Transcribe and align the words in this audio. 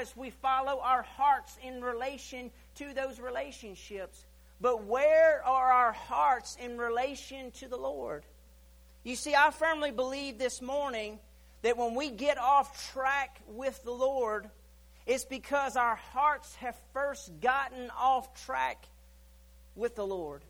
because 0.00 0.16
we 0.16 0.30
follow 0.30 0.80
our 0.82 1.02
hearts 1.02 1.58
in 1.62 1.82
relation 1.82 2.50
to 2.74 2.94
those 2.94 3.20
relationships. 3.20 4.24
But 4.58 4.84
where 4.84 5.44
are 5.44 5.70
our 5.70 5.92
hearts 5.92 6.56
in 6.58 6.78
relation 6.78 7.50
to 7.52 7.68
the 7.68 7.76
Lord? 7.76 8.24
You 9.04 9.14
see, 9.14 9.34
I 9.34 9.50
firmly 9.50 9.90
believe 9.90 10.38
this 10.38 10.62
morning 10.62 11.18
that 11.60 11.76
when 11.76 11.94
we 11.94 12.08
get 12.08 12.38
off 12.38 12.92
track 12.92 13.40
with 13.48 13.82
the 13.84 13.90
Lord, 13.90 14.48
it's 15.06 15.26
because 15.26 15.76
our 15.76 15.96
hearts 15.96 16.54
have 16.56 16.76
first 16.94 17.30
gotten 17.42 17.90
off 17.90 18.46
track 18.46 18.82
with 19.76 19.96
the 19.96 20.06
Lord. 20.06 20.40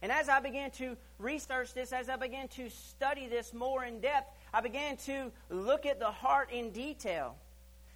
And 0.00 0.10
as 0.10 0.30
I 0.30 0.40
began 0.40 0.70
to 0.72 0.96
research 1.18 1.74
this, 1.74 1.92
as 1.92 2.08
I 2.08 2.16
began 2.16 2.48
to 2.48 2.70
study 2.70 3.26
this 3.26 3.52
more 3.52 3.84
in 3.84 4.00
depth, 4.00 4.32
I 4.54 4.62
began 4.62 4.96
to 4.98 5.30
look 5.50 5.84
at 5.84 5.98
the 5.98 6.10
heart 6.10 6.50
in 6.50 6.70
detail. 6.70 7.36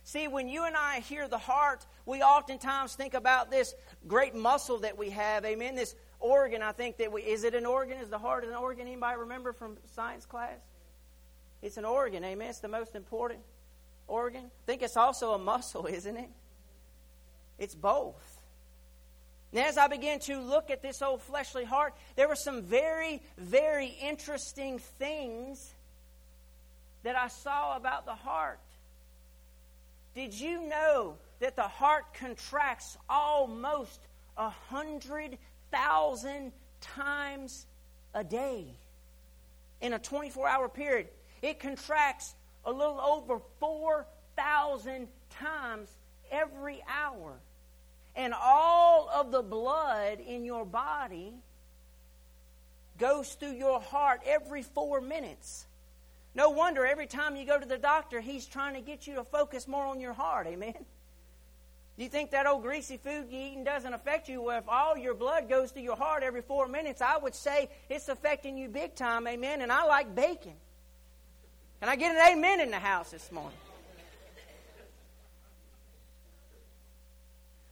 See, 0.05 0.27
when 0.27 0.49
you 0.49 0.65
and 0.65 0.77
I 0.77 1.01
hear 1.01 1.29
the 1.29 1.39
heart, 1.39 1.87
we 2.07 2.23
oftentimes 2.23 2.95
think 2.95 3.15
about 3.15 3.51
this 3.51 3.75
great 4.07 4.35
muscle 4.35 4.81
that 4.81 4.99
we 4.99 5.11
have. 5.11 5.45
Amen. 5.45 5.77
This 5.77 5.95
organ, 6.19 6.63
I 6.63 6.73
think 6.73 6.97
that 6.99 7.13
we 7.13 7.23
is 7.23 7.45
it 7.45 7.55
an 7.55 7.67
organ? 7.67 7.99
Is 7.99 8.09
the 8.09 8.19
heart 8.19 8.45
an 8.45 8.55
organ? 8.55 8.87
Anybody 8.87 9.19
remember 9.21 9.53
from 9.53 9.77
science 9.95 10.27
class? 10.27 10.59
It's 11.63 11.77
an 11.77 11.85
organ. 11.85 12.25
Amen. 12.25 12.51
It's 12.51 12.59
the 12.59 12.69
most 12.69 12.97
important 12.97 13.41
organ. 14.09 14.45
I 14.45 14.67
think 14.67 14.83
it's 14.83 14.97
also 14.97 15.33
a 15.33 15.39
muscle, 15.39 15.87
isn't 15.91 16.17
it? 16.17 16.31
It's 17.59 17.75
both. 17.75 18.43
And 19.53 19.61
as 19.61 19.77
I 19.77 19.87
began 19.87 20.19
to 20.21 20.41
look 20.41 20.71
at 20.71 20.83
this 20.83 21.03
old 21.03 21.23
fleshly 21.23 21.65
heart, 21.65 21.95
there 22.17 22.27
were 22.27 22.37
some 22.37 22.63
very, 22.63 23.23
very 23.37 23.87
interesting 23.87 24.79
things 24.79 25.75
that 27.03 27.17
I 27.17 27.29
saw 27.29 27.77
about 27.77 28.07
the 28.07 28.15
heart. 28.15 28.59
Did 30.15 30.39
you 30.39 30.69
know 30.69 31.17
that 31.41 31.57
the 31.57 31.63
heart 31.63 32.15
contracts 32.15 32.99
almost 33.09 34.01
a 34.37 34.51
hundred 34.51 35.39
thousand 35.71 36.53
times 36.81 37.67
a 38.15 38.23
day 38.23 38.67
in 39.81 39.95
a 39.95 39.99
24 39.99 40.47
hour 40.47 40.69
period? 40.69 41.09
It 41.41 41.61
contracts 41.61 42.35
a 42.65 42.73
little 42.73 43.01
over 43.01 43.41
4,000 43.59 45.09
times 45.31 45.89
every 46.31 46.83
hour. 46.89 47.33
And 48.15 48.35
all 48.35 49.09
of 49.09 49.33
the 49.33 49.43
blood 49.43 50.21
in 50.21 50.45
your 50.45 50.67
body 50.67 51.33
goes 52.99 53.33
through 53.35 53.55
your 53.55 53.81
heart 53.81 54.21
every 54.27 54.63
four 54.63 55.01
minutes. 55.01 55.67
No 56.35 56.51
wonder 56.51 56.87
every 56.87 57.07
time 57.07 57.37
you 57.37 57.45
go 57.45 57.59
to 57.59 57.67
the 57.67 57.79
doctor, 57.79 58.21
he's 58.21 58.47
trying 58.47 58.75
to 58.75 58.81
get 58.81 59.07
you 59.07 59.17
to 59.17 59.25
focus 59.25 59.69
more 59.69 59.85
on 59.85 60.01
your 60.01 60.15
heart. 60.15 60.47
Amen. 60.47 60.85
You 61.97 62.09
think 62.09 62.31
that 62.31 62.47
old 62.47 62.63
greasy 62.63 62.97
food 62.97 63.27
you 63.31 63.39
eating 63.39 63.65
doesn't 63.65 63.93
affect 63.93 64.29
you? 64.29 64.41
Well, 64.41 64.59
if 64.59 64.69
all 64.69 64.97
your 64.97 65.15
blood 65.15 65.49
goes 65.49 65.73
to 65.73 65.81
your 65.81 65.97
heart 65.97 66.23
every 66.23 66.41
four 66.41 66.67
minutes, 66.67 67.03
I 67.03 67.19
would 67.19 67.35
say 67.35 67.69
it's 67.91 68.09
affecting 68.09 68.57
you 68.57 68.69
big 68.69 68.95
time. 68.95 69.27
Amen. 69.27 69.61
And 69.61 69.71
I 69.71 69.85
like 69.85 70.15
bacon. 70.15 70.55
Can 71.81 71.91
I 71.91 71.97
get 71.97 72.17
an 72.17 72.39
amen 72.39 72.61
in 72.61 72.71
the 72.71 72.79
house 72.79 73.11
this 73.11 73.31
morning? 73.31 73.59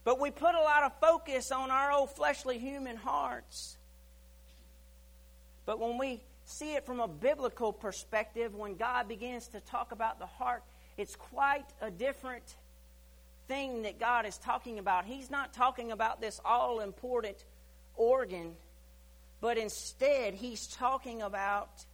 But 0.05 0.19
we 0.19 0.31
put 0.31 0.55
a 0.55 0.61
lot 0.61 0.83
of 0.83 0.93
focus 1.01 1.53
on 1.53 1.71
our 1.71 1.93
old 1.93 2.11
fleshly 2.11 2.59
human 2.59 2.97
hearts. 2.97 3.77
But 5.65 5.79
when 5.79 5.99
we 5.99 6.21
see 6.51 6.75
it 6.75 6.85
from 6.85 7.01
a 7.01 7.09
biblical 7.09 7.73
perspective, 7.73 8.55
when 8.55 8.77
God 8.77 9.09
begins 9.09 9.49
to 9.49 9.61
talk 9.61 9.93
about 9.93 10.19
the 10.19 10.27
heart, 10.27 10.63
it's 10.97 11.17
quite 11.17 11.67
a 11.81 11.91
different 11.91 12.57
thing 13.49 13.83
that 13.83 13.99
God 13.99 14.27
is 14.27 14.37
talking 14.39 14.79
about. 14.79 15.05
He's 15.05 15.31
not 15.31 15.53
talking 15.53 15.93
about 15.93 16.21
this 16.21 16.41
all 16.45 16.81
important 16.81 17.45
organ, 17.97 18.55
but 19.41 19.59
instead, 19.59 20.35
He's 20.35 20.67
talking 20.67 21.23
about 21.23 21.85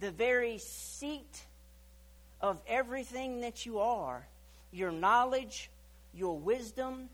the 0.00 0.10
very 0.10 0.58
seat 0.58 1.44
of 2.40 2.60
everything 2.66 3.40
that 3.40 3.64
you 3.64 3.78
are 3.78 4.26
your 4.74 4.90
knowledge, 4.90 5.70
your 6.14 6.38
wisdom, 6.38 7.10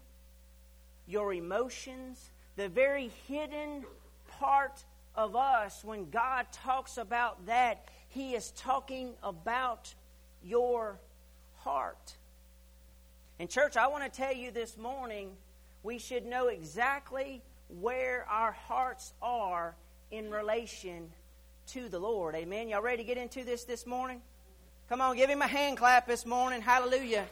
your 1.08 1.32
emotions, 1.34 2.30
the 2.56 2.68
very 2.68 3.10
hidden 3.26 3.84
part 4.38 4.84
of 5.18 5.34
us, 5.34 5.82
when 5.82 6.08
God 6.10 6.46
talks 6.52 6.96
about 6.96 7.46
that, 7.46 7.88
He 8.08 8.34
is 8.34 8.52
talking 8.52 9.14
about 9.20 9.92
your 10.44 11.00
heart. 11.56 12.14
And, 13.40 13.50
church, 13.50 13.76
I 13.76 13.88
want 13.88 14.04
to 14.04 14.16
tell 14.16 14.32
you 14.32 14.52
this 14.52 14.78
morning 14.78 15.32
we 15.82 15.98
should 15.98 16.24
know 16.24 16.46
exactly 16.46 17.42
where 17.80 18.26
our 18.30 18.52
hearts 18.52 19.12
are 19.20 19.74
in 20.12 20.30
relation 20.30 21.10
to 21.68 21.88
the 21.88 21.98
Lord. 21.98 22.36
Amen. 22.36 22.68
Y'all 22.68 22.80
ready 22.80 22.98
to 22.98 23.04
get 23.04 23.18
into 23.18 23.44
this 23.44 23.64
this 23.64 23.86
morning? 23.86 24.22
Come 24.88 25.00
on, 25.00 25.16
give 25.16 25.28
him 25.28 25.42
a 25.42 25.48
hand 25.48 25.76
clap 25.76 26.06
this 26.06 26.24
morning. 26.24 26.62
Hallelujah. 26.62 27.26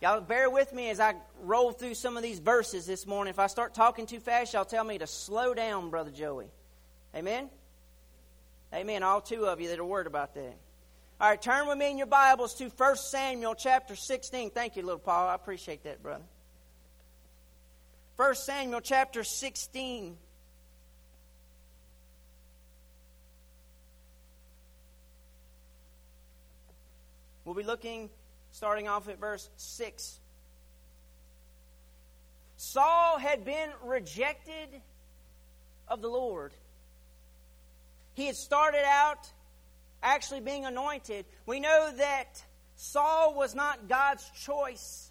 Y'all 0.00 0.20
bear 0.22 0.48
with 0.48 0.72
me 0.72 0.88
as 0.88 0.98
I 0.98 1.14
roll 1.42 1.72
through 1.72 1.94
some 1.94 2.16
of 2.16 2.22
these 2.22 2.38
verses 2.38 2.86
this 2.86 3.06
morning. 3.06 3.30
If 3.30 3.38
I 3.38 3.48
start 3.48 3.74
talking 3.74 4.06
too 4.06 4.18
fast, 4.18 4.54
y'all 4.54 4.64
tell 4.64 4.84
me 4.84 4.96
to 4.96 5.06
slow 5.06 5.52
down, 5.52 5.90
Brother 5.90 6.10
Joey. 6.10 6.46
Amen? 7.14 7.50
Amen. 8.72 9.02
All 9.02 9.20
two 9.20 9.44
of 9.44 9.60
you 9.60 9.68
that 9.68 9.78
are 9.78 9.84
worried 9.84 10.06
about 10.06 10.34
that. 10.34 10.56
All 11.20 11.28
right, 11.28 11.40
turn 11.40 11.68
with 11.68 11.76
me 11.76 11.90
in 11.90 11.98
your 11.98 12.06
Bibles 12.06 12.54
to 12.54 12.68
1 12.68 12.96
Samuel 12.96 13.54
chapter 13.54 13.94
16. 13.94 14.50
Thank 14.50 14.76
you, 14.76 14.82
little 14.82 14.98
Paul. 14.98 15.28
I 15.28 15.34
appreciate 15.34 15.84
that, 15.84 16.02
brother. 16.02 16.24
1 18.16 18.34
Samuel 18.36 18.80
chapter 18.80 19.22
16. 19.22 20.16
We'll 27.44 27.54
be 27.54 27.64
looking, 27.64 28.08
starting 28.60 28.88
off 28.88 29.08
at 29.08 29.18
verse 29.18 29.48
6. 29.56 30.20
Saul 32.58 33.16
had 33.16 33.42
been 33.42 33.70
rejected 33.82 34.68
of 35.88 36.02
the 36.02 36.08
Lord. 36.08 36.52
He 38.12 38.26
had 38.26 38.36
started 38.36 38.84
out 38.84 39.30
actually 40.02 40.40
being 40.40 40.66
anointed. 40.66 41.24
We 41.46 41.58
know 41.58 41.90
that 41.96 42.44
Saul 42.76 43.32
was 43.34 43.54
not 43.54 43.88
God's 43.88 44.28
choice. 44.44 45.09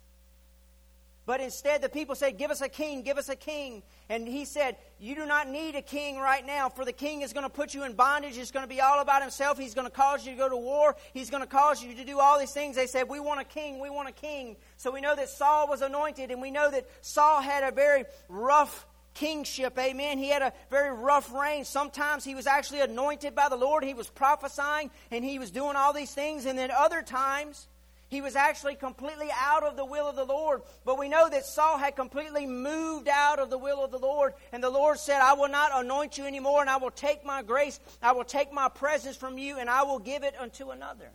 But 1.30 1.42
instead, 1.42 1.84
the 1.84 1.90
people 1.90 2.16
said, 2.16 2.40
Give 2.40 2.50
us 2.50 2.62
a 2.62 2.70
king, 2.70 3.04
give 3.04 3.20
us 3.20 3.30
a 3.30 3.36
king. 3.36 3.84
And 4.10 4.28
he 4.28 4.46
said, 4.46 4.78
You 5.00 5.14
do 5.14 5.28
not 5.28 5.48
need 5.48 5.76
a 5.76 5.82
king 5.84 6.18
right 6.18 6.44
now, 6.44 6.70
for 6.70 6.84
the 6.84 6.92
king 6.92 7.22
is 7.22 7.34
going 7.34 7.44
to 7.44 7.52
put 7.52 7.76
you 7.76 7.84
in 7.84 7.94
bondage. 7.94 8.36
It's 8.36 8.50
going 8.50 8.64
to 8.64 8.68
be 8.68 8.82
all 8.82 9.00
about 9.00 9.22
himself. 9.22 9.60
He's 9.60 9.76
going 9.76 9.86
to 9.86 9.94
cause 9.94 10.26
you 10.26 10.32
to 10.32 10.38
go 10.40 10.50
to 10.50 10.58
war. 10.58 10.96
He's 11.14 11.30
going 11.30 11.44
to 11.44 11.48
cause 11.48 11.84
you 11.84 11.94
to 11.94 12.04
do 12.04 12.20
all 12.20 12.40
these 12.40 12.52
things. 12.52 12.76
They 12.76 12.88
said, 12.88 13.08
We 13.08 13.20
want 13.20 13.42
a 13.42 13.44
king, 13.44 13.80
we 13.80 13.92
want 13.92 14.10
a 14.10 14.12
king. 14.12 14.58
So 14.78 14.90
we 14.90 15.02
know 15.02 15.16
that 15.16 15.30
Saul 15.30 15.68
was 15.68 15.84
anointed, 15.84 16.32
and 16.32 16.42
we 16.42 16.50
know 16.50 16.72
that 16.72 16.88
Saul 17.02 17.42
had 17.42 17.64
a 17.64 17.72
very 17.72 18.06
rough 18.28 18.88
kingship. 19.14 19.78
Amen. 19.78 20.18
He 20.18 20.30
had 20.30 20.42
a 20.42 20.52
very 20.72 20.92
rough 20.92 21.32
reign. 21.32 21.64
Sometimes 21.64 22.26
he 22.26 22.34
was 22.34 22.48
actually 22.48 22.80
anointed 22.80 23.36
by 23.36 23.50
the 23.50 23.56
Lord. 23.56 23.84
He 23.84 23.94
was 23.94 24.10
prophesying 24.10 24.90
and 25.12 25.24
he 25.24 25.38
was 25.38 25.52
doing 25.52 25.76
all 25.76 25.94
these 25.94 26.12
things. 26.12 26.48
And 26.48 26.58
then 26.58 26.72
other 26.72 27.04
times, 27.04 27.68
he 28.10 28.22
was 28.22 28.36
actually 28.36 28.76
completely 28.76 29.30
out 29.40 29.64
of 29.64 29.76
the 29.76 29.86
will 29.86 30.08
of 30.08 30.16
the 30.16 30.26
Lord. 30.26 30.64
But 30.84 30.98
we 30.98 31.10
know 31.10 31.30
that 31.30 31.46
Saul 31.46 31.78
had 31.78 31.96
completely 31.96 32.48
moved 32.48 33.08
out 33.08 33.38
of 33.38 33.52
the 33.52 33.58
will 33.58 33.84
of 33.84 33.92
the 33.92 34.00
Lord. 34.00 34.34
And 34.52 34.64
the 34.64 34.70
Lord 34.70 34.98
said, 34.98 35.22
I 35.22 35.34
will 35.34 35.48
not 35.48 35.72
anoint 35.74 36.18
you 36.18 36.26
anymore, 36.26 36.62
and 36.62 36.70
I 36.70 36.78
will 36.78 36.92
take 36.92 37.24
my 37.24 37.44
grace, 37.44 37.80
I 38.02 38.14
will 38.14 38.24
take 38.24 38.52
my 38.52 38.68
presence 38.68 39.16
from 39.16 39.38
you, 39.38 39.60
and 39.60 39.70
I 39.70 39.84
will 39.84 40.00
give 40.00 40.24
it 40.24 40.34
unto 40.40 40.72
another. 40.72 41.10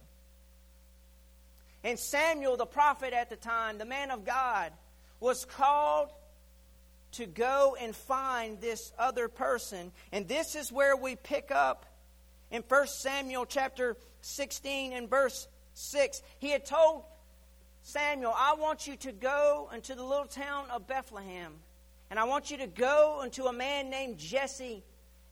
And 1.83 1.99
Samuel, 1.99 2.57
the 2.57 2.65
prophet 2.65 3.13
at 3.13 3.29
the 3.29 3.37
time, 3.37 3.79
the 3.79 3.85
man 3.85 4.13
of 4.13 4.25
God, 4.25 4.73
was 5.19 5.45
called 5.45 6.11
to 7.13 7.27
go 7.27 7.77
and 7.81 7.95
find 7.95 8.61
this 8.61 8.93
other 8.99 9.29
person. 9.29 9.91
And 10.13 10.29
this 10.29 10.55
is 10.55 10.71
where 10.71 10.97
we 10.97 11.17
pick 11.17 11.51
up 11.51 11.87
in 12.53 12.63
1 12.63 12.87
Samuel 12.87 13.47
chapter 13.47 13.97
16 14.23 14.93
and 14.93 15.11
verse 15.11 15.49
6, 15.75 16.23
he 16.39 16.51
had 16.51 16.65
told 16.65 17.05
Samuel, 17.83 18.33
I 18.35 18.55
want 18.55 18.87
you 18.87 18.97
to 18.97 19.13
go 19.13 19.69
into 19.75 19.95
the 19.95 20.03
little 20.03 20.27
town 20.27 20.71
of 20.71 20.87
Bethlehem, 20.87 21.53
and 22.11 22.19
I 22.19 22.25
want 22.25 22.51
you 22.51 22.59
to 22.59 22.67
go 22.67 23.19
unto 23.21 23.45
a 23.45 23.53
man 23.53 23.91
named 23.91 24.19
Jesse. 24.19 24.83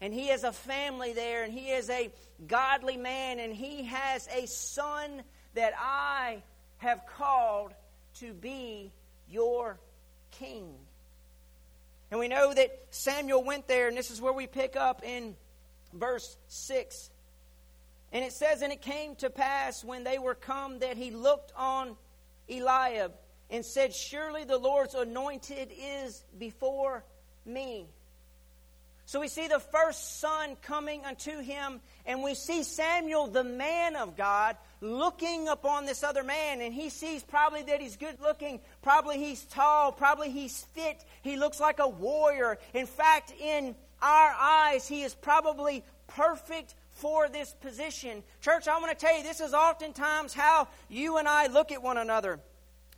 And 0.00 0.12
he 0.12 0.28
has 0.28 0.42
a 0.42 0.50
family 0.50 1.12
there, 1.12 1.44
and 1.44 1.52
he 1.52 1.70
is 1.70 1.88
a 1.88 2.10
godly 2.48 2.96
man, 2.96 3.38
and 3.38 3.54
he 3.54 3.84
has 3.84 4.28
a 4.36 4.46
son 4.46 5.22
that 5.54 5.74
I 5.78 6.42
have 6.78 7.06
called 7.06 7.72
to 8.18 8.32
be 8.32 8.90
your 9.30 9.78
king. 10.32 10.74
And 12.10 12.18
we 12.18 12.26
know 12.26 12.52
that 12.52 12.76
Samuel 12.90 13.44
went 13.44 13.68
there, 13.68 13.86
and 13.86 13.96
this 13.96 14.10
is 14.10 14.20
where 14.20 14.32
we 14.32 14.48
pick 14.48 14.74
up 14.74 15.04
in 15.04 15.36
verse 15.92 16.36
6. 16.48 17.10
And 18.12 18.24
it 18.24 18.32
says, 18.32 18.62
And 18.62 18.72
it 18.72 18.82
came 18.82 19.16
to 19.16 19.30
pass 19.30 19.82
when 19.82 20.04
they 20.04 20.18
were 20.18 20.34
come 20.34 20.80
that 20.80 20.96
he 20.96 21.10
looked 21.10 21.52
on 21.56 21.96
Eliab 22.48 23.12
and 23.50 23.64
said, 23.64 23.94
Surely 23.94 24.44
the 24.44 24.58
Lord's 24.58 24.94
anointed 24.94 25.70
is 25.72 26.22
before 26.38 27.04
me. 27.44 27.86
So 29.04 29.20
we 29.20 29.28
see 29.28 29.48
the 29.48 29.58
first 29.58 30.20
son 30.20 30.56
coming 30.62 31.04
unto 31.04 31.40
him, 31.40 31.80
and 32.06 32.22
we 32.22 32.34
see 32.34 32.62
Samuel, 32.62 33.26
the 33.26 33.44
man 33.44 33.96
of 33.96 34.16
God, 34.16 34.56
looking 34.80 35.48
upon 35.48 35.86
this 35.86 36.02
other 36.02 36.22
man, 36.22 36.60
and 36.60 36.72
he 36.72 36.88
sees 36.88 37.22
probably 37.22 37.62
that 37.64 37.80
he's 37.80 37.96
good 37.96 38.20
looking, 38.22 38.60
probably 38.80 39.18
he's 39.18 39.44
tall, 39.46 39.92
probably 39.92 40.30
he's 40.30 40.64
fit, 40.74 41.04
he 41.22 41.36
looks 41.36 41.60
like 41.60 41.78
a 41.78 41.88
warrior. 41.88 42.58
In 42.74 42.86
fact, 42.86 43.34
in 43.38 43.74
our 44.00 44.34
eyes, 44.38 44.86
he 44.88 45.02
is 45.02 45.14
probably 45.14 45.84
perfect 46.06 46.74
for 46.92 47.28
this 47.28 47.54
position. 47.60 48.22
Church, 48.40 48.68
I 48.68 48.78
want 48.78 48.96
to 48.96 49.06
tell 49.06 49.16
you, 49.16 49.22
this 49.22 49.40
is 49.40 49.54
oftentimes 49.54 50.34
how 50.34 50.68
you 50.88 51.18
and 51.18 51.26
I 51.26 51.46
look 51.46 51.72
at 51.72 51.82
one 51.82 51.98
another. 51.98 52.40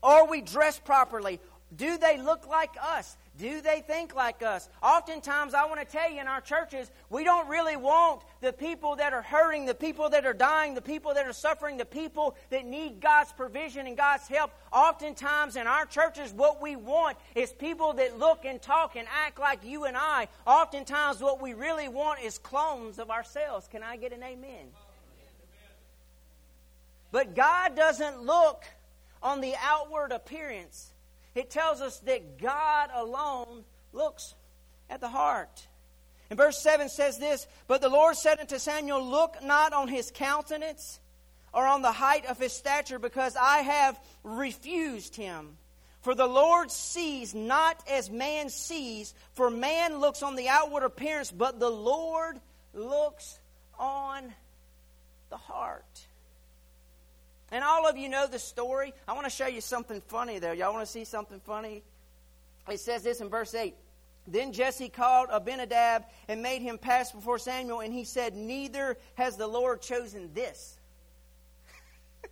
Are 0.02 0.26
we 0.26 0.40
dressed 0.40 0.84
properly? 0.84 1.40
Do 1.74 1.96
they 1.98 2.18
look 2.18 2.46
like 2.46 2.72
us? 2.80 3.16
Do 3.36 3.60
they 3.60 3.80
think 3.80 4.14
like 4.14 4.44
us? 4.44 4.68
Oftentimes, 4.80 5.54
I 5.54 5.66
want 5.66 5.80
to 5.80 5.86
tell 5.86 6.08
you 6.08 6.20
in 6.20 6.28
our 6.28 6.40
churches, 6.40 6.88
we 7.10 7.24
don't 7.24 7.48
really 7.48 7.76
want 7.76 8.22
the 8.40 8.52
people 8.52 8.94
that 8.96 9.12
are 9.12 9.22
hurting, 9.22 9.66
the 9.66 9.74
people 9.74 10.10
that 10.10 10.24
are 10.24 10.32
dying, 10.32 10.74
the 10.74 10.80
people 10.80 11.14
that 11.14 11.26
are 11.26 11.32
suffering, 11.32 11.76
the 11.76 11.84
people 11.84 12.36
that 12.50 12.64
need 12.64 13.00
God's 13.00 13.32
provision 13.32 13.88
and 13.88 13.96
God's 13.96 14.28
help. 14.28 14.52
Oftentimes, 14.72 15.56
in 15.56 15.66
our 15.66 15.84
churches, 15.84 16.32
what 16.32 16.62
we 16.62 16.76
want 16.76 17.16
is 17.34 17.52
people 17.52 17.94
that 17.94 18.20
look 18.20 18.44
and 18.44 18.62
talk 18.62 18.94
and 18.94 19.08
act 19.26 19.40
like 19.40 19.64
you 19.64 19.84
and 19.84 19.96
I. 19.96 20.28
Oftentimes, 20.46 21.20
what 21.20 21.42
we 21.42 21.54
really 21.54 21.88
want 21.88 22.20
is 22.20 22.38
clones 22.38 23.00
of 23.00 23.10
ourselves. 23.10 23.66
Can 23.66 23.82
I 23.82 23.96
get 23.96 24.12
an 24.12 24.22
amen? 24.22 24.68
But 27.10 27.34
God 27.34 27.74
doesn't 27.74 28.22
look 28.22 28.64
on 29.20 29.40
the 29.40 29.54
outward 29.60 30.12
appearance 30.12 30.93
it 31.34 31.50
tells 31.50 31.80
us 31.80 31.98
that 32.00 32.38
God 32.38 32.90
alone 32.94 33.64
looks 33.92 34.34
at 34.88 35.00
the 35.00 35.08
heart. 35.08 35.66
And 36.30 36.36
verse 36.36 36.58
7 36.58 36.88
says 36.88 37.18
this 37.18 37.46
But 37.66 37.80
the 37.80 37.88
Lord 37.88 38.16
said 38.16 38.40
unto 38.40 38.58
Samuel, 38.58 39.04
Look 39.04 39.42
not 39.42 39.72
on 39.72 39.88
his 39.88 40.10
countenance 40.10 41.00
or 41.52 41.66
on 41.66 41.82
the 41.82 41.92
height 41.92 42.26
of 42.26 42.38
his 42.38 42.52
stature, 42.52 42.98
because 42.98 43.36
I 43.36 43.58
have 43.58 43.98
refused 44.24 45.14
him. 45.14 45.56
For 46.00 46.14
the 46.14 46.26
Lord 46.26 46.70
sees 46.70 47.34
not 47.34 47.82
as 47.88 48.10
man 48.10 48.50
sees, 48.50 49.14
for 49.32 49.50
man 49.50 49.98
looks 50.00 50.22
on 50.22 50.36
the 50.36 50.48
outward 50.48 50.82
appearance, 50.82 51.30
but 51.30 51.60
the 51.60 51.70
Lord 51.70 52.40
looks 52.74 53.38
on 53.78 54.34
the 55.30 55.36
heart. 55.36 56.06
And 57.54 57.62
all 57.62 57.86
of 57.86 57.96
you 57.96 58.08
know 58.08 58.26
the 58.26 58.40
story. 58.40 58.92
I 59.06 59.12
want 59.12 59.26
to 59.26 59.30
show 59.30 59.46
you 59.46 59.60
something 59.60 60.00
funny 60.08 60.40
there. 60.40 60.54
Y'all 60.54 60.72
want 60.72 60.84
to 60.84 60.90
see 60.90 61.04
something 61.04 61.38
funny? 61.38 61.84
It 62.68 62.80
says 62.80 63.04
this 63.04 63.20
in 63.20 63.28
verse 63.28 63.54
8. 63.54 63.76
Then 64.26 64.52
Jesse 64.52 64.88
called 64.88 65.28
Abinadab 65.30 66.02
and 66.26 66.42
made 66.42 66.62
him 66.62 66.78
pass 66.78 67.12
before 67.12 67.38
Samuel, 67.38 67.78
and 67.78 67.94
he 67.94 68.02
said, 68.02 68.34
Neither 68.34 68.96
has 69.14 69.36
the 69.36 69.46
Lord 69.46 69.82
chosen 69.82 70.34
this. 70.34 70.76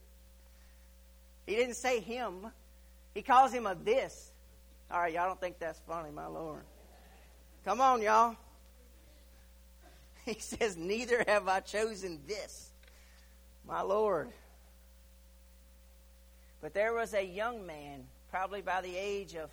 he 1.46 1.54
didn't 1.54 1.76
say 1.76 2.00
him, 2.00 2.48
he 3.14 3.22
calls 3.22 3.52
him 3.52 3.64
a 3.66 3.76
this. 3.76 4.32
All 4.90 4.98
right, 4.98 5.12
y'all 5.14 5.28
don't 5.28 5.40
think 5.40 5.60
that's 5.60 5.80
funny, 5.86 6.10
my 6.10 6.26
Lord. 6.26 6.64
Come 7.64 7.80
on, 7.80 8.02
y'all. 8.02 8.34
He 10.24 10.34
says, 10.40 10.76
Neither 10.76 11.22
have 11.28 11.46
I 11.46 11.60
chosen 11.60 12.20
this, 12.26 12.70
my 13.64 13.82
Lord. 13.82 14.32
But 16.62 16.74
there 16.74 16.94
was 16.94 17.12
a 17.12 17.22
young 17.22 17.66
man, 17.66 18.04
probably 18.30 18.62
by 18.62 18.80
the 18.80 18.96
age 18.96 19.34
of 19.34 19.50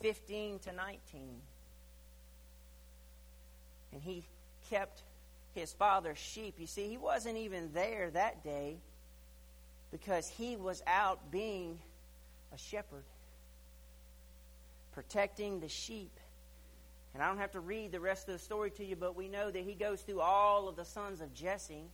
15 0.00 0.58
to 0.60 0.72
19, 0.72 1.20
and 3.92 4.02
he 4.02 4.24
kept 4.70 5.02
his 5.54 5.72
father's 5.74 6.18
sheep. 6.18 6.54
You 6.58 6.66
see, 6.66 6.88
he 6.88 6.96
wasn't 6.96 7.36
even 7.36 7.70
there 7.74 8.10
that 8.12 8.42
day 8.42 8.76
because 9.90 10.28
he 10.28 10.56
was 10.56 10.82
out 10.86 11.30
being 11.30 11.78
a 12.54 12.58
shepherd, 12.58 13.04
protecting 14.94 15.60
the 15.60 15.68
sheep. 15.68 16.12
And 17.12 17.22
I 17.22 17.28
don't 17.28 17.38
have 17.38 17.52
to 17.52 17.60
read 17.60 17.92
the 17.92 18.00
rest 18.00 18.28
of 18.28 18.34
the 18.34 18.38
story 18.38 18.70
to 18.72 18.84
you, 18.84 18.96
but 18.96 19.14
we 19.14 19.28
know 19.28 19.50
that 19.50 19.62
he 19.62 19.74
goes 19.74 20.00
through 20.00 20.20
all 20.20 20.68
of 20.68 20.76
the 20.76 20.84
sons 20.84 21.20
of 21.20 21.34
Jesse 21.34 21.90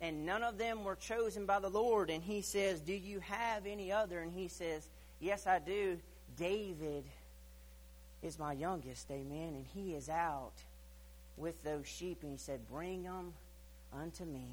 and 0.00 0.26
none 0.26 0.42
of 0.42 0.58
them 0.58 0.84
were 0.84 0.96
chosen 0.96 1.46
by 1.46 1.60
the 1.60 1.68
Lord. 1.68 2.10
And 2.10 2.22
he 2.22 2.40
says, 2.40 2.80
Do 2.80 2.94
you 2.94 3.20
have 3.20 3.66
any 3.66 3.92
other? 3.92 4.20
And 4.20 4.32
he 4.32 4.48
says, 4.48 4.88
Yes, 5.20 5.46
I 5.46 5.58
do. 5.58 5.98
David 6.36 7.04
is 8.22 8.38
my 8.38 8.52
youngest, 8.52 9.10
amen. 9.10 9.54
And 9.54 9.64
he 9.74 9.94
is 9.94 10.08
out 10.08 10.54
with 11.36 11.62
those 11.62 11.86
sheep. 11.86 12.18
And 12.22 12.32
he 12.32 12.38
said, 12.38 12.60
Bring 12.70 13.04
them 13.04 13.32
unto 13.92 14.24
me. 14.24 14.48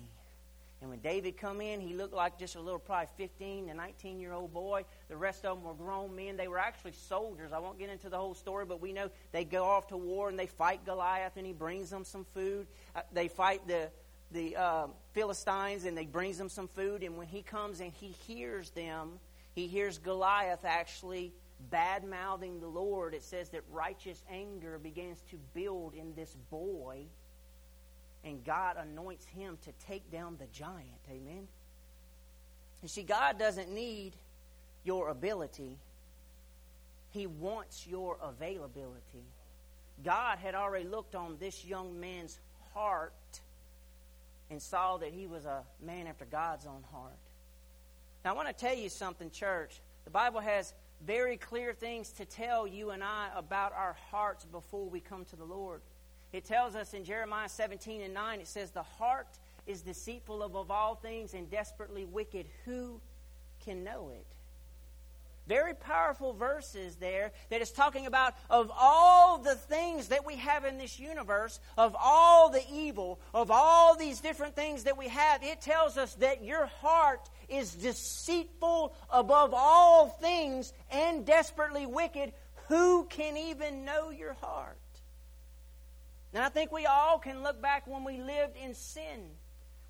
And 0.82 0.90
when 0.90 1.00
David 1.00 1.38
come 1.38 1.62
in, 1.62 1.80
he 1.80 1.94
looked 1.94 2.14
like 2.14 2.40
just 2.40 2.56
a 2.56 2.60
little, 2.60 2.80
probably 2.80 3.08
15 3.16 3.68
to 3.68 3.74
19 3.76 4.20
year 4.20 4.34
old 4.34 4.52
boy. 4.52 4.84
The 5.10 5.16
rest 5.16 5.46
of 5.46 5.58
them 5.58 5.64
were 5.64 5.76
grown 5.76 6.16
men. 6.16 6.38
They 6.38 6.48
were 6.48 6.58
actually 6.58 6.94
soldiers. 6.94 7.52
I 7.54 7.60
won't 7.60 7.78
get 7.78 7.90
into 7.90 8.10
the 8.10 8.18
whole 8.18 8.34
story, 8.34 8.66
but 8.66 8.82
we 8.82 8.92
know 8.92 9.12
they 9.32 9.44
go 9.44 9.66
off 9.66 9.88
to 9.90 9.98
war 9.98 10.30
and 10.30 10.40
they 10.40 10.48
fight 10.48 10.84
Goliath, 10.84 11.34
and 11.38 11.46
he 11.46 11.54
brings 11.54 11.92
them 11.92 12.04
some 12.04 12.26
food. 12.34 12.66
Uh, 12.96 13.02
they 13.14 13.28
fight 13.28 13.68
the 13.68 13.90
the 14.32 14.56
uh, 14.56 14.88
Philistines 15.14 15.86
and 15.86 15.98
they 15.98 16.06
brings 16.06 16.38
them 16.38 16.50
some 16.50 16.68
food. 16.68 17.04
And 17.04 17.18
when 17.18 17.28
he 17.28 17.42
comes 17.42 17.80
and 17.80 17.92
he 17.94 18.08
hears 18.28 18.70
them, 18.72 19.20
he 19.54 19.68
hears 19.68 19.98
Goliath 19.98 20.64
actually 20.64 21.34
bad 21.70 22.04
mouthing 22.04 22.60
the 22.60 22.68
Lord. 22.68 23.14
It 23.14 23.24
says 23.24 23.50
that 23.50 23.62
righteous 23.72 24.24
anger 24.30 24.80
begins 24.80 25.22
to 25.30 25.38
build 25.54 25.94
in 25.94 26.16
this 26.16 26.36
boy, 26.50 27.04
and 28.24 28.44
God 28.44 28.78
anoints 28.78 29.26
him 29.26 29.58
to 29.64 29.72
take 29.88 30.10
down 30.12 30.38
the 30.40 30.48
giant. 30.48 30.88
Amen. 31.10 31.48
You 32.82 32.88
see, 32.88 33.04
God 33.04 33.38
doesn't 33.38 33.72
need 33.72 34.14
your 34.84 35.10
ability, 35.10 35.78
He 37.12 37.28
wants 37.28 37.86
your 37.86 38.18
availability. 38.22 39.26
God 40.04 40.40
had 40.40 40.56
already 40.56 40.86
looked 40.86 41.14
on 41.14 41.38
this 41.40 41.64
young 41.64 42.00
man's 42.00 42.40
heart 42.74 43.14
and 44.52 44.62
saw 44.62 44.98
that 44.98 45.14
he 45.14 45.26
was 45.26 45.46
a 45.46 45.64
man 45.84 46.06
after 46.06 46.26
God's 46.26 46.68
own 46.68 46.84
heart. 46.92 47.18
Now, 48.24 48.32
I 48.32 48.34
want 48.34 48.50
to 48.50 48.54
tell 48.54 48.76
you 48.76 48.90
something, 48.90 49.32
church. 49.32 49.80
The 50.04 50.12
Bible 50.12 50.42
has 50.42 50.74
very 51.06 51.38
clear 51.38 51.74
things 51.74 52.12
to 52.12 52.26
tell 52.26 52.68
you 52.68 52.92
and 52.92 53.04
I 53.04 53.30
about 53.36 53.74
our 53.74 53.96
hearts 54.12 54.46
before 54.46 54.88
we 54.88 55.00
come 55.00 55.26
to 55.26 55.36
the 55.36 55.46
Lord. 55.46 55.82
It 56.34 56.46
tells 56.46 56.76
us 56.76 56.94
in 56.94 57.04
Jeremiah 57.04 57.50
17 57.50 58.02
and 58.02 58.14
9, 58.14 58.42
it 58.42 58.48
says, 58.48 58.72
The 58.72 58.84
heart 58.84 59.28
is 59.66 59.82
deceitful 59.82 60.44
above 60.44 60.70
all 60.70 60.96
things 60.96 61.34
and 61.34 61.50
desperately 61.50 62.06
wicked. 62.06 62.46
Who 62.66 63.00
can 63.64 63.84
know 63.84 64.12
it? 64.14 64.26
Very 65.52 65.74
powerful 65.74 66.32
verses 66.32 66.96
there 66.96 67.34
that 67.50 67.62
is 67.62 67.72
talking 67.72 68.06
about 68.06 68.34
of 68.50 68.72
all 68.74 69.38
the 69.38 69.56
things 69.56 70.08
that 70.08 70.26
we 70.26 70.38
have 70.38 70.64
in 70.64 70.78
this 70.78 70.98
universe, 70.98 71.60
of 71.78 71.94
all 72.00 72.50
the 72.50 72.64
evil, 72.72 73.20
of 73.34 73.52
all 73.52 73.98
these 73.98 74.22
different 74.22 74.56
things 74.56 74.86
that 74.86 74.98
we 74.98 75.10
have, 75.10 75.44
it 75.44 75.60
tells 75.60 75.98
us 75.98 76.14
that 76.16 76.42
your 76.42 76.68
heart 76.68 77.30
is 77.50 77.74
deceitful 77.74 78.96
above 79.10 79.54
all 79.54 80.08
things 80.08 80.72
and 80.90 81.26
desperately 81.26 81.86
wicked. 81.86 82.32
Who 82.70 83.04
can 83.10 83.36
even 83.36 83.84
know 83.84 84.10
your 84.10 84.36
heart? 84.36 84.78
And 86.34 86.42
I 86.42 86.48
think 86.48 86.72
we 86.72 86.86
all 86.86 87.20
can 87.20 87.44
look 87.44 87.62
back 87.62 87.86
when 87.88 88.06
we 88.06 88.22
lived 88.22 88.56
in 88.56 88.74
sin 88.74 89.32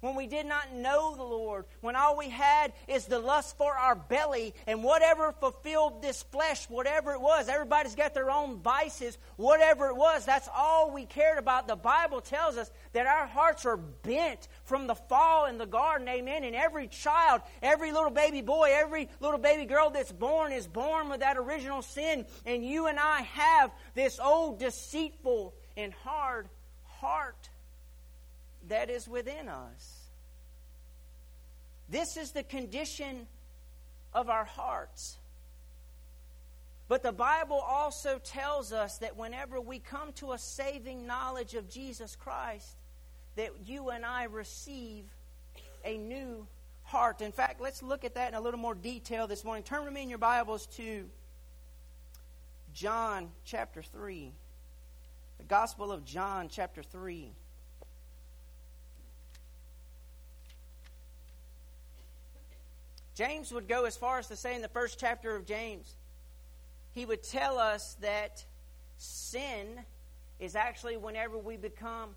when 0.01 0.15
we 0.15 0.27
did 0.27 0.45
not 0.45 0.73
know 0.73 1.15
the 1.15 1.23
Lord, 1.23 1.65
when 1.79 1.95
all 1.95 2.17
we 2.17 2.29
had 2.29 2.73
is 2.87 3.05
the 3.05 3.19
lust 3.19 3.57
for 3.57 3.73
our 3.73 3.95
belly, 3.95 4.53
and 4.67 4.83
whatever 4.83 5.31
fulfilled 5.31 6.01
this 6.01 6.23
flesh, 6.23 6.69
whatever 6.69 7.13
it 7.13 7.21
was, 7.21 7.47
everybody's 7.47 7.95
got 7.95 8.13
their 8.13 8.29
own 8.29 8.57
vices, 8.57 9.17
whatever 9.37 9.87
it 9.87 9.95
was, 9.95 10.25
that's 10.25 10.49
all 10.55 10.91
we 10.91 11.05
cared 11.05 11.37
about. 11.37 11.67
The 11.67 11.75
Bible 11.75 12.21
tells 12.21 12.57
us 12.57 12.69
that 12.93 13.07
our 13.07 13.27
hearts 13.27 13.65
are 13.65 13.77
bent 13.77 14.47
from 14.65 14.87
the 14.87 14.95
fall 14.95 15.45
in 15.45 15.57
the 15.57 15.65
garden, 15.65 16.07
amen. 16.07 16.43
And 16.43 16.55
every 16.55 16.87
child, 16.87 17.41
every 17.61 17.91
little 17.91 18.09
baby 18.09 18.41
boy, 18.41 18.71
every 18.73 19.09
little 19.19 19.39
baby 19.39 19.65
girl 19.65 19.89
that's 19.89 20.11
born 20.11 20.51
is 20.51 20.67
born 20.67 21.09
with 21.09 21.21
that 21.21 21.37
original 21.37 21.81
sin, 21.81 22.25
and 22.45 22.65
you 22.65 22.87
and 22.87 22.99
I 22.99 23.21
have 23.21 23.71
this 23.93 24.19
old, 24.19 24.59
deceitful, 24.59 25.53
and 25.77 25.93
hard 25.93 26.49
heart 27.01 27.49
that 28.71 28.89
is 28.89 29.07
within 29.07 29.49
us. 29.49 30.07
This 31.89 32.15
is 32.15 32.31
the 32.31 32.43
condition 32.43 33.27
of 34.13 34.29
our 34.29 34.45
hearts. 34.45 35.17
But 36.87 37.03
the 37.03 37.11
Bible 37.11 37.59
also 37.59 38.19
tells 38.23 38.71
us 38.71 38.97
that 38.99 39.17
whenever 39.17 39.59
we 39.59 39.79
come 39.79 40.13
to 40.13 40.31
a 40.31 40.37
saving 40.37 41.05
knowledge 41.05 41.53
of 41.53 41.69
Jesus 41.69 42.15
Christ, 42.15 42.77
that 43.35 43.51
you 43.65 43.89
and 43.89 44.05
I 44.05 44.25
receive 44.25 45.03
a 45.83 45.97
new 45.97 46.47
heart. 46.83 47.21
In 47.21 47.31
fact, 47.33 47.59
let's 47.59 47.83
look 47.83 48.05
at 48.05 48.15
that 48.15 48.29
in 48.29 48.35
a 48.35 48.41
little 48.41 48.59
more 48.59 48.75
detail 48.75 49.27
this 49.27 49.43
morning. 49.43 49.63
Turn 49.63 49.83
with 49.83 49.93
me 49.93 50.03
in 50.03 50.09
your 50.09 50.17
Bibles 50.17 50.65
to 50.77 51.09
John 52.73 53.31
chapter 53.43 53.81
3. 53.81 54.31
The 55.39 55.43
Gospel 55.43 55.91
of 55.91 56.05
John 56.05 56.47
chapter 56.49 56.83
3. 56.83 57.33
James 63.15 63.51
would 63.51 63.67
go 63.67 63.85
as 63.85 63.97
far 63.97 64.19
as 64.19 64.27
to 64.27 64.35
say 64.35 64.55
in 64.55 64.61
the 64.61 64.67
first 64.67 64.99
chapter 64.99 65.35
of 65.35 65.45
James, 65.45 65.95
he 66.93 67.05
would 67.05 67.23
tell 67.23 67.57
us 67.57 67.95
that 68.01 68.43
sin 68.97 69.67
is 70.39 70.55
actually 70.55 70.97
whenever 70.97 71.37
we 71.37 71.57
become 71.57 72.09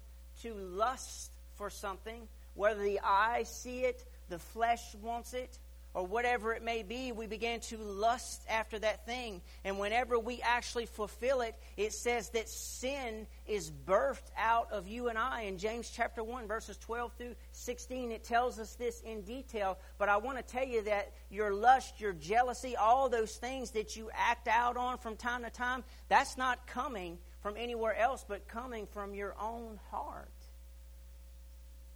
to 0.43 0.55
lust 0.55 1.33
for 1.57 1.71
something, 1.71 2.27
whether 2.55 2.83
the 2.83 3.01
eye 3.03 3.43
see 3.45 3.81
it, 3.81 4.05
the 4.29 4.39
flesh 4.39 4.95
wants 5.03 5.35
it, 5.35 5.59
or 5.95 6.05
whatever 6.05 6.53
it 6.53 6.63
may 6.63 6.83
be, 6.83 7.13
we 7.13 7.27
begin 7.29 7.61
to 7.61 7.79
lust 7.79 8.43
after 8.51 8.79
that 8.81 9.07
thing. 9.07 9.41
And 9.65 9.79
whenever 9.79 10.19
we 10.19 10.43
actually 10.43 10.87
fulfill 10.87 11.41
it, 11.41 11.55
it 11.77 11.93
says 11.93 12.31
that 12.31 12.49
sin 12.49 13.29
is 13.47 13.71
birthed 13.71 14.31
out 14.37 14.73
of 14.73 14.89
you 14.89 15.09
and 15.09 15.17
I. 15.17 15.43
In 15.43 15.57
James 15.57 15.91
chapter 15.95 16.25
1, 16.25 16.49
verses 16.49 16.77
12 16.79 17.13
through 17.17 17.35
16, 17.53 18.11
it 18.11 18.25
tells 18.25 18.59
us 18.59 18.75
this 18.75 19.01
in 19.03 19.23
detail. 19.23 19.79
But 19.97 20.09
I 20.09 20.17
want 20.17 20.37
to 20.37 20.43
tell 20.43 20.67
you 20.67 20.83
that 20.83 21.13
your 21.31 21.55
lust, 21.55 22.01
your 22.01 22.13
jealousy, 22.13 22.75
all 22.75 23.09
those 23.09 23.37
things 23.37 23.71
that 23.71 23.97
you 23.97 24.11
act 24.13 24.49
out 24.49 24.77
on 24.77 24.99
from 24.99 25.15
time 25.15 25.45
to 25.45 25.51
time, 25.51 25.85
that's 26.09 26.37
not 26.37 26.67
coming 26.67 27.19
from 27.41 27.55
anywhere 27.57 27.97
else, 27.97 28.25
but 28.27 28.49
coming 28.49 28.87
from 28.87 29.15
your 29.15 29.37
own 29.41 29.79
heart. 29.91 30.31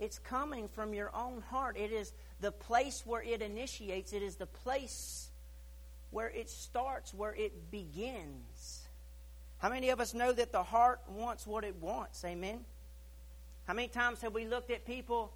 It's 0.01 0.19
coming 0.19 0.69
from 0.69 0.95
your 0.95 1.11
own 1.15 1.43
heart. 1.51 1.77
It 1.77 1.93
is 1.93 2.13
the 2.41 2.53
place 2.53 3.03
where 3.05 3.23
it 3.23 3.43
initiates, 3.43 4.13
it 4.13 4.23
is 4.23 4.37
the 4.37 4.47
place 4.47 5.29
where 6.11 6.31
it 6.31 6.49
starts, 6.49 7.13
where 7.13 7.35
it 7.35 7.71
begins. 7.71 8.83
How 9.59 9.69
many 9.69 9.91
of 9.91 10.01
us 10.01 10.15
know 10.15 10.33
that 10.33 10.53
the 10.53 10.63
heart 10.63 11.01
wants 11.09 11.47
what 11.47 11.65
it 11.65 11.77
wants? 11.81 12.25
Amen. 12.25 12.61
How 13.67 13.75
many 13.75 13.89
times 13.89 14.23
have 14.23 14.33
we 14.33 14.47
looked 14.47 14.71
at 14.71 14.87
people 14.87 15.33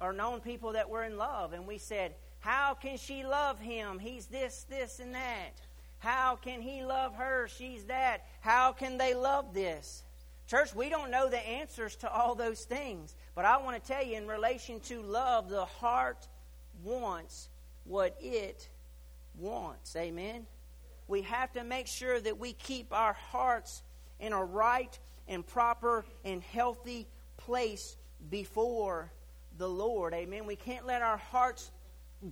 or 0.00 0.12
known 0.12 0.40
people 0.40 0.72
that 0.72 0.88
were 0.88 1.02
in 1.02 1.16
love 1.16 1.52
and 1.52 1.66
we 1.66 1.78
said, 1.78 2.14
How 2.40 2.74
can 2.74 2.98
she 2.98 3.24
love 3.24 3.58
him? 3.58 3.98
He's 3.98 4.26
this, 4.26 4.66
this, 4.68 5.00
and 5.00 5.14
that. 5.14 5.60
How 5.98 6.36
can 6.36 6.60
he 6.60 6.84
love 6.84 7.16
her? 7.16 7.48
She's 7.48 7.84
that. 7.84 8.26
How 8.40 8.72
can 8.72 8.98
they 8.98 9.14
love 9.14 9.52
this? 9.54 10.04
Church, 10.46 10.74
we 10.74 10.88
don't 10.88 11.10
know 11.10 11.28
the 11.28 11.46
answers 11.46 11.96
to 11.96 12.10
all 12.10 12.34
those 12.34 12.64
things. 12.64 13.14
But 13.38 13.44
I 13.44 13.58
want 13.58 13.80
to 13.80 13.92
tell 13.92 14.04
you, 14.04 14.16
in 14.16 14.26
relation 14.26 14.80
to 14.80 15.00
love, 15.00 15.48
the 15.48 15.64
heart 15.64 16.26
wants 16.82 17.48
what 17.84 18.16
it 18.20 18.68
wants. 19.38 19.94
Amen? 19.94 20.44
We 21.06 21.22
have 21.22 21.52
to 21.52 21.62
make 21.62 21.86
sure 21.86 22.18
that 22.18 22.36
we 22.36 22.52
keep 22.52 22.92
our 22.92 23.12
hearts 23.12 23.84
in 24.18 24.32
a 24.32 24.44
right 24.44 24.98
and 25.28 25.46
proper 25.46 26.04
and 26.24 26.42
healthy 26.42 27.06
place 27.36 27.96
before 28.28 29.12
the 29.56 29.68
Lord. 29.68 30.14
Amen? 30.14 30.44
We 30.44 30.56
can't 30.56 30.84
let 30.84 31.02
our 31.02 31.18
hearts 31.18 31.70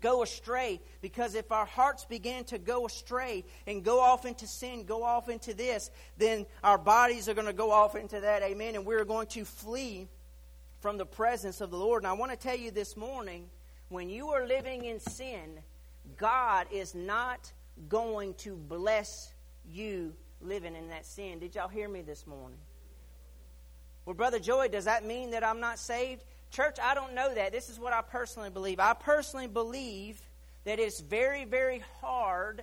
go 0.01 0.25
astray 0.25 0.81
because 1.03 1.37
if 1.37 1.53
our 1.53 1.67
hearts 1.67 2.05
begin 2.05 2.43
to 2.47 2.59
go 2.59 2.85
astray 2.85 3.45
and 3.69 3.85
go 3.85 4.01
off 4.01 4.27
into 4.27 4.49
sin, 4.49 4.83
go 4.83 5.05
off 5.05 5.29
into 5.29 5.55
this, 5.55 5.89
then 6.19 6.47
our 6.65 6.79
bodies 6.79 7.29
are 7.29 7.35
going 7.35 7.47
to 7.47 7.53
go 7.53 7.71
off 7.71 7.95
into 7.95 8.19
that. 8.19 8.43
Amen. 8.43 8.75
And 8.75 8.85
we're 8.85 9.05
going 9.05 9.29
to 9.29 9.45
flee 9.45 10.09
from 10.81 10.99
the 10.99 11.07
presence 11.07 11.61
of 11.61 11.71
the 11.71 11.77
Lord. 11.77 12.03
And 12.03 12.09
I 12.09 12.13
want 12.13 12.33
to 12.33 12.37
tell 12.37 12.57
you 12.57 12.71
this 12.71 12.97
morning 12.97 13.49
when 13.89 14.09
you 14.09 14.29
are 14.29 14.47
living 14.47 14.85
in 14.85 15.01
sin, 15.01 15.59
God 16.17 16.67
is 16.71 16.95
not 16.95 17.53
going 17.89 18.35
to 18.35 18.57
bless 18.57 19.33
you 19.69 20.15
living 20.41 20.75
in 20.75 20.89
that 20.89 21.07
sin. 21.07 21.39
Did 21.39 21.55
y'all 21.55 21.69
hear 21.69 21.89
me 21.89 22.03
this 22.03 22.27
morning? 22.27 22.59
Well, 24.05 24.15
Brother 24.15 24.39
Joey, 24.39 24.69
does 24.69 24.85
that 24.85 25.05
mean 25.05 25.31
that 25.31 25.45
I'm 25.45 25.61
not 25.61 25.79
saved? 25.79 26.25
Church, 26.51 26.77
I 26.81 26.95
don't 26.95 27.15
know 27.15 27.35
that. 27.35 27.53
This 27.53 27.69
is 27.69 27.79
what 27.79 27.93
I 27.93 28.03
personally 28.03 28.51
believe. 28.51 28.79
I 28.79 28.95
personally 28.95 29.49
believe 29.49 30.21
that 30.65 30.79
it's 30.79 31.01
very, 31.01 31.45
very 31.45 31.83
hard 32.01 32.63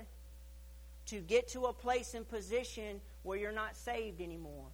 to 1.07 1.19
get 1.19 1.49
to 1.49 1.65
a 1.65 1.73
place 1.73 2.13
and 2.13 2.27
position 2.27 3.01
where 3.23 3.37
you're 3.37 3.51
not 3.51 3.75
saved 3.75 4.21
anymore. 4.21 4.67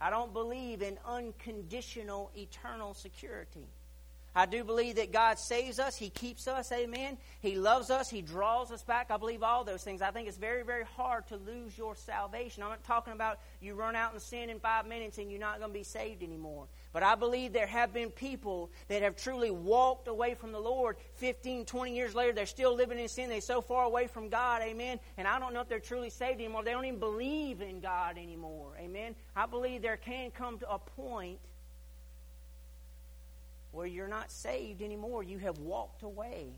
I 0.00 0.10
don't 0.10 0.32
believe 0.32 0.82
in 0.82 0.98
unconditional 1.06 2.30
eternal 2.36 2.94
security. 2.94 3.66
I 4.36 4.46
do 4.46 4.64
believe 4.64 4.96
that 4.96 5.12
God 5.12 5.38
saves 5.38 5.78
us. 5.78 5.94
He 5.96 6.10
keeps 6.10 6.48
us. 6.48 6.72
Amen. 6.72 7.18
He 7.40 7.54
loves 7.54 7.88
us. 7.90 8.10
He 8.10 8.20
draws 8.20 8.72
us 8.72 8.82
back. 8.82 9.12
I 9.12 9.16
believe 9.16 9.44
all 9.44 9.62
those 9.62 9.84
things. 9.84 10.02
I 10.02 10.10
think 10.10 10.26
it's 10.26 10.36
very, 10.36 10.64
very 10.64 10.84
hard 10.96 11.28
to 11.28 11.36
lose 11.36 11.78
your 11.78 11.94
salvation. 11.94 12.64
I'm 12.64 12.70
not 12.70 12.82
talking 12.82 13.12
about 13.12 13.38
you 13.60 13.74
run 13.74 13.94
out 13.94 14.12
and 14.12 14.20
sin 14.20 14.50
in 14.50 14.58
five 14.58 14.86
minutes 14.86 15.18
and 15.18 15.30
you're 15.30 15.38
not 15.38 15.58
going 15.58 15.70
to 15.70 15.78
be 15.78 15.84
saved 15.84 16.24
anymore. 16.24 16.66
But 16.94 17.02
I 17.02 17.16
believe 17.16 17.52
there 17.52 17.66
have 17.66 17.92
been 17.92 18.10
people 18.10 18.70
that 18.86 19.02
have 19.02 19.16
truly 19.16 19.50
walked 19.50 20.06
away 20.06 20.34
from 20.34 20.52
the 20.52 20.60
Lord 20.60 20.96
15, 21.16 21.64
20 21.64 21.92
years 21.92 22.14
later. 22.14 22.32
They're 22.32 22.46
still 22.46 22.72
living 22.72 23.00
in 23.00 23.08
sin. 23.08 23.28
They're 23.28 23.40
so 23.40 23.60
far 23.60 23.84
away 23.84 24.06
from 24.06 24.28
God. 24.28 24.62
Amen. 24.62 25.00
And 25.18 25.26
I 25.26 25.40
don't 25.40 25.52
know 25.52 25.60
if 25.60 25.68
they're 25.68 25.80
truly 25.80 26.08
saved 26.08 26.38
anymore. 26.38 26.62
They 26.62 26.70
don't 26.70 26.84
even 26.84 27.00
believe 27.00 27.60
in 27.62 27.80
God 27.80 28.16
anymore. 28.16 28.76
Amen. 28.78 29.16
I 29.34 29.46
believe 29.46 29.82
there 29.82 29.96
can 29.96 30.30
come 30.30 30.56
to 30.60 30.70
a 30.70 30.78
point 30.78 31.40
where 33.72 33.88
you're 33.88 34.06
not 34.06 34.30
saved 34.30 34.80
anymore. 34.80 35.24
You 35.24 35.38
have 35.38 35.58
walked 35.58 36.04
away 36.04 36.52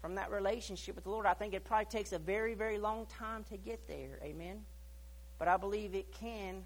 from 0.00 0.14
that 0.14 0.30
relationship 0.30 0.94
with 0.94 1.02
the 1.02 1.10
Lord. 1.10 1.26
I 1.26 1.34
think 1.34 1.52
it 1.52 1.64
probably 1.64 1.86
takes 1.86 2.12
a 2.12 2.18
very, 2.20 2.54
very 2.54 2.78
long 2.78 3.06
time 3.06 3.42
to 3.50 3.56
get 3.56 3.88
there. 3.88 4.20
Amen. 4.22 4.60
But 5.36 5.48
I 5.48 5.56
believe 5.56 5.96
it 5.96 6.12
can 6.12 6.64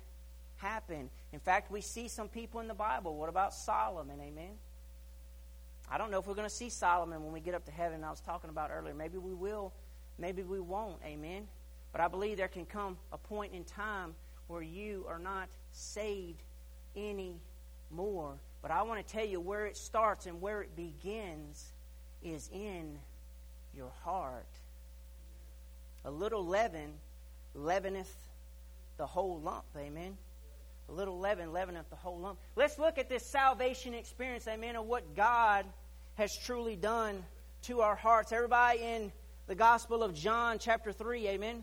happen. 0.61 1.11
In 1.33 1.41
fact, 1.41 1.71
we 1.71 1.81
see 1.81 2.09
some 2.09 2.29
people 2.29 2.61
in 2.61 2.69
the 2.69 2.75
Bible. 2.75 3.17
What 3.17 3.29
about 3.29 3.55
Solomon? 3.55 4.21
Amen. 4.21 4.53
I 5.91 5.99
don't 5.99 6.11
know 6.11 6.19
if 6.19 6.27
we're 6.27 6.35
going 6.35 6.49
to 6.49 6.55
see 6.55 6.69
Solomon 6.69 7.25
when 7.25 7.33
we 7.33 7.41
get 7.41 7.55
up 7.55 7.65
to 7.67 7.73
heaven. 7.73 8.05
I 8.05 8.11
was 8.11 8.21
talking 8.21 8.51
about 8.51 8.71
earlier. 8.73 8.95
Maybe 8.95 9.19
we 9.19 9.35
will. 9.35 9.73
Maybe 10.19 10.43
we 10.43 10.61
won't. 10.61 10.99
Amen. 11.05 11.49
But 11.93 12.01
I 12.01 12.09
believe 12.09 12.37
there 12.37 12.49
can 12.49 12.67
come 12.67 12.97
a 13.13 13.19
point 13.19 13.53
in 13.53 13.65
time 13.65 14.15
where 14.47 14.63
you 14.63 15.05
are 15.09 15.19
not 15.19 15.49
saved 15.73 16.43
anymore. 16.97 18.35
But 18.63 18.71
I 18.71 18.83
want 18.83 19.05
to 19.05 19.13
tell 19.13 19.25
you 19.25 19.41
where 19.41 19.67
it 19.67 19.77
starts 19.77 20.27
and 20.27 20.41
where 20.41 20.63
it 20.63 20.77
begins 20.77 21.73
is 22.23 22.49
in 22.53 22.99
your 23.75 23.91
heart. 24.05 24.47
A 26.05 26.11
little 26.11 26.45
leaven 26.45 26.93
leaveneth 27.55 28.13
the 28.97 29.07
whole 29.07 29.41
lump. 29.41 29.65
Amen. 29.77 30.17
A 30.91 30.93
little 30.93 31.21
leaven 31.21 31.53
leaveneth 31.53 31.89
the 31.89 31.97
whole 31.97 32.19
lump. 32.19 32.41
Let's 32.57 32.77
look 32.77 32.99
at 32.99 33.09
this 33.09 33.31
salvation 33.31 33.95
experience, 33.95 34.49
amen, 34.49 34.75
of 34.75 34.87
what 34.87 35.15
God 35.15 35.65
has 36.17 36.37
truly 36.45 36.75
done 36.75 37.25
to 37.63 37.81
our 37.81 37.95
hearts. 37.95 38.33
Everybody 38.33 38.81
in 38.81 39.13
the 39.47 39.55
Gospel 39.55 40.03
of 40.03 40.15
John, 40.15 40.59
chapter 40.59 40.91
3, 40.91 41.29
amen. 41.29 41.63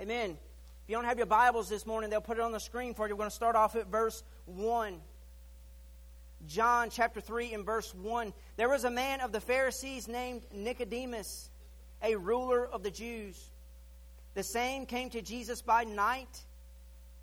Amen. 0.00 0.30
If 0.30 0.90
you 0.90 0.96
don't 0.96 1.04
have 1.04 1.16
your 1.16 1.26
Bibles 1.26 1.68
this 1.68 1.86
morning, 1.86 2.10
they'll 2.10 2.20
put 2.20 2.38
it 2.38 2.42
on 2.42 2.50
the 2.50 2.58
screen 2.58 2.92
for 2.92 3.06
you. 3.06 3.14
We're 3.14 3.18
going 3.18 3.30
to 3.30 3.36
start 3.36 3.54
off 3.54 3.76
at 3.76 3.86
verse 3.86 4.24
1. 4.46 5.00
John 6.48 6.90
chapter 6.90 7.20
3 7.20 7.54
and 7.54 7.64
verse 7.64 7.94
1. 7.94 8.32
There 8.56 8.68
was 8.68 8.82
a 8.82 8.90
man 8.90 9.20
of 9.20 9.30
the 9.30 9.40
Pharisees 9.40 10.08
named 10.08 10.42
Nicodemus, 10.52 11.50
a 12.02 12.16
ruler 12.16 12.66
of 12.66 12.82
the 12.82 12.90
Jews. 12.90 13.52
The 14.34 14.42
same 14.42 14.86
came 14.86 15.08
to 15.10 15.22
Jesus 15.22 15.62
by 15.62 15.84
night 15.84 16.45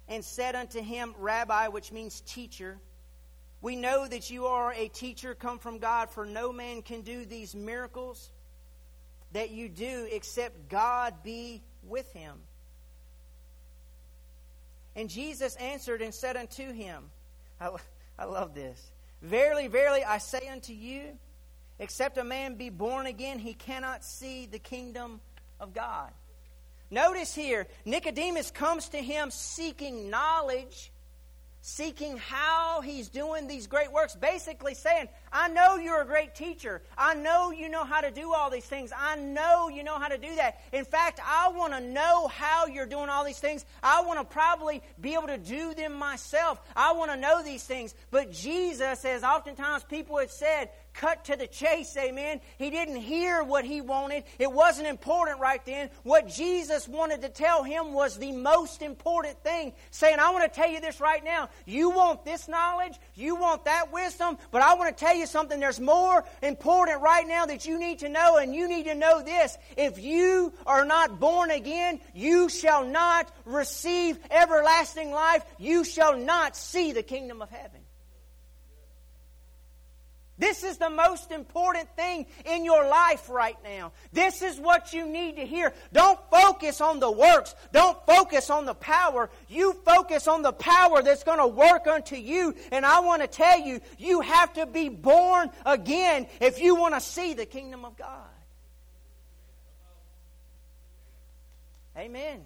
and 0.07 0.24
said 0.24 0.55
unto 0.55 0.81
him, 0.81 1.13
Rabbi, 1.17 1.67
which 1.69 1.91
means 1.91 2.22
teacher, 2.22 2.77
we 3.62 3.75
know 3.75 4.07
that 4.07 4.29
you 4.29 4.48
are 4.48 4.74
a 4.74 4.89
teacher 4.89 5.33
come 5.36 5.57
from 5.57 5.77
God, 5.77 6.10
for 6.10 6.25
no 6.25 6.51
man 6.51 6.81
can 6.81 7.01
do 7.01 7.25
these 7.25 7.55
miracles 7.55 8.31
that 9.31 9.51
you 9.51 9.69
do 9.69 10.07
except 10.12 10.69
God 10.69 11.15
be 11.24 11.63
with 11.88 12.12
him. 12.13 12.38
And 14.95 15.10
Jesus 15.10 15.55
answered 15.55 16.01
and 16.01 16.13
said 16.13 16.38
unto 16.38 16.72
him, 16.72 17.05
I, 17.60 17.69
I 18.19 18.25
love 18.25 18.53
this. 18.53 18.91
Verily, 19.22 19.67
verily, 19.67 20.03
I 20.03 20.17
say 20.17 20.50
unto 20.51 20.74
you, 20.74 21.17
except 21.79 22.17
a 22.17 22.24
man 22.24 22.55
be 22.55 22.69
born 22.69 23.05
again, 23.05 23.39
he 23.39 23.53
cannot 23.53 24.03
see 24.03 24.45
the 24.45 24.60
kingdom 24.60 25.22
of 25.60 25.74
God. 25.74 26.12
Notice 26.94 27.34
here, 27.34 27.66
Nicodemus 27.86 28.52
comes 28.52 28.90
to 28.90 28.98
him 28.98 29.32
seeking 29.32 30.12
knowledge 30.12 30.92
seeking 31.64 32.18
how 32.18 32.82
he's 32.82 33.08
doing 33.08 33.48
these 33.48 33.68
great 33.68 33.90
works, 33.92 34.16
basically 34.16 34.74
saying, 34.76 35.08
I 35.34 35.48
know 35.48 35.78
you're 35.78 36.02
a 36.02 36.06
great 36.06 36.36
teacher. 36.36 36.84
I 36.96 37.16
know 37.16 37.50
you 37.50 37.68
know 37.68 37.84
how 37.84 38.02
to 38.02 38.12
do 38.12 38.34
all 38.34 38.52
these 38.52 38.66
things. 38.66 38.92
I 38.96 39.16
know 39.16 39.68
you 39.68 39.84
know 39.84 39.98
how 39.98 40.08
to 40.08 40.18
do 40.20 40.36
that. 40.36 40.62
In 40.72 40.86
fact, 40.86 41.20
I 41.25 41.50
want 41.50 41.74
to 41.74 41.82
know 41.82 42.28
how 42.28 42.68
you're 42.68 42.86
doing 42.86 43.10
all 43.10 43.25
these 43.25 43.40
things. 43.40 43.66
I 43.82 44.04
want 44.04 44.20
to 44.20 44.25
probably 44.25 44.84
be 45.02 45.16
able 45.16 45.28
to 45.28 45.40
do 45.40 45.74
them 45.74 45.94
myself. 45.94 46.62
I 46.75 46.94
want 46.94 47.12
to 47.12 47.18
know 47.18 47.42
these 47.42 47.63
things. 47.63 47.96
But 48.12 48.32
Jesus, 48.32 49.04
as 49.04 49.24
oftentimes 49.24 49.84
people 49.86 50.20
have 50.20 50.32
said, 50.32 50.70
cut 50.94 51.25
to 51.25 51.36
the 51.36 51.48
chase, 51.48 51.98
amen. 51.98 52.40
He 52.60 52.70
didn't 52.70 52.98
hear 52.98 53.44
what 53.44 53.66
he 53.66 53.82
wanted. 53.82 54.24
It 54.38 54.52
wasn't 54.52 54.88
important 54.88 55.40
right 55.40 55.63
then. 55.66 55.90
What 56.04 56.28
Jesus 56.28 56.88
wanted 56.88 57.24
to 57.24 57.30
tell 57.30 57.63
him 57.63 57.94
was 57.94 58.18
the 58.18 58.32
most 58.32 58.84
important 58.84 59.42
thing. 59.44 59.74
Saying, 59.90 60.20
I 60.20 60.30
want 60.30 60.44
to 60.44 60.56
tell 60.56 60.70
you 60.70 60.80
this 60.80 61.02
right 61.02 61.24
now. 61.24 61.50
You 61.66 61.90
want 61.90 62.24
this 62.25 62.48
knowledge, 62.48 62.94
you 63.16 63.36
want 63.36 63.66
that 63.66 63.92
wisdom, 63.92 64.38
but 64.52 64.62
I 64.62 64.75
want 64.75 64.96
to 64.96 65.04
tell 65.04 65.16
you 65.16 65.23
something. 65.25 65.60
There's 65.60 65.80
more 65.80 66.24
important 66.42 67.01
right 67.01 67.27
now 67.27 67.46
that 67.46 67.65
you 67.65 67.80
need 67.80 68.00
to 68.00 68.10
know, 68.10 68.38
and 68.38 68.53
you 68.53 68.68
need 68.68 68.86
to 68.86 68.96
know 68.96 69.22
this. 69.22 69.58
If 69.77 70.00
you 70.00 70.53
are 70.65 70.86
not 70.86 71.20
born 71.20 71.51
again, 71.51 72.00
you 72.13 72.50
shall 72.50 72.84
not 72.86 73.32
receive 73.46 74.18
everlasting 74.32 75.12
life. 75.12 75.46
You 75.58 75.84
shall 75.84 76.18
not 76.18 76.56
see 76.56 76.92
the 76.92 77.03
kingdom 77.03 77.42
of 77.42 77.50
heaven. 77.50 77.83
This 80.38 80.63
is 80.63 80.78
the 80.78 80.90
most 80.90 81.32
important 81.32 81.96
thing 81.96 82.25
in 82.46 82.66
your 82.66 82.88
life 82.88 83.30
right 83.30 83.58
now. 83.63 83.92
This 84.12 84.42
is 84.42 84.60
what 84.60 84.92
you 84.92 85.06
need 85.06 85.36
to 85.36 85.46
hear. 85.46 85.74
Don't 85.92 86.20
focus 86.32 86.82
on 86.82 87.00
the 87.00 87.12
works. 87.12 87.54
Don't 87.72 88.04
focus 88.08 88.50
on 88.50 88.66
the 88.66 88.74
power. 88.74 89.30
You 89.48 89.74
focus 89.86 90.28
on 90.28 90.42
the 90.42 90.52
power 90.52 91.04
that's 91.04 91.24
going 91.24 91.38
to 91.38 91.48
work 91.48 91.86
unto 91.86 92.16
you. 92.16 92.56
And 92.72 92.84
I 92.84 93.02
want 93.02 93.22
to 93.22 93.28
tell 93.28 93.60
you, 93.60 93.80
you 94.00 94.22
have 94.22 94.54
to 94.54 94.66
be 94.66 94.90
born 94.90 95.52
again 95.66 96.25
if 96.42 96.60
you 96.60 96.75
want 96.75 96.96
to 96.96 97.02
see 97.02 97.36
the 97.36 97.46
kingdom 97.46 97.86
of 97.86 97.96
God. 97.96 98.28
Amen. 101.96 102.42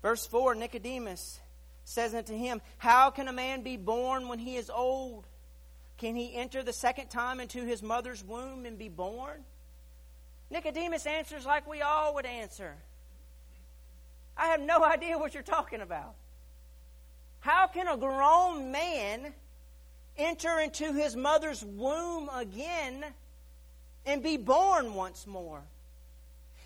Verse 0.00 0.26
4 0.26 0.54
Nicodemus 0.54 1.40
says 1.84 2.14
unto 2.14 2.36
him, 2.36 2.60
How 2.78 3.10
can 3.10 3.28
a 3.28 3.32
man 3.32 3.62
be 3.62 3.76
born 3.76 4.28
when 4.28 4.38
he 4.38 4.56
is 4.56 4.70
old? 4.70 5.26
Can 5.98 6.16
he 6.16 6.34
enter 6.34 6.62
the 6.62 6.72
second 6.72 7.08
time 7.08 7.40
into 7.40 7.64
his 7.64 7.82
mother's 7.82 8.24
womb 8.24 8.66
and 8.66 8.78
be 8.78 8.88
born? 8.88 9.44
Nicodemus 10.50 11.06
answers 11.06 11.46
like 11.46 11.68
we 11.68 11.82
all 11.82 12.14
would 12.14 12.26
answer. 12.26 12.74
I 14.36 14.48
have 14.48 14.60
no 14.60 14.82
idea 14.82 15.18
what 15.18 15.34
you're 15.34 15.42
talking 15.42 15.80
about. 15.80 16.14
How 17.40 17.66
can 17.66 17.86
a 17.88 17.96
grown 17.96 18.72
man 18.72 19.32
enter 20.16 20.58
into 20.58 20.92
his 20.92 21.14
mother's 21.14 21.64
womb 21.64 22.28
again 22.34 23.04
and 24.06 24.22
be 24.22 24.36
born 24.36 24.94
once 24.94 25.26
more? 25.26 25.62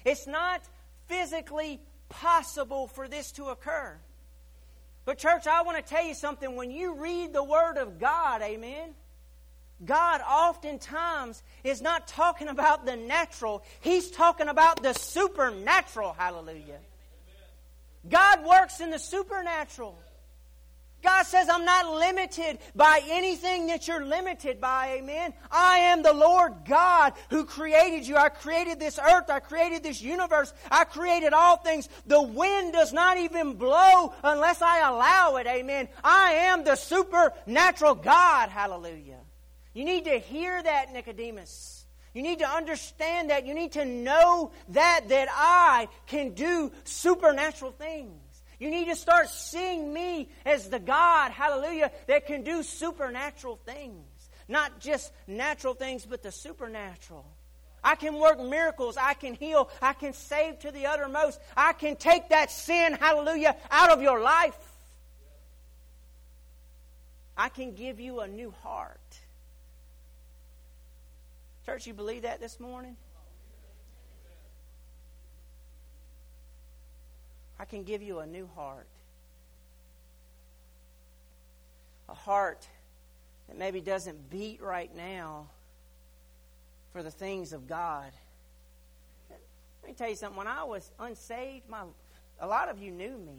It's 0.04 0.26
not 0.26 0.62
physically 1.06 1.80
possible 2.08 2.86
for 2.86 3.08
this 3.08 3.32
to 3.32 3.46
occur. 3.46 3.98
But, 5.08 5.16
church, 5.16 5.46
I 5.46 5.62
want 5.62 5.78
to 5.78 5.82
tell 5.82 6.04
you 6.04 6.12
something. 6.12 6.54
When 6.54 6.70
you 6.70 6.92
read 6.96 7.32
the 7.32 7.42
Word 7.42 7.78
of 7.78 7.98
God, 7.98 8.42
amen, 8.42 8.90
God 9.82 10.20
oftentimes 10.20 11.42
is 11.64 11.80
not 11.80 12.08
talking 12.08 12.48
about 12.48 12.84
the 12.84 12.94
natural, 12.94 13.64
He's 13.80 14.10
talking 14.10 14.48
about 14.48 14.82
the 14.82 14.92
supernatural. 14.92 16.12
Hallelujah. 16.12 16.80
God 18.06 18.44
works 18.44 18.80
in 18.80 18.90
the 18.90 18.98
supernatural. 18.98 19.98
God 21.02 21.24
says, 21.24 21.48
I'm 21.48 21.64
not 21.64 21.94
limited 21.94 22.58
by 22.74 23.00
anything 23.08 23.68
that 23.68 23.86
you're 23.86 24.04
limited 24.04 24.60
by. 24.60 24.96
Amen. 24.98 25.32
I 25.50 25.78
am 25.78 26.02
the 26.02 26.12
Lord 26.12 26.54
God 26.66 27.12
who 27.30 27.44
created 27.44 28.06
you. 28.06 28.16
I 28.16 28.28
created 28.28 28.80
this 28.80 28.98
earth. 28.98 29.30
I 29.30 29.38
created 29.38 29.82
this 29.82 30.02
universe. 30.02 30.52
I 30.70 30.84
created 30.84 31.32
all 31.32 31.56
things. 31.58 31.88
The 32.06 32.20
wind 32.20 32.72
does 32.72 32.92
not 32.92 33.18
even 33.18 33.54
blow 33.54 34.12
unless 34.24 34.60
I 34.60 34.88
allow 34.88 35.36
it. 35.36 35.46
Amen. 35.46 35.88
I 36.02 36.32
am 36.32 36.64
the 36.64 36.74
supernatural 36.74 37.94
God. 37.94 38.48
Hallelujah. 38.48 39.20
You 39.74 39.84
need 39.84 40.06
to 40.06 40.18
hear 40.18 40.60
that, 40.60 40.92
Nicodemus. 40.92 41.84
You 42.12 42.22
need 42.22 42.40
to 42.40 42.48
understand 42.48 43.30
that. 43.30 43.46
You 43.46 43.54
need 43.54 43.72
to 43.72 43.84
know 43.84 44.50
that, 44.70 45.02
that 45.08 45.28
I 45.30 45.88
can 46.06 46.30
do 46.30 46.72
supernatural 46.82 47.70
things. 47.70 48.27
You 48.58 48.70
need 48.70 48.86
to 48.86 48.96
start 48.96 49.28
seeing 49.28 49.92
me 49.92 50.28
as 50.44 50.68
the 50.68 50.80
God, 50.80 51.30
hallelujah, 51.30 51.92
that 52.08 52.26
can 52.26 52.42
do 52.42 52.62
supernatural 52.62 53.58
things. 53.64 54.04
Not 54.48 54.80
just 54.80 55.12
natural 55.26 55.74
things, 55.74 56.06
but 56.06 56.22
the 56.22 56.32
supernatural. 56.32 57.24
I 57.84 57.94
can 57.94 58.14
work 58.18 58.40
miracles. 58.40 58.96
I 58.96 59.14
can 59.14 59.34
heal. 59.34 59.70
I 59.80 59.92
can 59.92 60.12
save 60.12 60.58
to 60.60 60.72
the 60.72 60.86
uttermost. 60.86 61.38
I 61.56 61.72
can 61.72 61.96
take 61.96 62.30
that 62.30 62.50
sin, 62.50 62.94
hallelujah, 62.94 63.56
out 63.70 63.90
of 63.90 64.02
your 64.02 64.20
life. 64.20 64.56
I 67.36 67.48
can 67.48 67.74
give 67.74 68.00
you 68.00 68.20
a 68.20 68.26
new 68.26 68.52
heart. 68.62 68.98
Church, 71.64 71.86
you 71.86 71.94
believe 71.94 72.22
that 72.22 72.40
this 72.40 72.58
morning? 72.58 72.96
I 77.58 77.64
can 77.64 77.82
give 77.82 78.02
you 78.02 78.20
a 78.20 78.26
new 78.26 78.48
heart. 78.54 78.86
A 82.08 82.14
heart 82.14 82.66
that 83.48 83.58
maybe 83.58 83.80
doesn't 83.80 84.30
beat 84.30 84.62
right 84.62 84.94
now 84.94 85.48
for 86.92 87.02
the 87.02 87.10
things 87.10 87.52
of 87.52 87.66
God. 87.66 88.10
Let 89.82 89.88
me 89.88 89.94
tell 89.94 90.08
you 90.08 90.16
something. 90.16 90.36
When 90.36 90.46
I 90.46 90.64
was 90.64 90.90
unsaved, 90.98 91.68
my, 91.68 91.82
a 92.40 92.46
lot 92.46 92.68
of 92.68 92.80
you 92.80 92.90
knew 92.90 93.16
me. 93.16 93.38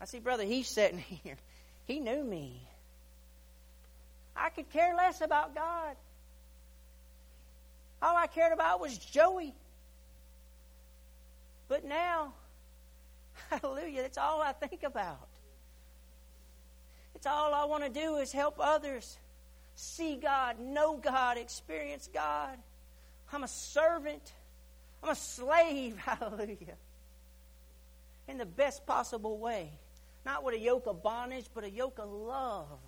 I 0.00 0.06
see 0.06 0.18
Brother 0.18 0.44
He's 0.44 0.68
sitting 0.68 0.98
here. 1.24 1.36
He 1.86 2.00
knew 2.00 2.22
me. 2.22 2.60
I 4.36 4.50
could 4.50 4.70
care 4.70 4.94
less 4.96 5.20
about 5.20 5.54
God. 5.54 5.96
All 8.02 8.16
I 8.16 8.26
cared 8.26 8.52
about 8.52 8.80
was 8.80 8.98
Joey. 8.98 9.54
But 11.68 11.84
now, 11.84 12.34
hallelujah, 13.62 14.02
that's 14.02 14.18
all 14.18 14.42
I 14.42 14.52
think 14.52 14.82
about. 14.82 15.28
It's 17.14 17.26
all 17.26 17.54
I 17.54 17.64
want 17.64 17.84
to 17.84 17.90
do 17.90 18.16
is 18.16 18.32
help 18.32 18.56
others 18.58 19.18
see 19.74 20.16
God, 20.16 20.60
know 20.60 20.96
God, 20.96 21.38
experience 21.38 22.08
God. 22.12 22.58
I'm 23.32 23.44
a 23.44 23.48
servant. 23.48 24.32
I'm 25.02 25.10
a 25.10 25.14
slave, 25.14 25.96
hallelujah. 25.98 26.76
In 28.28 28.38
the 28.38 28.46
best 28.46 28.86
possible 28.86 29.38
way. 29.38 29.70
Not 30.24 30.42
with 30.44 30.54
a 30.54 30.58
yoke 30.58 30.86
of 30.86 31.02
bondage, 31.02 31.46
but 31.54 31.64
a 31.64 31.70
yoke 31.70 31.98
of 31.98 32.10
love. 32.10 32.78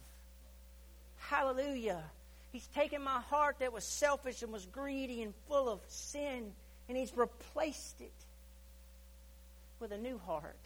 Hallelujah. 1.18 2.02
He's 2.52 2.66
taken 2.68 3.02
my 3.02 3.20
heart 3.20 3.56
that 3.60 3.72
was 3.72 3.84
selfish 3.84 4.42
and 4.42 4.52
was 4.52 4.64
greedy 4.66 5.22
and 5.22 5.34
full 5.48 5.68
of 5.68 5.80
sin, 5.88 6.52
and 6.88 6.96
He's 6.96 7.14
replaced 7.16 8.00
it 8.00 8.25
with 9.80 9.92
a 9.92 9.98
new 9.98 10.18
heart. 10.18 10.58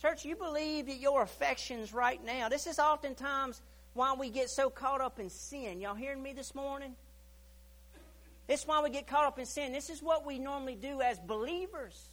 Church, 0.00 0.24
you 0.24 0.34
believe 0.34 0.86
that 0.86 0.96
your 0.96 1.22
affections 1.22 1.92
right 1.92 2.22
now, 2.24 2.48
this 2.48 2.66
is 2.66 2.78
oftentimes 2.78 3.62
why 3.94 4.14
we 4.14 4.30
get 4.30 4.50
so 4.50 4.70
caught 4.70 5.00
up 5.00 5.20
in 5.20 5.30
sin. 5.30 5.80
Y'all 5.80 5.94
hearing 5.94 6.22
me 6.22 6.32
this 6.32 6.54
morning? 6.54 6.94
This 8.48 8.62
is 8.62 8.66
why 8.66 8.82
we 8.82 8.90
get 8.90 9.06
caught 9.06 9.26
up 9.26 9.38
in 9.38 9.46
sin. 9.46 9.72
This 9.72 9.90
is 9.90 10.02
what 10.02 10.26
we 10.26 10.38
normally 10.38 10.74
do 10.74 11.00
as 11.00 11.18
believers. 11.20 12.08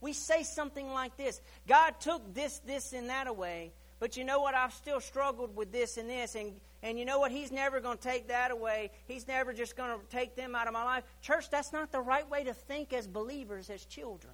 We 0.00 0.12
say 0.12 0.42
something 0.42 0.90
like 0.92 1.16
this 1.16 1.40
God 1.68 2.00
took 2.00 2.34
this, 2.34 2.58
this, 2.60 2.92
and 2.92 3.10
that 3.10 3.26
away, 3.26 3.72
but 3.98 4.16
you 4.16 4.24
know 4.24 4.40
what? 4.40 4.54
I've 4.54 4.72
still 4.72 5.00
struggled 5.00 5.54
with 5.54 5.70
this 5.70 5.98
and 5.98 6.08
this, 6.08 6.34
and 6.34 6.52
and 6.82 6.98
you 6.98 7.04
know 7.04 7.18
what? 7.18 7.30
He's 7.30 7.52
never 7.52 7.80
going 7.80 7.98
to 7.98 8.02
take 8.02 8.28
that 8.28 8.50
away. 8.50 8.90
He's 9.06 9.28
never 9.28 9.52
just 9.52 9.76
going 9.76 9.90
to 9.90 10.06
take 10.06 10.34
them 10.34 10.54
out 10.54 10.66
of 10.66 10.72
my 10.72 10.84
life. 10.84 11.04
Church, 11.20 11.50
that's 11.50 11.72
not 11.72 11.92
the 11.92 12.00
right 12.00 12.28
way 12.28 12.44
to 12.44 12.54
think 12.54 12.92
as 12.92 13.06
believers, 13.06 13.68
as 13.68 13.84
children. 13.84 14.32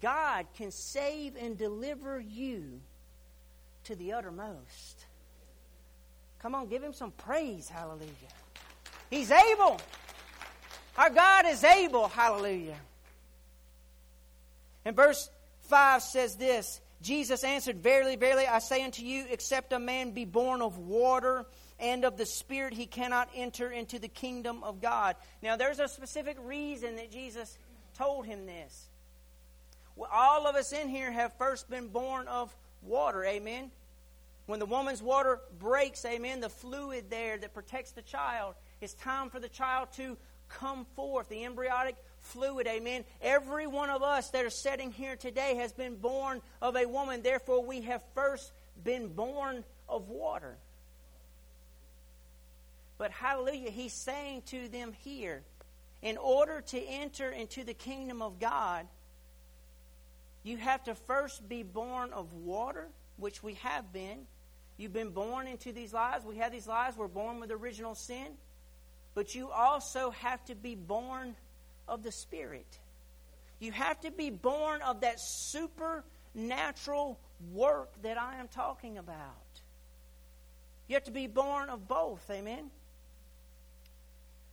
God 0.00 0.46
can 0.56 0.70
save 0.70 1.36
and 1.36 1.56
deliver 1.56 2.20
you 2.20 2.80
to 3.84 3.94
the 3.94 4.12
uttermost. 4.12 5.06
Come 6.40 6.54
on, 6.54 6.68
give 6.68 6.82
him 6.82 6.92
some 6.92 7.10
praise. 7.12 7.68
Hallelujah. 7.68 8.10
He's 9.10 9.30
able. 9.30 9.80
Our 10.96 11.10
God 11.10 11.46
is 11.46 11.62
able. 11.64 12.08
Hallelujah. 12.08 12.76
And 14.84 14.94
verse 14.94 15.28
5 15.62 16.02
says 16.02 16.36
this 16.36 16.80
Jesus 17.02 17.44
answered, 17.44 17.82
Verily, 17.82 18.16
verily, 18.16 18.46
I 18.46 18.58
say 18.60 18.82
unto 18.84 19.02
you, 19.02 19.24
except 19.30 19.72
a 19.72 19.78
man 19.78 20.12
be 20.12 20.24
born 20.24 20.62
of 20.62 20.78
water 20.78 21.44
and 21.78 22.04
of 22.04 22.16
the 22.16 22.26
Spirit, 22.26 22.72
he 22.72 22.86
cannot 22.86 23.28
enter 23.34 23.70
into 23.70 23.98
the 23.98 24.08
kingdom 24.08 24.62
of 24.64 24.80
God. 24.80 25.16
Now, 25.42 25.56
there's 25.56 25.78
a 25.78 25.88
specific 25.88 26.38
reason 26.42 26.96
that 26.96 27.10
Jesus 27.10 27.58
told 27.96 28.26
him 28.26 28.46
this. 28.46 28.88
All 30.10 30.46
of 30.46 30.54
us 30.56 30.72
in 30.72 30.88
here 30.88 31.10
have 31.10 31.32
first 31.38 31.70
been 31.70 31.88
born 31.88 32.28
of 32.28 32.54
water. 32.82 33.24
Amen. 33.24 33.70
When 34.46 34.60
the 34.60 34.66
woman's 34.66 35.02
water 35.02 35.40
breaks, 35.58 36.04
amen, 36.04 36.40
the 36.40 36.48
fluid 36.48 37.06
there 37.10 37.36
that 37.36 37.52
protects 37.52 37.92
the 37.92 38.02
child, 38.02 38.54
it's 38.80 38.94
time 38.94 39.28
for 39.30 39.40
the 39.40 39.48
child 39.48 39.88
to 39.96 40.16
come 40.48 40.86
forth. 40.94 41.28
The 41.28 41.44
embryonic 41.44 41.96
fluid, 42.20 42.66
amen. 42.66 43.04
Every 43.20 43.66
one 43.66 43.90
of 43.90 44.02
us 44.02 44.30
that 44.30 44.44
are 44.44 44.50
sitting 44.50 44.92
here 44.92 45.16
today 45.16 45.56
has 45.56 45.72
been 45.72 45.96
born 45.96 46.42
of 46.62 46.76
a 46.76 46.86
woman. 46.86 47.22
Therefore, 47.22 47.64
we 47.64 47.82
have 47.82 48.02
first 48.14 48.52
been 48.84 49.08
born 49.08 49.64
of 49.88 50.08
water. 50.08 50.56
But 52.98 53.10
hallelujah, 53.10 53.70
he's 53.70 53.92
saying 53.92 54.42
to 54.46 54.68
them 54.68 54.92
here, 55.00 55.42
in 56.02 56.16
order 56.16 56.60
to 56.60 56.80
enter 56.80 57.30
into 57.30 57.64
the 57.64 57.74
kingdom 57.74 58.22
of 58.22 58.38
God, 58.38 58.86
you 60.46 60.56
have 60.58 60.84
to 60.84 60.94
first 60.94 61.48
be 61.48 61.62
born 61.62 62.12
of 62.12 62.32
water, 62.32 62.88
which 63.16 63.42
we 63.42 63.54
have 63.54 63.92
been. 63.92 64.26
You've 64.76 64.92
been 64.92 65.10
born 65.10 65.46
into 65.46 65.72
these 65.72 65.92
lives. 65.92 66.24
We 66.24 66.36
have 66.36 66.52
these 66.52 66.66
lives. 66.66 66.96
We're 66.96 67.08
born 67.08 67.40
with 67.40 67.50
original 67.50 67.94
sin. 67.94 68.28
But 69.14 69.34
you 69.34 69.50
also 69.50 70.10
have 70.10 70.44
to 70.44 70.54
be 70.54 70.74
born 70.74 71.34
of 71.88 72.02
the 72.02 72.12
Spirit. 72.12 72.78
You 73.58 73.72
have 73.72 74.00
to 74.02 74.10
be 74.10 74.30
born 74.30 74.82
of 74.82 75.00
that 75.00 75.18
supernatural 75.18 77.18
work 77.52 77.90
that 78.02 78.20
I 78.20 78.36
am 78.36 78.48
talking 78.48 78.98
about. 78.98 79.16
You 80.88 80.94
have 80.94 81.04
to 81.04 81.10
be 81.10 81.26
born 81.26 81.70
of 81.70 81.88
both. 81.88 82.28
Amen. 82.30 82.70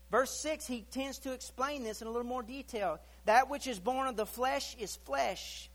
Verse 0.09 0.31
6, 0.41 0.67
he 0.67 0.85
tends 0.91 1.19
to 1.19 1.33
explain 1.33 1.83
this 1.83 2.01
in 2.01 2.07
a 2.07 2.11
little 2.11 2.27
more 2.27 2.43
detail. 2.43 2.99
That 3.25 3.49
which 3.49 3.67
is 3.67 3.79
born 3.79 4.07
of 4.07 4.15
the 4.15 4.25
flesh 4.25 4.75
is 4.79 4.95
flesh, 4.95 5.69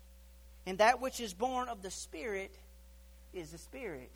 and 0.68 0.78
that 0.78 1.00
which 1.00 1.20
is 1.20 1.34
born 1.34 1.68
of 1.68 1.82
the 1.82 1.90
Spirit 1.90 2.54
is 3.32 3.50
the 3.50 3.58
Spirit. 3.58 4.10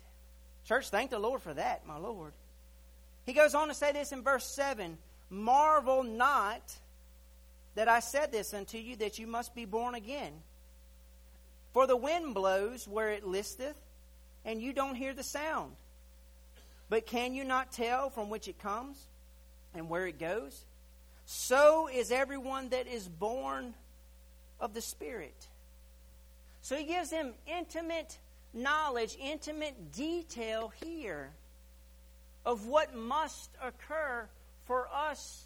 Church, 0.65 0.89
thank 0.89 1.11
the 1.11 1.19
Lord 1.19 1.41
for 1.41 1.53
that, 1.53 1.85
my 1.85 1.97
Lord. 1.97 2.33
He 3.25 3.33
goes 3.33 3.55
on 3.55 3.67
to 3.67 3.73
say 3.73 3.91
this 3.91 4.11
in 4.11 4.23
verse 4.23 4.45
7 4.45 4.97
Marvel 5.29 6.03
not 6.03 6.61
that 7.75 7.87
I 7.87 7.99
said 7.99 8.31
this 8.31 8.53
unto 8.53 8.77
you, 8.77 8.95
that 8.97 9.17
you 9.17 9.25
must 9.25 9.55
be 9.55 9.65
born 9.65 9.95
again. 9.95 10.33
For 11.73 11.87
the 11.87 11.97
wind 11.97 12.35
blows 12.35 12.87
where 12.87 13.09
it 13.11 13.25
listeth, 13.25 13.75
and 14.45 14.61
you 14.61 14.73
don't 14.73 14.95
hear 14.95 15.13
the 15.13 15.23
sound. 15.23 15.73
But 16.87 17.07
can 17.07 17.33
you 17.33 17.43
not 17.43 17.71
tell 17.71 18.11
from 18.11 18.29
which 18.29 18.47
it 18.47 18.59
comes? 18.59 19.07
and 19.73 19.89
where 19.89 20.07
it 20.07 20.19
goes. 20.19 20.65
So 21.25 21.87
is 21.87 22.11
everyone 22.11 22.69
that 22.69 22.87
is 22.87 23.07
born 23.07 23.73
of 24.59 24.73
the 24.73 24.81
Spirit. 24.81 25.47
So 26.63 26.77
he 26.77 26.85
gives 26.85 27.09
them 27.09 27.33
intimate 27.45 28.17
knowledge, 28.53 29.17
intimate 29.21 29.91
detail 29.91 30.71
here 30.83 31.31
of 32.45 32.67
what 32.67 32.95
must 32.95 33.49
occur 33.61 34.27
for 34.65 34.87
us 34.87 35.43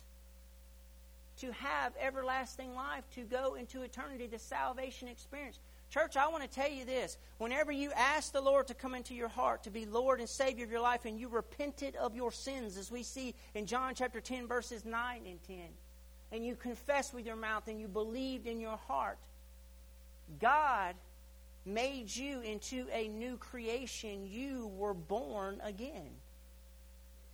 to 1.39 1.51
have 1.53 1.93
everlasting 1.99 2.75
life, 2.75 3.03
to 3.15 3.21
go 3.21 3.55
into 3.55 3.81
eternity, 3.81 4.27
the 4.27 4.37
salvation 4.37 5.07
experience. 5.07 5.59
Church, 5.89 6.17
I 6.17 6.27
want 6.27 6.43
to 6.43 6.49
tell 6.49 6.69
you 6.69 6.85
this. 6.85 7.17
Whenever 7.39 7.71
you 7.71 7.91
ask 7.95 8.31
the 8.31 8.41
Lord 8.41 8.67
to 8.67 8.75
come 8.75 8.93
into 8.93 9.15
your 9.15 9.27
heart, 9.27 9.63
to 9.63 9.71
be 9.71 9.87
Lord 9.87 10.19
and 10.19 10.29
Savior 10.29 10.65
of 10.65 10.71
your 10.71 10.81
life, 10.81 11.05
and 11.05 11.19
you 11.19 11.29
repented 11.29 11.95
of 11.95 12.15
your 12.15 12.31
sins, 12.31 12.77
as 12.77 12.91
we 12.91 13.01
see 13.01 13.33
in 13.55 13.65
John 13.65 13.95
chapter 13.95 14.21
10, 14.21 14.47
verses 14.47 14.85
9 14.85 15.21
and 15.25 15.41
10, 15.47 15.57
and 16.31 16.45
you 16.45 16.55
confess 16.55 17.11
with 17.11 17.25
your 17.25 17.35
mouth 17.35 17.67
and 17.67 17.79
you 17.79 17.87
believed 17.87 18.45
in 18.45 18.59
your 18.59 18.77
heart, 18.77 19.17
God 20.39 20.93
made 21.67 22.15
you 22.15 22.41
into 22.41 22.87
a 22.93 23.07
new 23.09 23.37
creation. 23.37 24.25
You 24.25 24.71
were 24.77 24.93
born 24.93 25.61
again. 25.63 26.09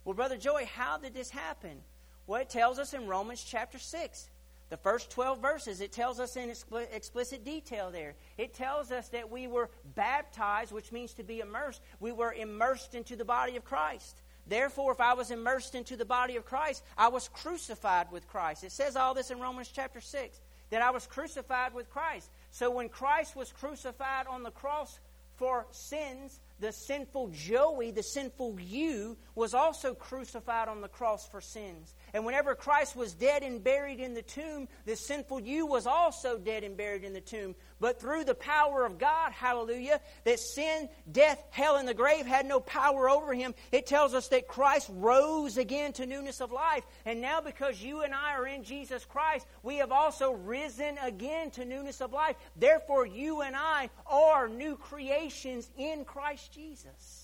Well, 0.04 0.14
Brother 0.14 0.36
Joey, 0.36 0.64
how 0.64 0.98
did 0.98 1.14
this 1.14 1.30
happen? 1.30 1.80
Well, 2.26 2.40
it 2.40 2.50
tells 2.50 2.78
us 2.78 2.92
in 2.92 3.06
Romans 3.06 3.42
chapter 3.42 3.78
6. 3.78 4.28
The 4.70 4.76
first 4.78 5.10
12 5.10 5.40
verses, 5.40 5.80
it 5.80 5.92
tells 5.92 6.18
us 6.18 6.36
in 6.36 6.50
explicit 6.92 7.44
detail 7.44 7.90
there. 7.90 8.14
It 8.38 8.54
tells 8.54 8.90
us 8.90 9.08
that 9.10 9.30
we 9.30 9.46
were 9.46 9.70
baptized, 9.94 10.72
which 10.72 10.90
means 10.90 11.12
to 11.14 11.22
be 11.22 11.40
immersed. 11.40 11.80
We 12.00 12.12
were 12.12 12.32
immersed 12.32 12.94
into 12.94 13.14
the 13.14 13.24
body 13.24 13.56
of 13.56 13.64
Christ. 13.64 14.16
Therefore, 14.46 14.92
if 14.92 15.00
I 15.00 15.14
was 15.14 15.30
immersed 15.30 15.74
into 15.74 15.96
the 15.96 16.04
body 16.04 16.36
of 16.36 16.44
Christ, 16.44 16.82
I 16.98 17.08
was 17.08 17.28
crucified 17.28 18.10
with 18.10 18.26
Christ. 18.26 18.64
It 18.64 18.72
says 18.72 18.96
all 18.96 19.14
this 19.14 19.30
in 19.30 19.38
Romans 19.38 19.70
chapter 19.72 20.00
6 20.00 20.40
that 20.70 20.82
I 20.82 20.90
was 20.90 21.06
crucified 21.06 21.72
with 21.72 21.88
Christ. 21.90 22.30
So 22.54 22.70
when 22.70 22.88
Christ 22.88 23.34
was 23.34 23.50
crucified 23.50 24.28
on 24.28 24.44
the 24.44 24.52
cross 24.52 25.00
for 25.34 25.66
sins, 25.72 26.38
the 26.60 26.70
sinful 26.70 27.32
Joey, 27.34 27.90
the 27.90 28.04
sinful 28.04 28.60
you, 28.60 29.16
was 29.34 29.54
also 29.54 29.92
crucified 29.92 30.68
on 30.68 30.80
the 30.80 30.86
cross 30.86 31.26
for 31.26 31.40
sins. 31.40 31.96
And 32.14 32.24
whenever 32.24 32.54
Christ 32.54 32.94
was 32.94 33.12
dead 33.12 33.42
and 33.42 33.62
buried 33.62 33.98
in 33.98 34.14
the 34.14 34.22
tomb, 34.22 34.68
the 34.86 34.94
sinful 34.94 35.40
you 35.40 35.66
was 35.66 35.84
also 35.84 36.38
dead 36.38 36.62
and 36.62 36.76
buried 36.76 37.02
in 37.02 37.12
the 37.12 37.20
tomb. 37.20 37.56
But 37.80 38.00
through 38.00 38.22
the 38.22 38.36
power 38.36 38.86
of 38.86 38.98
God, 38.98 39.32
hallelujah, 39.32 40.00
that 40.22 40.38
sin, 40.38 40.88
death, 41.10 41.42
hell, 41.50 41.74
and 41.74 41.88
the 41.88 41.92
grave 41.92 42.24
had 42.24 42.46
no 42.46 42.60
power 42.60 43.10
over 43.10 43.34
him, 43.34 43.52
it 43.72 43.88
tells 43.88 44.14
us 44.14 44.28
that 44.28 44.46
Christ 44.46 44.88
rose 44.94 45.56
again 45.56 45.92
to 45.94 46.06
newness 46.06 46.40
of 46.40 46.52
life. 46.52 46.84
And 47.04 47.20
now, 47.20 47.40
because 47.40 47.82
you 47.82 48.02
and 48.02 48.14
I 48.14 48.34
are 48.34 48.46
in 48.46 48.62
Jesus 48.62 49.04
Christ, 49.04 49.44
we 49.64 49.78
have 49.78 49.90
also 49.90 50.30
risen 50.30 50.96
again 50.98 51.50
to 51.52 51.64
newness 51.64 52.00
of 52.00 52.12
life. 52.12 52.36
Therefore, 52.54 53.06
you 53.06 53.40
and 53.40 53.56
I 53.56 53.90
are 54.06 54.48
new 54.48 54.76
creations 54.76 55.68
in 55.76 56.04
Christ 56.04 56.52
Jesus. 56.52 57.23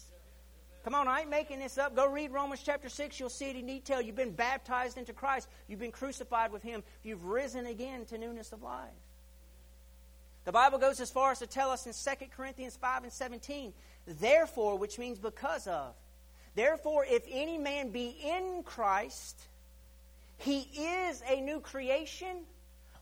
Come 0.85 0.95
on, 0.95 1.09
I 1.09 1.21
ain't 1.21 1.31
making 1.31 1.59
this 1.59 1.77
up. 1.77 1.95
Go 1.95 2.07
read 2.07 2.31
Romans 2.31 2.63
chapter 2.65 2.89
6. 2.89 3.21
You'll 3.21 3.29
see 3.29 3.51
it 3.51 3.57
in 3.57 3.67
detail. 3.67 4.01
You've 4.01 4.17
been 4.17 4.33
baptized 4.33 4.97
into 4.97 5.13
Christ, 5.13 5.49
you've 5.69 5.81
been 5.81 5.93
crucified 5.93 6.53
with 6.53 6.63
Him, 6.63 6.83
you've 7.03 7.25
risen 7.25 7.67
again 7.67 8.07
to 8.07 8.19
newness 8.19 8.53
of 8.53 8.63
life. 8.63 8.89
The 10.45 10.53
Bible 10.53 10.79
goes 10.79 11.01
as 11.01 11.11
far 11.11 11.33
as 11.33 11.39
to 11.41 11.47
tell 11.47 11.71
us 11.71 11.87
in 11.87 11.93
2 11.93 12.27
Corinthians 12.35 12.77
5 12.77 13.05
and 13.05 13.13
17, 13.13 13.75
therefore, 14.07 14.79
which 14.79 14.99
means 14.99 15.19
because 15.19 15.67
of. 15.67 15.95
Therefore, 16.55 17.05
if 17.09 17.25
any 17.31 17.59
man 17.59 17.91
be 17.91 18.17
in 18.25 18.63
Christ, 18.65 19.39
he 20.39 20.61
is 20.61 21.23
a 21.29 21.41
new 21.41 21.61
creation 21.61 22.39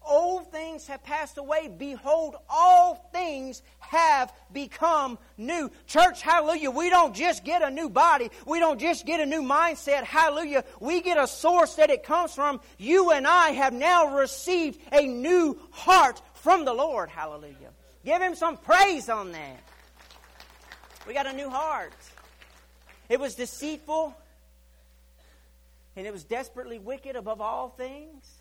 old 0.06 0.50
things 0.50 0.87
have 0.87 1.02
passed 1.02 1.38
away. 1.38 1.68
Behold, 1.68 2.37
all 2.48 3.08
things 3.12 3.62
have 3.78 4.32
become 4.52 5.18
new. 5.37 5.70
Church, 5.87 6.22
hallelujah. 6.22 6.70
We 6.70 6.90
don't 6.90 7.14
just 7.14 7.44
get 7.44 7.62
a 7.62 7.70
new 7.70 7.88
body. 7.88 8.30
We 8.46 8.58
don't 8.58 8.80
just 8.80 9.06
get 9.06 9.20
a 9.20 9.26
new 9.26 9.42
mindset. 9.42 10.04
Hallelujah. 10.04 10.64
We 10.80 11.00
get 11.00 11.18
a 11.18 11.26
source 11.26 11.74
that 11.76 11.90
it 11.90 12.02
comes 12.02 12.34
from. 12.34 12.61
You 12.78 13.11
and 13.11 13.26
I 13.26 13.50
have 13.50 13.72
now 13.72 14.16
received 14.16 14.80
a 14.92 15.06
new 15.06 15.58
heart 15.70 16.20
from 16.34 16.64
the 16.64 16.72
Lord. 16.72 17.11
Hallelujah. 17.11 17.70
Give 18.04 18.22
him 18.22 18.34
some 18.34 18.56
praise 18.56 19.08
on 19.08 19.32
that. 19.32 19.62
We 21.06 21.14
got 21.14 21.26
a 21.26 21.32
new 21.32 21.50
heart. 21.50 21.92
It 23.08 23.18
was 23.18 23.34
deceitful 23.34 24.14
and 25.96 26.06
it 26.06 26.12
was 26.12 26.22
desperately 26.24 26.78
wicked 26.78 27.16
above 27.16 27.40
all 27.40 27.70
things. 27.70 28.38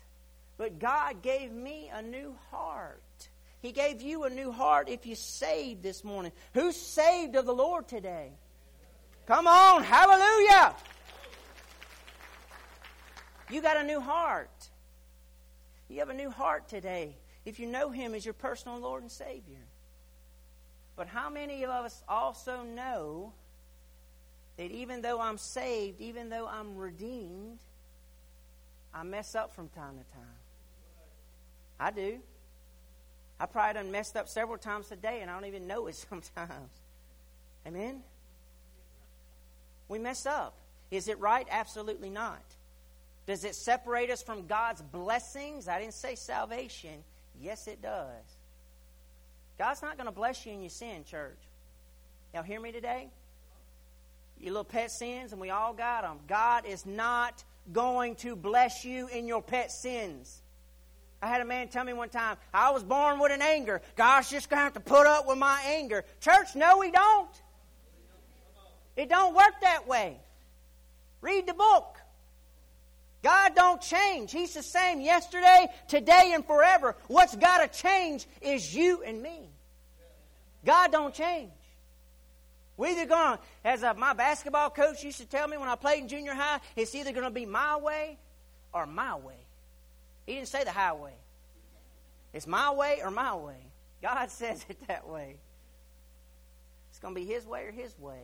But 0.58 0.80
God 0.80 1.22
gave 1.22 1.52
me 1.52 1.90
a 1.94 2.02
new 2.02 2.36
heart. 2.50 3.00
He 3.60 3.72
gave 3.72 4.02
you 4.02 4.24
a 4.24 4.30
new 4.30 4.52
heart 4.52 4.88
if 4.88 5.06
you 5.06 5.14
saved 5.14 5.82
this 5.82 6.04
morning. 6.04 6.32
Who's 6.52 6.76
saved 6.76 7.36
of 7.36 7.46
the 7.46 7.54
Lord 7.54 7.88
today? 7.88 8.32
Come 9.26 9.46
on, 9.46 9.84
hallelujah. 9.84 10.74
You 13.50 13.62
got 13.62 13.76
a 13.76 13.84
new 13.84 14.00
heart. 14.00 14.68
You 15.88 16.00
have 16.00 16.10
a 16.10 16.14
new 16.14 16.30
heart 16.30 16.68
today 16.68 17.16
if 17.44 17.58
you 17.58 17.66
know 17.66 17.90
Him 17.90 18.14
as 18.14 18.24
your 18.24 18.34
personal 18.34 18.78
Lord 18.78 19.02
and 19.02 19.10
Savior. 19.10 19.64
But 20.96 21.06
how 21.06 21.30
many 21.30 21.62
of 21.62 21.70
us 21.70 22.02
also 22.08 22.62
know 22.62 23.32
that 24.56 24.70
even 24.70 25.02
though 25.02 25.20
I'm 25.20 25.38
saved, 25.38 26.00
even 26.00 26.28
though 26.28 26.48
I'm 26.48 26.76
redeemed, 26.76 27.60
I 28.92 29.04
mess 29.04 29.34
up 29.34 29.54
from 29.54 29.68
time 29.68 29.96
to 29.98 30.04
time? 30.12 30.37
I 31.78 31.90
do. 31.90 32.18
I 33.40 33.46
probably 33.46 33.74
done 33.74 33.92
messed 33.92 34.16
up 34.16 34.28
several 34.28 34.58
times 34.58 34.88
today 34.88 35.20
and 35.20 35.30
I 35.30 35.34
don't 35.34 35.46
even 35.46 35.66
know 35.66 35.86
it 35.86 35.94
sometimes. 36.08 36.70
Amen? 37.66 38.02
We 39.88 39.98
mess 39.98 40.26
up. 40.26 40.54
Is 40.90 41.08
it 41.08 41.18
right? 41.18 41.46
Absolutely 41.50 42.10
not. 42.10 42.42
Does 43.26 43.44
it 43.44 43.54
separate 43.54 44.10
us 44.10 44.22
from 44.22 44.46
God's 44.46 44.80
blessings? 44.80 45.68
I 45.68 45.78
didn't 45.78 45.94
say 45.94 46.14
salvation. 46.14 47.04
Yes, 47.40 47.68
it 47.68 47.82
does. 47.82 48.24
God's 49.58 49.82
not 49.82 49.96
going 49.96 50.06
to 50.06 50.12
bless 50.12 50.46
you 50.46 50.52
in 50.52 50.62
your 50.62 50.70
sin, 50.70 51.04
church. 51.04 51.38
Y'all 52.32 52.42
hear 52.42 52.60
me 52.60 52.72
today? 52.72 53.08
Your 54.40 54.52
little 54.52 54.64
pet 54.64 54.90
sins, 54.90 55.32
and 55.32 55.40
we 55.40 55.50
all 55.50 55.74
got 55.74 56.02
them. 56.02 56.18
God 56.26 56.64
is 56.64 56.86
not 56.86 57.44
going 57.72 58.14
to 58.16 58.36
bless 58.36 58.84
you 58.84 59.08
in 59.08 59.26
your 59.26 59.42
pet 59.42 59.72
sins. 59.72 60.42
I 61.20 61.26
had 61.26 61.40
a 61.40 61.44
man 61.44 61.68
tell 61.68 61.84
me 61.84 61.92
one 61.92 62.10
time, 62.10 62.36
I 62.54 62.70
was 62.70 62.84
born 62.84 63.18
with 63.18 63.32
an 63.32 63.42
anger. 63.42 63.82
God's 63.96 64.30
just 64.30 64.48
going 64.48 64.58
to 64.58 64.64
have 64.64 64.74
to 64.74 64.80
put 64.80 65.06
up 65.06 65.26
with 65.26 65.38
my 65.38 65.60
anger. 65.66 66.04
Church, 66.20 66.54
no, 66.54 66.78
we 66.78 66.90
don't. 66.90 67.30
It 68.96 69.08
don't 69.08 69.34
work 69.34 69.60
that 69.62 69.88
way. 69.88 70.16
Read 71.20 71.46
the 71.46 71.54
book. 71.54 71.98
God 73.22 73.54
don't 73.56 73.80
change. 73.80 74.30
He's 74.30 74.54
the 74.54 74.62
same 74.62 75.00
yesterday, 75.00 75.66
today, 75.88 76.32
and 76.34 76.44
forever. 76.44 76.94
What's 77.08 77.34
got 77.34 77.58
to 77.58 77.80
change 77.80 78.26
is 78.40 78.74
you 78.74 79.02
and 79.02 79.20
me. 79.20 79.50
God 80.64 80.92
don't 80.92 81.14
change. 81.14 81.50
We 82.76 82.90
either 82.90 83.06
going 83.06 83.38
as 83.64 83.82
a, 83.82 83.94
my 83.94 84.12
basketball 84.12 84.70
coach 84.70 85.02
used 85.02 85.18
to 85.18 85.26
tell 85.26 85.48
me 85.48 85.56
when 85.56 85.68
I 85.68 85.74
played 85.74 86.02
in 86.02 86.08
junior 86.08 86.34
high, 86.34 86.60
it's 86.76 86.94
either 86.94 87.10
going 87.10 87.24
to 87.24 87.30
be 87.30 87.44
my 87.44 87.76
way 87.76 88.18
or 88.72 88.86
my 88.86 89.16
way. 89.16 89.47
He 90.28 90.34
didn't 90.34 90.48
say 90.48 90.62
the 90.62 90.72
highway. 90.72 91.14
It's 92.34 92.46
my 92.46 92.70
way 92.70 93.00
or 93.02 93.10
my 93.10 93.34
way. 93.34 93.56
God 94.02 94.30
says 94.30 94.62
it 94.68 94.76
that 94.86 95.08
way. 95.08 95.36
It's 96.90 96.98
going 96.98 97.14
to 97.14 97.20
be 97.20 97.26
His 97.26 97.46
way 97.46 97.64
or 97.64 97.70
His 97.70 97.98
way. 97.98 98.20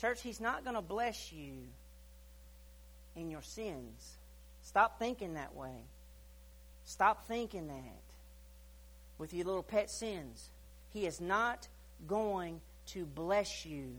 Church, 0.00 0.22
He's 0.22 0.40
not 0.40 0.62
going 0.62 0.76
to 0.76 0.82
bless 0.82 1.32
you 1.32 1.54
in 3.16 3.28
your 3.28 3.42
sins. 3.42 4.18
Stop 4.62 5.00
thinking 5.00 5.34
that 5.34 5.52
way. 5.56 5.82
Stop 6.84 7.26
thinking 7.26 7.66
that 7.66 8.14
with 9.18 9.34
your 9.34 9.46
little 9.46 9.64
pet 9.64 9.90
sins. 9.90 10.50
He 10.92 11.06
is 11.06 11.20
not 11.20 11.66
going 12.06 12.60
to 12.86 13.04
bless 13.04 13.66
you. 13.66 13.94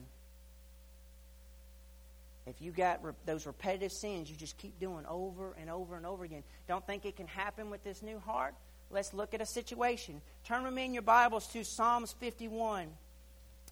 If 2.45 2.61
you 2.61 2.71
got 2.71 3.03
re- 3.03 3.13
those 3.25 3.45
repetitive 3.45 3.91
sins 3.91 4.29
you 4.29 4.35
just 4.35 4.57
keep 4.57 4.79
doing 4.79 5.05
over 5.07 5.55
and 5.59 5.69
over 5.69 5.95
and 5.95 6.05
over 6.05 6.23
again, 6.23 6.43
don't 6.67 6.85
think 6.85 7.05
it 7.05 7.15
can 7.15 7.27
happen 7.27 7.69
with 7.69 7.83
this 7.83 8.01
new 8.01 8.19
heart? 8.19 8.53
Let's 8.91 9.13
look 9.13 9.33
at 9.33 9.41
a 9.41 9.45
situation. 9.45 10.21
Turn 10.45 10.63
with 10.63 10.73
me 10.73 10.85
in 10.85 10.93
your 10.93 11.03
Bibles 11.03 11.47
to 11.47 11.63
Psalms 11.63 12.13
51. 12.19 12.87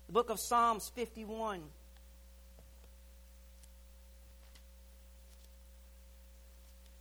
The 0.07 0.13
book 0.13 0.29
of 0.29 0.39
Psalms 0.39 0.89
51. 0.95 1.61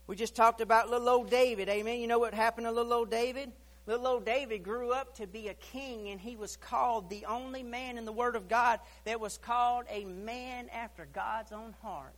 We 0.06 0.16
just 0.16 0.34
talked 0.34 0.60
about 0.60 0.90
little 0.90 1.08
old 1.08 1.30
David. 1.30 1.68
Amen. 1.68 2.00
You 2.00 2.08
know 2.08 2.18
what 2.18 2.34
happened 2.34 2.66
to 2.66 2.72
little 2.72 2.92
old 2.92 3.10
David? 3.12 3.52
Little 3.86 4.06
old 4.06 4.24
David 4.24 4.62
grew 4.62 4.92
up 4.92 5.16
to 5.16 5.26
be 5.26 5.48
a 5.48 5.54
king, 5.54 6.08
and 6.10 6.20
he 6.20 6.36
was 6.36 6.56
called 6.56 7.10
the 7.10 7.24
only 7.26 7.62
man 7.62 7.98
in 7.98 8.04
the 8.04 8.12
Word 8.12 8.36
of 8.36 8.48
God 8.48 8.80
that 9.04 9.20
was 9.20 9.38
called 9.38 9.86
a 9.90 10.04
man 10.04 10.68
after 10.68 11.06
God's 11.12 11.52
own 11.52 11.74
heart. 11.82 12.14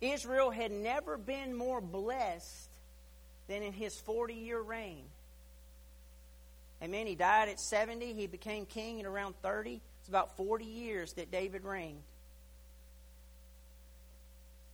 Israel 0.00 0.50
had 0.50 0.70
never 0.70 1.18
been 1.18 1.54
more 1.54 1.80
blessed 1.80 2.70
than 3.48 3.62
in 3.62 3.72
his 3.72 3.98
40 4.00 4.34
year 4.34 4.60
reign. 4.60 5.04
Amen. 6.82 7.06
He 7.06 7.14
died 7.14 7.48
at 7.48 7.60
70. 7.60 8.14
He 8.14 8.26
became 8.26 8.64
king 8.64 9.00
at 9.00 9.06
around 9.06 9.34
30. 9.42 9.82
It's 9.98 10.08
about 10.08 10.36
40 10.38 10.64
years 10.64 11.12
that 11.14 11.30
David 11.30 11.64
reigned. 11.64 12.00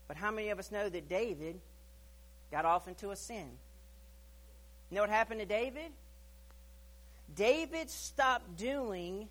But 0.07 0.17
how 0.17 0.31
many 0.31 0.51
of 0.51 0.61
us 0.61 0.71
know 0.71 0.89
that 0.89 1.09
David 1.09 1.59
got 2.51 2.65
off 2.65 2.89
into 2.89 3.11
a 3.11 3.17
sin. 3.17 3.51
You 4.91 4.97
know 4.97 5.01
what 5.03 5.11
happened 5.11 5.41
to 5.41 5.47
David? 5.47 5.91
David 7.35 7.91
stopped 7.91 8.57
doing 8.57 9.29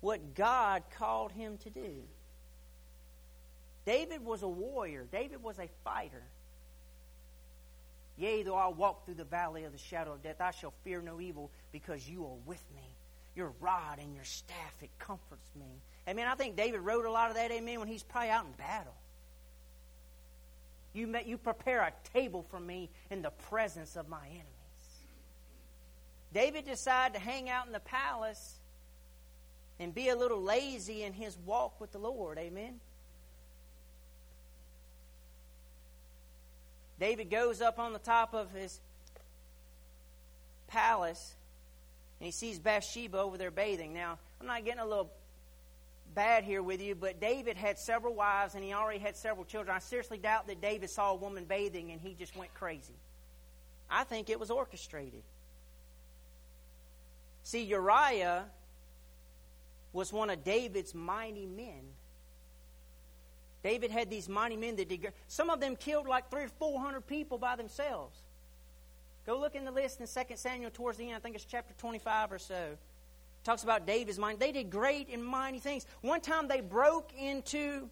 what 0.00 0.34
God 0.34 0.82
called 0.98 1.32
him 1.32 1.58
to 1.58 1.70
do. 1.70 2.02
David 3.84 4.24
was 4.24 4.42
a 4.42 4.48
warrior, 4.48 5.06
David 5.10 5.42
was 5.42 5.58
a 5.58 5.68
fighter. 5.84 6.22
Yea, 8.18 8.42
though 8.42 8.56
I 8.56 8.68
walk 8.68 9.04
through 9.04 9.14
the 9.14 9.24
valley 9.24 9.64
of 9.64 9.72
the 9.72 9.78
shadow 9.78 10.12
of 10.12 10.22
death, 10.22 10.40
I 10.40 10.50
shall 10.50 10.72
fear 10.84 11.02
no 11.02 11.20
evil 11.20 11.50
because 11.70 12.08
you 12.08 12.24
are 12.24 12.36
with 12.46 12.62
me. 12.74 12.82
Your 13.34 13.52
rod 13.60 13.98
and 13.98 14.14
your 14.14 14.24
staff, 14.24 14.74
it 14.82 14.88
comforts 14.98 15.50
me. 15.54 15.66
Amen. 16.08 16.26
I 16.26 16.34
think 16.34 16.56
David 16.56 16.80
wrote 16.80 17.04
a 17.04 17.10
lot 17.10 17.28
of 17.28 17.36
that, 17.36 17.50
amen, 17.50 17.78
when 17.78 17.88
he's 17.88 18.02
probably 18.02 18.30
out 18.30 18.46
in 18.46 18.52
battle. 18.52 18.94
You, 20.94 21.14
you 21.26 21.36
prepare 21.36 21.80
a 21.82 21.92
table 22.14 22.46
for 22.50 22.58
me 22.58 22.88
in 23.10 23.20
the 23.20 23.30
presence 23.50 23.96
of 23.96 24.08
my 24.08 24.24
enemies. 24.26 24.55
David 26.32 26.64
decided 26.64 27.14
to 27.14 27.20
hang 27.20 27.48
out 27.48 27.66
in 27.66 27.72
the 27.72 27.80
palace 27.80 28.56
and 29.78 29.94
be 29.94 30.08
a 30.08 30.16
little 30.16 30.40
lazy 30.40 31.02
in 31.02 31.12
his 31.12 31.36
walk 31.44 31.80
with 31.80 31.92
the 31.92 31.98
Lord. 31.98 32.38
Amen. 32.38 32.80
David 36.98 37.30
goes 37.30 37.60
up 37.60 37.78
on 37.78 37.92
the 37.92 37.98
top 37.98 38.34
of 38.34 38.50
his 38.52 38.80
palace 40.66 41.34
and 42.18 42.26
he 42.26 42.32
sees 42.32 42.58
Bathsheba 42.58 43.18
over 43.18 43.36
there 43.36 43.50
bathing. 43.50 43.92
Now, 43.92 44.18
I'm 44.40 44.46
not 44.46 44.64
getting 44.64 44.80
a 44.80 44.86
little 44.86 45.12
bad 46.14 46.44
here 46.44 46.62
with 46.62 46.80
you, 46.80 46.94
but 46.94 47.20
David 47.20 47.58
had 47.58 47.78
several 47.78 48.14
wives 48.14 48.54
and 48.54 48.64
he 48.64 48.72
already 48.72 48.98
had 48.98 49.16
several 49.16 49.44
children. 49.44 49.76
I 49.76 49.80
seriously 49.80 50.16
doubt 50.16 50.46
that 50.46 50.62
David 50.62 50.88
saw 50.90 51.12
a 51.12 51.16
woman 51.16 51.44
bathing 51.44 51.92
and 51.92 52.00
he 52.00 52.14
just 52.14 52.34
went 52.34 52.54
crazy. 52.54 52.94
I 53.90 54.04
think 54.04 54.30
it 54.30 54.40
was 54.40 54.50
orchestrated. 54.50 55.22
See, 57.46 57.62
Uriah 57.62 58.46
was 59.92 60.12
one 60.12 60.30
of 60.30 60.42
David's 60.42 60.96
mighty 60.96 61.46
men. 61.46 61.82
David 63.62 63.92
had 63.92 64.10
these 64.10 64.28
mighty 64.28 64.56
men 64.56 64.74
that 64.74 64.88
did. 64.88 65.12
Some 65.28 65.48
of 65.50 65.60
them 65.60 65.76
killed 65.76 66.08
like 66.08 66.28
three 66.28 66.42
or 66.42 66.48
four 66.48 66.80
hundred 66.80 67.06
people 67.06 67.38
by 67.38 67.54
themselves. 67.54 68.18
Go 69.26 69.38
look 69.38 69.54
in 69.54 69.64
the 69.64 69.70
list 69.70 70.00
in 70.00 70.08
2 70.08 70.34
Samuel 70.34 70.72
towards 70.72 70.98
the 70.98 71.04
end. 71.04 71.14
I 71.14 71.20
think 71.20 71.36
it's 71.36 71.44
chapter 71.44 71.72
25 71.78 72.32
or 72.32 72.38
so 72.40 72.76
talks 73.44 73.62
about 73.62 73.86
David's 73.86 74.18
mind. 74.18 74.40
They 74.40 74.50
did 74.50 74.68
great 74.68 75.08
and 75.08 75.24
mighty 75.24 75.60
things. 75.60 75.86
One 76.00 76.20
time 76.20 76.48
they 76.48 76.60
broke 76.60 77.12
into 77.16 77.88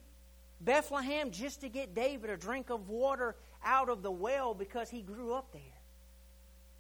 Bethlehem 0.61 1.31
just 1.31 1.61
to 1.61 1.69
get 1.69 1.95
David 1.95 2.29
a 2.29 2.37
drink 2.37 2.71
of 2.71 2.89
water 2.89 3.37
out 3.65 3.89
of 3.89 4.03
the 4.03 4.11
well 4.11 4.53
because 4.53 4.91
he 4.91 5.01
grew 5.01 5.33
up 5.33 5.53
there. 5.53 5.74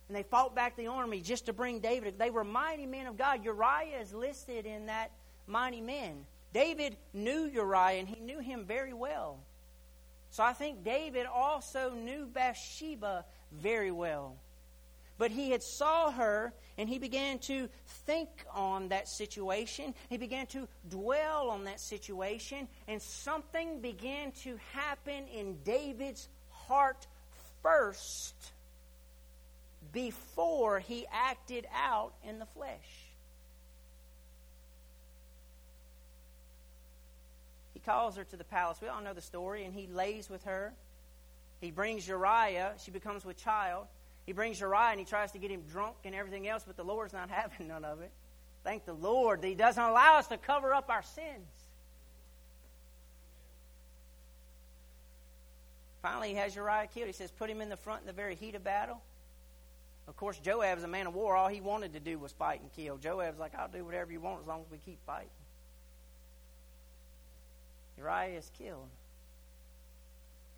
And 0.08 0.16
they 0.16 0.22
fought 0.22 0.54
back 0.54 0.76
the 0.76 0.88
army 0.88 1.20
just 1.20 1.46
to 1.46 1.52
bring 1.52 1.80
David. 1.80 2.18
They 2.18 2.30
were 2.30 2.44
mighty 2.44 2.86
men 2.86 3.06
of 3.06 3.16
God. 3.16 3.44
Uriah 3.44 4.00
is 4.00 4.12
listed 4.12 4.66
in 4.66 4.86
that 4.86 5.10
mighty 5.46 5.80
men. 5.80 6.26
David 6.52 6.96
knew 7.12 7.46
Uriah 7.46 7.98
and 7.98 8.08
he 8.08 8.20
knew 8.20 8.38
him 8.38 8.64
very 8.64 8.92
well. 8.92 9.38
So 10.30 10.42
I 10.42 10.52
think 10.52 10.84
David 10.84 11.26
also 11.26 11.90
knew 11.90 12.26
Bathsheba 12.26 13.24
very 13.52 13.90
well. 13.90 14.36
But 15.16 15.30
he 15.30 15.50
had 15.50 15.62
saw 15.62 16.10
her 16.10 16.52
and 16.76 16.88
he 16.88 16.98
began 16.98 17.38
to 17.40 17.68
think 17.86 18.28
on 18.52 18.88
that 18.88 19.08
situation. 19.08 19.94
He 20.10 20.16
began 20.16 20.46
to 20.48 20.66
dwell 20.90 21.50
on 21.50 21.64
that 21.64 21.80
situation 21.80 22.68
and 22.88 23.00
something 23.00 23.80
began 23.80 24.32
to 24.42 24.58
happen 24.72 25.26
in 25.28 25.56
David's 25.64 26.28
heart 26.50 27.06
first 27.62 28.34
before 29.92 30.78
he 30.78 31.06
acted 31.12 31.66
out 31.74 32.12
in 32.22 32.38
the 32.38 32.46
flesh. 32.46 33.08
He 37.72 37.80
calls 37.80 38.16
her 38.16 38.24
to 38.24 38.36
the 38.36 38.44
palace. 38.44 38.78
We 38.80 38.88
all 38.88 39.02
know 39.02 39.14
the 39.14 39.20
story 39.20 39.64
and 39.64 39.74
he 39.74 39.86
lays 39.86 40.30
with 40.30 40.44
her. 40.44 40.72
He 41.60 41.70
brings 41.70 42.06
Uriah. 42.06 42.72
She 42.82 42.90
becomes 42.90 43.24
with 43.24 43.36
child. 43.36 43.86
He 44.26 44.32
brings 44.32 44.60
Uriah 44.60 44.90
and 44.90 44.98
he 44.98 45.04
tries 45.04 45.32
to 45.32 45.38
get 45.38 45.50
him 45.50 45.62
drunk 45.70 45.96
and 46.04 46.14
everything 46.14 46.48
else, 46.48 46.64
but 46.66 46.76
the 46.76 46.84
Lord's 46.84 47.12
not 47.12 47.30
having 47.30 47.68
none 47.68 47.84
of 47.84 48.00
it. 48.00 48.10
Thank 48.64 48.86
the 48.86 48.94
Lord 48.94 49.42
that 49.42 49.48
He 49.48 49.54
doesn't 49.54 49.82
allow 49.82 50.16
us 50.18 50.28
to 50.28 50.38
cover 50.38 50.72
up 50.72 50.88
our 50.88 51.02
sins. 51.02 51.48
Finally, 56.00 56.30
he 56.30 56.34
has 56.34 56.54
Uriah 56.54 56.86
killed. 56.92 57.06
He 57.06 57.14
says, 57.14 57.30
Put 57.30 57.48
him 57.48 57.62
in 57.62 57.70
the 57.70 57.78
front 57.78 58.02
in 58.02 58.06
the 58.06 58.12
very 58.12 58.34
heat 58.34 58.54
of 58.54 58.62
battle. 58.62 59.00
Of 60.06 60.16
course, 60.16 60.38
Joab's 60.38 60.82
a 60.82 60.88
man 60.88 61.06
of 61.06 61.14
war. 61.14 61.34
All 61.34 61.48
he 61.48 61.60
wanted 61.60 61.94
to 61.94 62.00
do 62.00 62.18
was 62.18 62.32
fight 62.32 62.60
and 62.60 62.70
kill. 62.72 62.98
Joab's 62.98 63.38
like, 63.38 63.54
I'll 63.54 63.68
do 63.68 63.84
whatever 63.84 64.12
you 64.12 64.20
want 64.20 64.40
as 64.40 64.46
long 64.46 64.60
as 64.60 64.70
we 64.70 64.78
keep 64.78 64.98
fighting. 65.06 65.28
Uriah 67.96 68.38
is 68.38 68.50
killed. 68.58 68.88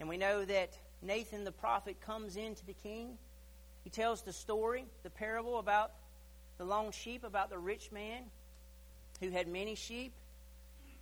And 0.00 0.08
we 0.08 0.16
know 0.16 0.44
that 0.44 0.76
Nathan 1.00 1.44
the 1.44 1.52
prophet 1.52 2.00
comes 2.00 2.36
into 2.36 2.66
the 2.66 2.74
king 2.74 3.18
he 3.86 3.90
tells 3.90 4.22
the 4.22 4.32
story, 4.32 4.84
the 5.04 5.10
parable 5.10 5.60
about 5.60 5.92
the 6.58 6.64
lone 6.64 6.90
sheep, 6.90 7.22
about 7.22 7.50
the 7.50 7.58
rich 7.58 7.92
man 7.92 8.24
who 9.20 9.30
had 9.30 9.46
many 9.46 9.76
sheep. 9.76 10.12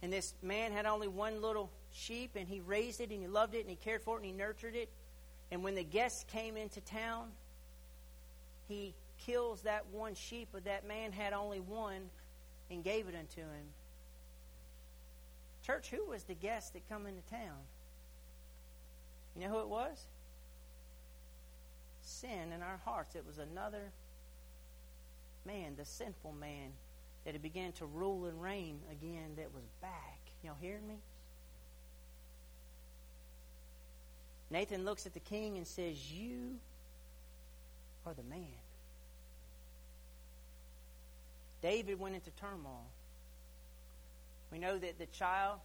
And 0.02 0.12
this 0.12 0.34
man 0.42 0.70
had 0.70 0.84
only 0.84 1.08
one 1.08 1.40
little 1.40 1.70
sheep, 1.92 2.32
and 2.36 2.46
he 2.46 2.60
raised 2.60 3.00
it, 3.00 3.08
and 3.10 3.22
he 3.22 3.26
loved 3.26 3.54
it, 3.54 3.60
and 3.60 3.70
he 3.70 3.76
cared 3.76 4.02
for 4.02 4.16
it, 4.16 4.18
and 4.18 4.26
he 4.26 4.32
nurtured 4.32 4.76
it. 4.76 4.90
And 5.50 5.64
when 5.64 5.74
the 5.74 5.82
guests 5.82 6.26
came 6.30 6.58
into 6.58 6.82
town, 6.82 7.28
he 8.68 8.94
kills 9.24 9.62
that 9.62 9.86
one 9.92 10.14
sheep, 10.14 10.48
but 10.52 10.64
that 10.64 10.86
man 10.86 11.12
had 11.12 11.32
only 11.32 11.60
one 11.60 12.10
and 12.70 12.82
gave 12.82 13.08
it 13.08 13.14
unto 13.14 13.40
him. 13.40 13.66
Church, 15.64 15.90
who 15.90 16.04
was 16.04 16.24
the 16.24 16.34
guest 16.34 16.74
that 16.74 16.88
come 16.88 17.06
into 17.06 17.22
town? 17.30 17.58
You 19.34 19.42
know 19.42 19.48
who 19.48 19.60
it 19.60 19.68
was? 19.68 20.06
sin 22.04 22.52
in 22.54 22.62
our 22.62 22.80
hearts. 22.84 23.14
It 23.14 23.24
was 23.26 23.38
another 23.38 23.90
man, 25.44 25.74
the 25.76 25.84
sinful 25.84 26.32
man, 26.32 26.70
that 27.24 27.32
had 27.32 27.42
began 27.42 27.72
to 27.72 27.86
rule 27.86 28.26
and 28.26 28.40
reign 28.40 28.78
again 28.90 29.32
that 29.36 29.52
was 29.54 29.64
back. 29.80 30.18
Y'all 30.42 30.56
hearing 30.60 30.86
me? 30.86 30.96
Nathan 34.50 34.84
looks 34.84 35.06
at 35.06 35.14
the 35.14 35.20
king 35.20 35.56
and 35.56 35.66
says, 35.66 36.12
You 36.12 36.56
the 38.16 38.22
man. 38.22 38.46
David 41.62 41.98
went 41.98 42.14
into 42.14 42.30
turmoil. 42.32 42.86
We 44.52 44.58
know 44.58 44.78
that 44.78 44.98
the 44.98 45.06
child 45.06 45.58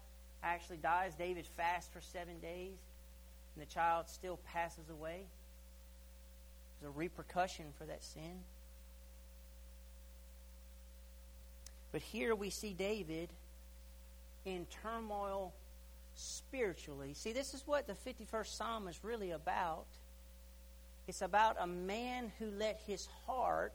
actually 0.43 0.77
dies. 0.77 1.13
David 1.15 1.45
fasts 1.57 1.89
for 1.93 2.01
seven 2.01 2.39
days, 2.39 2.77
and 3.55 3.65
the 3.65 3.69
child 3.69 4.07
still 4.07 4.39
passes 4.53 4.89
away. 4.89 5.25
There's 6.79 6.93
a 6.95 6.97
repercussion 6.97 7.65
for 7.77 7.85
that 7.85 8.03
sin. 8.03 8.39
But 11.91 12.01
here 12.01 12.35
we 12.35 12.49
see 12.49 12.73
David 12.73 13.29
in 14.45 14.65
turmoil 14.83 15.53
spiritually. 16.15 17.13
See, 17.13 17.33
this 17.33 17.53
is 17.53 17.63
what 17.65 17.88
the 17.88 17.93
51st 17.93 18.47
Psalm 18.47 18.88
is 18.88 18.99
really 19.03 19.31
about. 19.31 19.88
It's 21.10 21.24
about 21.24 21.58
a 21.60 21.65
man 21.65 22.32
who 22.38 22.52
let 22.52 22.80
his 22.86 23.08
heart 23.26 23.74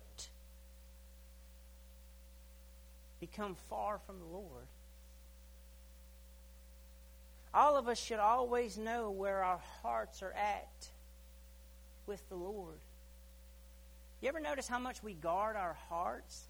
become 3.19 3.57
far 3.69 3.99
from 4.07 4.21
the 4.21 4.25
Lord. 4.25 4.69
All 7.53 7.77
of 7.77 7.89
us 7.89 7.99
should 7.99 8.21
always 8.21 8.79
know 8.79 9.11
where 9.11 9.43
our 9.43 9.59
hearts 9.83 10.23
are 10.23 10.31
at 10.31 10.89
with 12.07 12.23
the 12.29 12.37
Lord. 12.37 12.79
You 14.21 14.29
ever 14.29 14.39
notice 14.39 14.69
how 14.69 14.79
much 14.79 15.03
we 15.03 15.15
guard 15.15 15.57
our 15.57 15.77
hearts? 15.89 16.45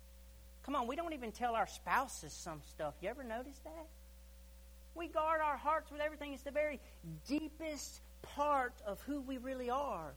Come 0.67 0.77
on, 0.77 0.87
we 0.87 0.97
don't 0.97 1.15
even 1.15 1.33
tell 1.33 1.55
our 1.55 1.67
spouses 1.67 2.35
some 2.35 2.61
stuff. 2.69 2.93
You 3.01 3.09
ever 3.09 3.25
notice 3.25 3.59
that? 3.65 3.87
We 4.95 5.09
guard 5.09 5.41
our 5.41 5.57
hearts 5.57 5.91
with 5.91 6.03
everything. 6.03 6.35
It's 6.35 6.43
the 6.43 6.51
very 6.51 6.79
deepest 7.27 8.03
part 8.21 8.75
of 8.87 9.01
who 9.01 9.23
we 9.23 9.39
really 9.39 9.71
are. 9.71 10.13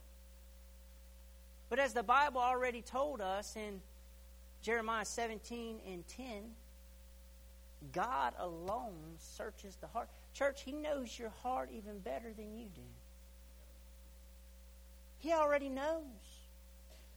But 1.68 1.78
as 1.78 1.92
the 1.92 2.02
Bible 2.02 2.40
already 2.40 2.82
told 2.82 3.20
us 3.20 3.56
in 3.56 3.80
Jeremiah 4.62 5.04
17 5.04 5.80
and 5.86 6.06
10, 6.08 6.26
God 7.92 8.34
alone 8.38 9.16
searches 9.18 9.76
the 9.80 9.86
heart. 9.86 10.08
Church, 10.34 10.62
He 10.62 10.72
knows 10.72 11.18
your 11.18 11.32
heart 11.42 11.70
even 11.72 11.98
better 11.98 12.32
than 12.36 12.56
you 12.56 12.66
do. 12.74 12.80
He 15.18 15.32
already 15.32 15.68
knows. 15.68 16.02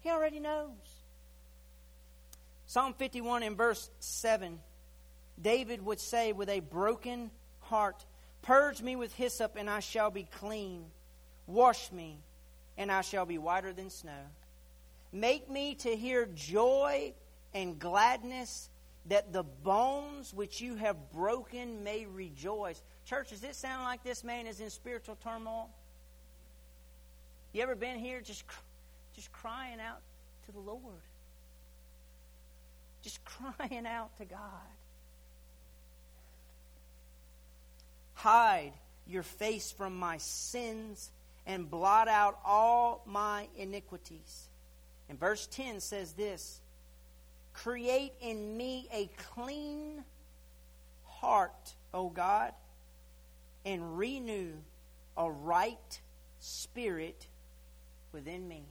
He 0.02 0.10
already 0.10 0.40
knows. 0.40 0.70
Psalm 2.66 2.94
51 2.94 3.44
in 3.44 3.56
verse 3.56 3.90
7, 4.00 4.60
David 5.42 5.84
would 5.86 6.00
say, 6.00 6.32
with 6.32 6.50
a 6.50 6.62
broken 6.62 7.32
heart, 7.60 8.06
Purge 8.42 8.82
me 8.82 8.96
with 8.96 9.14
hyssop, 9.14 9.56
and 9.56 9.70
I 9.70 9.82
shall 9.82 10.10
be 10.10 10.24
clean. 10.24 10.86
Wash 11.46 11.92
me, 11.92 12.18
and 12.78 12.92
I 12.92 13.02
shall 13.02 13.26
be 13.26 13.38
whiter 13.38 13.72
than 13.72 13.90
snow. 13.90 14.24
Make 15.12 15.50
me 15.50 15.76
to 15.76 15.95
hear 15.95 16.28
joy 16.34 17.13
and 17.54 17.78
gladness, 17.78 18.69
that 19.08 19.34
the 19.34 19.43
bones 19.43 20.34
which 20.34 20.62
you 20.62 20.76
have 20.76 21.12
broken 21.12 21.84
may 21.84 22.06
rejoice. 22.06 22.82
Church, 23.06 23.30
does 23.30 23.43
it 23.43 23.56
sound 23.56 23.84
like 23.84 24.04
this 24.04 24.24
man 24.24 24.47
is 24.47 24.60
in 24.60 24.69
spiritual 24.69 25.17
turmoil? 25.24 25.69
You 27.52 27.63
ever 27.63 27.76
been 27.76 27.97
here 27.97 28.21
just, 28.21 28.43
just 29.15 29.32
crying 29.34 29.80
out 29.80 30.00
to 30.45 30.52
the 30.52 30.60
Lord? 30.60 31.02
Just 33.02 33.19
crying 33.26 33.86
out 33.86 34.15
to 34.17 34.26
God. 34.26 34.39
Hide 38.13 38.74
your 39.08 39.24
face 39.24 39.71
from 39.71 39.97
my 39.97 40.17
sins 40.19 41.10
and 41.47 41.69
blot 41.69 42.08
out 42.08 42.39
all 42.45 43.02
my 43.08 43.47
iniquities. 43.58 44.47
And 45.12 45.19
verse 45.19 45.45
10 45.47 45.82
says 45.82 46.13
this 46.13 46.62
Create 47.54 48.13
in 48.21 48.56
me 48.56 48.88
a 48.93 49.10
clean 49.34 50.06
heart, 51.04 51.76
O 51.93 52.08
God, 52.08 52.54
and 53.65 53.97
renew 53.97 54.54
a 55.17 55.30
right 55.30 56.02
spirit 56.39 57.28
within 58.13 58.47
me. 58.47 58.63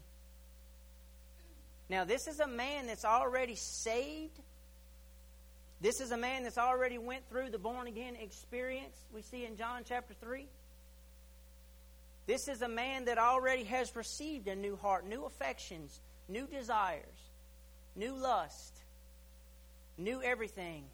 Now, 1.90 2.04
this 2.04 2.26
is 2.26 2.40
a 2.40 2.46
man 2.46 2.86
that's 2.86 3.04
already 3.04 3.54
saved. 3.56 4.40
This 5.82 6.00
is 6.00 6.10
a 6.10 6.16
man 6.16 6.42
that's 6.42 6.56
already 6.56 6.96
went 6.96 7.28
through 7.28 7.50
the 7.50 7.58
born 7.58 7.86
again 7.86 8.16
experience 8.16 8.96
we 9.14 9.20
see 9.20 9.44
in 9.44 9.58
John 9.58 9.82
chapter 9.86 10.14
3. 10.22 10.46
This 12.26 12.48
is 12.48 12.62
a 12.62 12.68
man 12.68 13.04
that 13.04 13.18
already 13.18 13.64
has 13.64 13.94
received 13.94 14.48
a 14.48 14.56
new 14.56 14.76
heart, 14.76 15.06
new 15.06 15.26
affections, 15.26 16.00
new 16.30 16.46
desires 16.46 17.30
new 17.96 18.14
lust, 18.14 18.74
new 19.98 20.22
everything. 20.22 20.84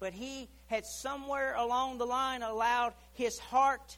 But 0.00 0.12
he 0.12 0.48
had 0.66 0.84
somewhere 0.84 1.54
along 1.54 1.98
the 1.98 2.06
line 2.06 2.42
allowed 2.42 2.94
his 3.14 3.38
heart 3.38 3.96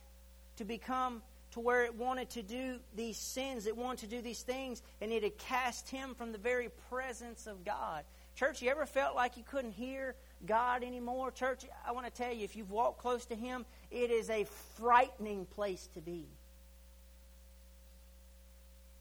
to 0.57 0.64
become 0.64 1.22
to 1.52 1.61
where 1.61 1.85
it 1.85 1.94
wanted 1.94 2.30
to 2.30 2.42
do 2.42 2.80
these 2.96 3.16
sins, 3.33 3.66
it 3.66 3.76
wanted 3.76 4.11
to 4.11 4.16
do 4.16 4.20
these 4.20 4.42
things, 4.42 4.83
and 5.00 5.12
it 5.12 5.22
had 5.22 5.38
cast 5.38 5.88
him 5.88 6.14
from 6.16 6.33
the 6.33 6.38
very 6.38 6.68
presence 6.90 7.46
of 7.46 7.64
God. 7.64 8.02
Church, 8.35 8.61
you 8.61 8.70
ever 8.70 8.87
felt 8.87 9.14
like 9.14 9.37
you 9.37 9.44
couldn't 9.48 9.70
hear 9.70 10.16
God 10.44 10.83
anymore? 10.83 11.30
Church, 11.30 11.64
I 11.87 11.92
want 11.92 12.07
to 12.07 12.12
tell 12.12 12.33
you, 12.33 12.42
if 12.44 12.57
you've 12.57 12.72
walked 12.72 12.98
close 12.98 13.24
to 13.26 13.37
Him, 13.37 13.64
it 13.92 14.11
is 14.11 14.28
a 14.28 14.44
frightening 14.76 15.46
place 15.46 15.88
to 15.94 16.00
be. 16.00 16.26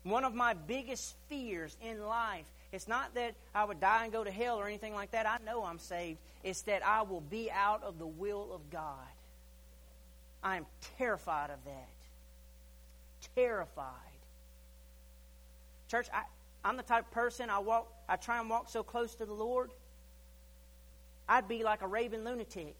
One 0.03 0.23
of 0.23 0.33
my 0.33 0.53
biggest 0.53 1.15
fears 1.29 1.75
in 1.81 2.05
life 2.05 2.45
it's 2.73 2.87
not 2.87 3.13
that 3.13 3.35
I 3.53 3.65
would 3.65 3.79
die 3.79 4.03
and 4.03 4.11
go 4.11 4.23
to 4.23 4.31
hell 4.31 4.59
or 4.59 4.65
anything 4.65 4.95
like 4.95 5.11
that. 5.11 5.27
I 5.27 5.37
know 5.45 5.63
I'm 5.63 5.77
saved. 5.77 6.17
It's 6.43 6.63
that 6.63 6.83
I 6.83 7.03
will 7.03 7.21
be 7.21 7.51
out 7.51 7.83
of 7.83 7.99
the 7.99 8.07
will 8.07 8.51
of 8.51 8.67
God. 8.71 8.97
I 10.43 10.57
am 10.57 10.65
terrified 10.97 11.51
of 11.51 11.63
that. 11.65 11.89
Terrified. 13.35 13.85
Church, 15.87 16.07
I, 16.11 16.23
I'm 16.65 16.75
the 16.75 16.83
type 16.83 17.05
of 17.05 17.11
person 17.11 17.51
I 17.51 17.59
walk 17.59 17.93
I 18.09 18.15
try 18.15 18.39
and 18.39 18.49
walk 18.49 18.69
so 18.69 18.81
close 18.81 19.13
to 19.15 19.25
the 19.25 19.33
Lord. 19.33 19.69
I'd 21.29 21.47
be 21.47 21.63
like 21.63 21.83
a 21.83 21.87
raving 21.87 22.25
lunatic. 22.25 22.75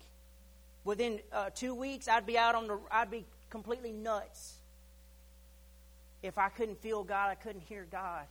Within 0.84 1.20
uh, 1.32 1.52
two 1.52 1.76
weeks, 1.76 2.08
I'd 2.08 2.26
be 2.26 2.38
out 2.38 2.56
on 2.56 2.68
the. 2.68 2.80
I'd 2.92 3.12
be 3.12 3.26
completely 3.52 3.92
nuts. 3.92 4.56
If 6.24 6.40
I 6.40 6.50
couldn't 6.50 6.82
feel 6.82 7.04
God, 7.04 7.30
I 7.30 7.36
couldn't 7.36 7.62
hear 7.62 7.86
God 7.92 8.26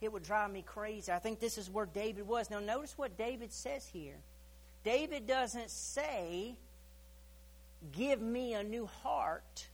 it 0.00 0.12
would 0.12 0.22
drive 0.22 0.50
me 0.52 0.62
crazy. 0.62 1.10
I 1.10 1.18
think 1.18 1.40
this 1.40 1.58
is 1.58 1.68
where 1.68 1.86
David 1.86 2.26
was. 2.26 2.50
Now, 2.50 2.60
notice 2.60 2.96
what 2.96 3.18
David 3.18 3.52
says 3.52 3.86
here. 3.92 4.16
David 4.84 5.26
doesn't 5.26 5.70
say, 5.70 6.54
Give 7.92 8.20
me 8.20 8.54
a 8.54 8.62
new 8.62 8.86
heart. 8.86 9.66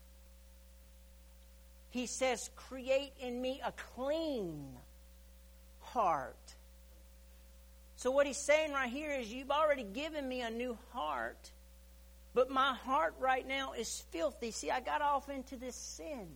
He 1.90 2.06
says, 2.06 2.50
Create 2.56 3.12
in 3.20 3.40
me 3.40 3.60
a 3.64 3.72
clean 3.94 4.66
heart. 5.80 6.36
So, 7.96 8.10
what 8.10 8.26
he's 8.26 8.38
saying 8.38 8.72
right 8.72 8.90
here 8.90 9.12
is, 9.12 9.30
You've 9.30 9.50
already 9.50 9.84
given 9.84 10.26
me 10.26 10.40
a 10.40 10.50
new 10.50 10.78
heart, 10.92 11.50
but 12.32 12.50
my 12.50 12.72
heart 12.72 13.14
right 13.20 13.46
now 13.46 13.74
is 13.74 14.04
filthy. 14.10 14.50
See, 14.52 14.70
I 14.70 14.80
got 14.80 15.02
off 15.02 15.28
into 15.28 15.56
this 15.56 15.76
sin. 15.76 16.28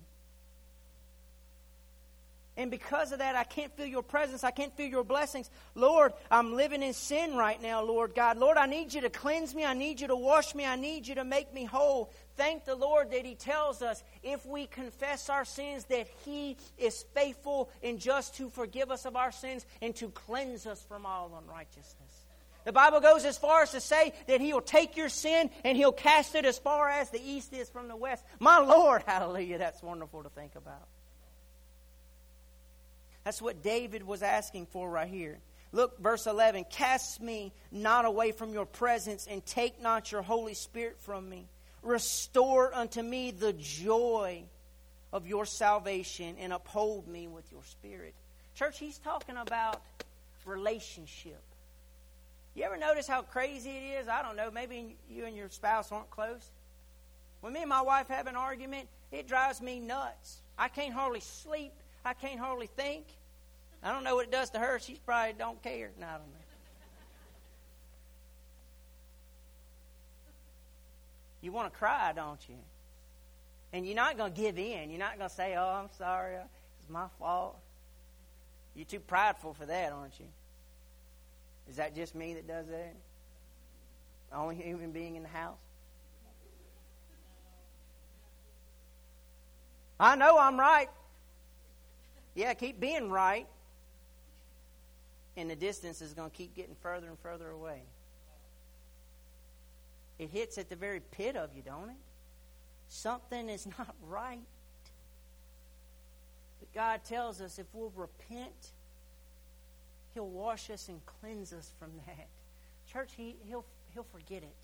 And 2.59 2.73
because 2.73 3.12
of 3.12 3.21
that, 3.21 3.37
I 3.37 3.44
can't 3.44 3.73
feel 3.77 3.87
your 3.87 4.03
presence. 4.03 4.42
I 4.42 4.51
can't 4.51 4.77
feel 4.77 4.88
your 4.88 5.05
blessings. 5.05 5.49
Lord, 5.77 6.12
I'm 6.29 6.57
living 6.57 6.83
in 6.83 6.92
sin 6.92 7.37
right 7.37 7.62
now, 7.62 7.85
Lord 7.85 8.16
God. 8.16 8.37
Lord, 8.37 8.57
I 8.57 8.66
need 8.66 8.92
you 8.92 9.01
to 9.03 9.11
cleanse 9.11 9.55
me. 9.55 9.64
I 9.64 9.75
need 9.75 10.01
you 10.01 10.09
to 10.09 10.16
wash 10.16 10.57
me. 10.57 10.66
I 10.66 10.75
need 10.75 11.07
you 11.07 11.14
to 11.14 11.25
make 11.25 11.55
me 11.55 11.64
whole. 11.64 12.11
Thank 12.37 12.64
the 12.64 12.75
Lord 12.75 13.12
that 13.12 13.25
He 13.25 13.37
tells 13.37 13.81
us 13.81 14.03
if 14.25 14.44
we 14.44 14.66
confess 14.66 15.31
our 15.31 15.44
sins, 15.44 15.85
that 15.85 16.09
He 16.25 16.57
is 16.77 17.05
faithful 17.14 17.71
and 17.81 18.01
just 18.01 18.35
to 18.38 18.51
forgive 18.51 18.90
us 18.90 19.05
of 19.05 19.14
our 19.14 19.31
sins 19.31 19.64
and 19.81 19.94
to 19.94 20.09
cleanse 20.09 20.67
us 20.67 20.83
from 20.83 21.06
all 21.06 21.40
unrighteousness. 21.40 22.27
The 22.65 22.73
Bible 22.73 22.98
goes 22.98 23.25
as 23.25 23.38
far 23.38 23.63
as 23.63 23.71
to 23.71 23.81
say 23.81 24.13
that 24.27 24.40
He'll 24.40 24.61
take 24.61 24.96
your 24.96 25.09
sin 25.09 25.48
and 25.63 25.77
He'll 25.77 25.92
cast 25.92 26.35
it 26.35 26.44
as 26.44 26.59
far 26.59 26.88
as 26.88 27.11
the 27.11 27.23
east 27.23 27.52
is 27.52 27.71
from 27.71 27.87
the 27.87 27.94
west. 27.94 28.25
My 28.40 28.59
Lord, 28.59 29.04
hallelujah, 29.06 29.59
that's 29.59 29.81
wonderful 29.81 30.25
to 30.25 30.29
think 30.31 30.56
about. 30.56 30.88
That's 33.29 33.42
what 33.42 33.62
David 33.62 34.02
was 34.04 34.22
asking 34.22 34.68
for 34.70 34.88
right 34.88 35.06
here. 35.06 35.37
Look, 35.70 36.00
verse 36.00 36.26
11 36.26 36.64
Cast 36.70 37.20
me 37.20 37.52
not 37.70 38.06
away 38.06 38.33
from 38.33 38.54
your 38.54 38.64
presence, 38.64 39.29
and 39.31 39.44
take 39.44 39.83
not 39.83 40.10
your 40.10 40.22
Holy 40.22 40.54
Spirit 40.54 40.96
from 41.00 41.29
me. 41.29 41.46
Restore 41.83 42.74
unto 42.74 43.02
me 43.02 43.31
the 43.33 43.52
joy 43.52 44.44
of 45.12 45.26
your 45.26 45.44
salvation 45.44 46.37
and 46.40 46.54
uphold 46.54 47.06
me 47.06 47.29
with 47.29 47.44
your 47.52 47.62
spirit. 47.64 48.14
Church, 48.54 48.79
he's 48.79 48.96
talking 48.96 49.37
about 49.37 49.83
relationship. 50.46 51.42
You 52.54 52.64
ever 52.64 52.79
notice 52.79 53.06
how 53.06 53.20
crazy 53.20 53.68
it 53.68 54.00
is? 54.00 54.08
I 54.08 54.22
don't 54.22 54.37
know, 54.37 54.50
maybe 54.50 54.96
you 55.10 55.26
and 55.26 55.37
your 55.37 55.50
spouse 55.50 55.92
aren't 55.92 56.08
close. 56.08 56.48
When 57.42 57.52
me 57.52 57.60
and 57.60 57.68
my 57.68 57.83
wife 57.83 58.08
have 58.08 58.26
an 58.26 58.37
argument, 58.37 58.88
it 59.12 59.29
drives 59.29 59.60
me 59.60 59.81
nuts. 59.81 60.40
I 60.58 60.68
can't 60.68 60.94
hardly 60.94 61.20
sleep. 61.20 61.74
I 62.05 62.15
can't 62.15 62.38
hardly 62.38 62.69
think. 62.69 63.05
I 63.83 63.92
don't 63.92 64.05
know 64.05 64.17
what 64.17 64.27
it 64.27 64.33
does 64.33 64.51
to 64.51 64.59
her. 64.59 64.79
She 64.79 64.99
probably 65.05 65.35
don't 65.38 65.63
care. 65.63 65.90
No, 66.01 66.07
I 66.07 66.13
don't 66.13 66.21
know. 66.21 66.38
You 71.40 71.53
want 71.53 71.73
to 71.73 71.79
cry, 71.79 72.13
don't 72.15 72.40
you? 72.49 72.57
And 73.73 73.87
you're 73.87 73.94
not 73.94 74.17
going 74.17 74.33
to 74.33 74.40
give 74.40 74.59
in. 74.59 74.90
You're 74.90 74.99
not 74.99 75.19
going 75.19 75.29
to 75.29 75.35
say, 75.35 75.55
oh, 75.57 75.69
I'm 75.69 75.90
sorry. 75.96 76.35
It's 76.35 76.90
my 76.90 77.07
fault. 77.19 77.57
You're 78.75 78.87
too 78.87 79.01
prideful 79.01 79.55
for 79.55 79.67
that, 79.67 79.92
aren't 79.92 80.19
you? 80.19 80.27
Is 81.69 81.77
that 81.77 81.94
just 81.94 82.15
me 82.15 82.35
that 82.35 82.49
does 82.49 82.67
that? 82.67 82.94
The 84.31 84.37
only 84.37 84.57
human 84.57 84.90
being 84.90 85.17
in 85.17 85.23
the 85.23 85.29
house? 85.29 85.59
I 90.01 90.17
know 90.17 90.38
I'm 90.38 90.59
right. 90.59 90.88
Yeah, 92.39 92.55
keep 92.55 92.79
being 92.79 93.11
right. 93.11 93.49
And 95.37 95.51
the 95.51 95.57
distance 95.57 96.01
is 96.01 96.15
going 96.15 96.31
to 96.31 96.37
keep 96.37 96.55
getting 96.55 96.77
further 96.81 97.09
and 97.09 97.19
further 97.19 97.51
away. 97.51 97.83
It 100.21 100.31
hits 100.31 100.57
at 100.57 100.69
the 100.69 100.77
very 100.77 101.01
pit 101.01 101.35
of 101.35 101.51
you, 101.57 101.63
don't 101.63 101.91
it? 101.91 101.97
Something 102.89 103.49
is 103.49 103.67
not 103.79 103.93
right. 104.07 104.47
But 106.61 106.73
God 106.73 107.01
tells 107.03 107.41
us 107.41 107.59
if 107.59 107.67
we'll 107.73 107.93
repent, 107.97 108.71
He'll 110.15 110.29
wash 110.29 110.71
us 110.71 110.89
and 110.89 111.01
cleanse 111.07 111.53
us 111.53 111.73
from 111.81 111.91
that. 112.07 112.29
Church, 112.93 113.15
he, 113.17 113.35
he'll, 113.49 113.65
he'll 113.95 114.07
forget 114.13 114.45
it. 114.45 114.57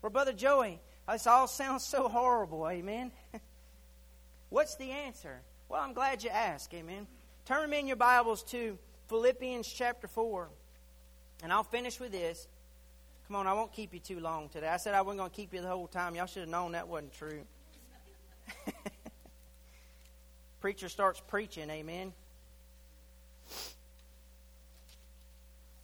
Well, 0.00 0.10
Brother 0.10 0.32
Joey, 0.32 0.78
this 1.10 1.26
all 1.26 1.48
sounds 1.48 1.84
so 1.84 2.08
horrible, 2.08 2.68
amen? 2.68 3.10
What's 4.50 4.74
the 4.74 4.90
answer? 4.90 5.40
Well, 5.68 5.80
I'm 5.80 5.92
glad 5.92 6.24
you 6.24 6.30
asked, 6.30 6.74
amen. 6.74 7.06
Turn 7.46 7.72
in 7.72 7.86
your 7.86 7.96
Bibles 7.96 8.42
to 8.44 8.76
Philippians 9.08 9.66
chapter 9.68 10.08
4. 10.08 10.48
And 11.44 11.52
I'll 11.52 11.62
finish 11.62 12.00
with 12.00 12.10
this. 12.10 12.48
Come 13.28 13.36
on, 13.36 13.46
I 13.46 13.52
won't 13.52 13.72
keep 13.72 13.94
you 13.94 14.00
too 14.00 14.18
long 14.18 14.48
today. 14.48 14.66
I 14.66 14.76
said 14.76 14.94
I 14.94 15.02
wasn't 15.02 15.18
going 15.20 15.30
to 15.30 15.36
keep 15.36 15.54
you 15.54 15.62
the 15.62 15.68
whole 15.68 15.86
time. 15.86 16.16
Y'all 16.16 16.26
should 16.26 16.40
have 16.40 16.48
known 16.48 16.72
that 16.72 16.88
wasn't 16.88 17.12
true. 17.14 17.44
Preacher 20.60 20.88
starts 20.88 21.22
preaching, 21.28 21.70
amen. 21.70 22.12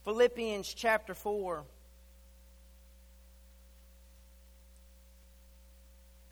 Philippians 0.04 0.74
chapter 0.74 1.14
4. 1.14 1.62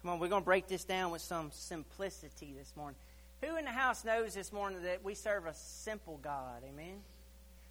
Come 0.05 0.12
on, 0.12 0.18
we're 0.18 0.28
going 0.28 0.42
to 0.42 0.44
break 0.44 0.68
this 0.68 0.84
down 0.84 1.12
with 1.12 1.22
some 1.22 1.50
simplicity 1.50 2.55
this 2.59 2.74
morning. 2.76 2.98
Who 3.40 3.57
in 3.57 3.64
the 3.64 3.70
house 3.70 4.05
knows 4.05 4.34
this 4.34 4.52
morning 4.52 4.82
that 4.82 5.02
we 5.02 5.14
serve 5.14 5.46
a 5.46 5.55
simple 5.55 6.20
God? 6.22 6.62
Amen. 6.68 6.96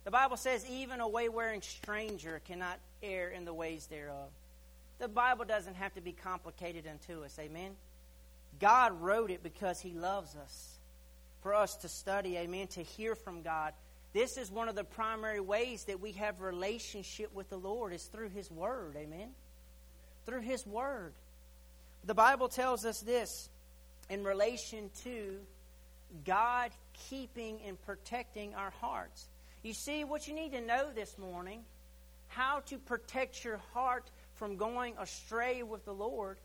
The 0.04 0.10
Bible 0.10 0.38
says, 0.38 0.66
even 0.68 1.00
a 1.00 1.08
waywearing 1.08 1.64
stranger 1.64 2.42
cannot 2.48 2.80
err 3.04 3.30
in 3.30 3.46
the 3.46 3.54
ways 3.54 3.86
thereof. 3.86 4.32
The 4.98 5.08
Bible 5.08 5.46
doesn't 5.46 5.76
have 5.76 5.94
to 5.94 6.02
be 6.02 6.12
complicated 6.12 6.86
unto 6.88 7.24
us. 7.24 7.38
Amen. 7.40 7.74
God 8.60 9.00
wrote 9.00 9.30
it 9.30 9.44
because 9.44 9.80
He 9.80 9.94
loves 9.94 10.36
us. 10.36 10.80
For 11.44 11.54
us 11.54 11.76
to 11.78 11.88
study, 11.88 12.36
amen, 12.38 12.66
to 12.70 12.82
hear 12.82 13.14
from 13.14 13.44
God. 13.44 13.74
This 14.12 14.38
is 14.38 14.50
one 14.50 14.70
of 14.70 14.76
the 14.76 14.84
primary 14.84 15.40
ways 15.40 15.84
that 15.84 16.02
we 16.02 16.14
have 16.14 16.42
relationship 16.42 17.32
with 17.36 17.52
the 17.52 17.58
Lord 17.58 17.94
is 17.94 18.06
through 18.06 18.30
His 18.30 18.50
Word. 18.50 18.96
Amen. 18.98 19.30
Through 20.26 20.42
His 20.42 20.66
Word. 20.66 21.14
The 22.06 22.14
Bible 22.14 22.50
tells 22.50 22.86
us 22.86 23.00
this 23.00 23.50
in 24.10 24.24
relation 24.24 24.90
to 25.04 25.40
God 26.26 26.72
keeping 27.10 27.60
and 27.66 27.82
protecting 27.82 28.54
our 28.56 28.72
hearts. 28.82 29.28
You 29.64 29.74
see, 29.74 30.04
what 30.04 30.28
you 30.28 30.34
need 30.34 30.52
to 30.52 30.62
know 30.62 30.90
this 30.94 31.18
morning, 31.18 31.64
how 32.28 32.60
to 32.68 32.78
protect 32.78 33.46
your 33.46 33.62
heart 33.74 34.10
from 34.36 34.58
going 34.58 34.96
astray 35.00 35.64
with 35.64 35.86
the 35.86 35.94
Lord. 35.94 36.38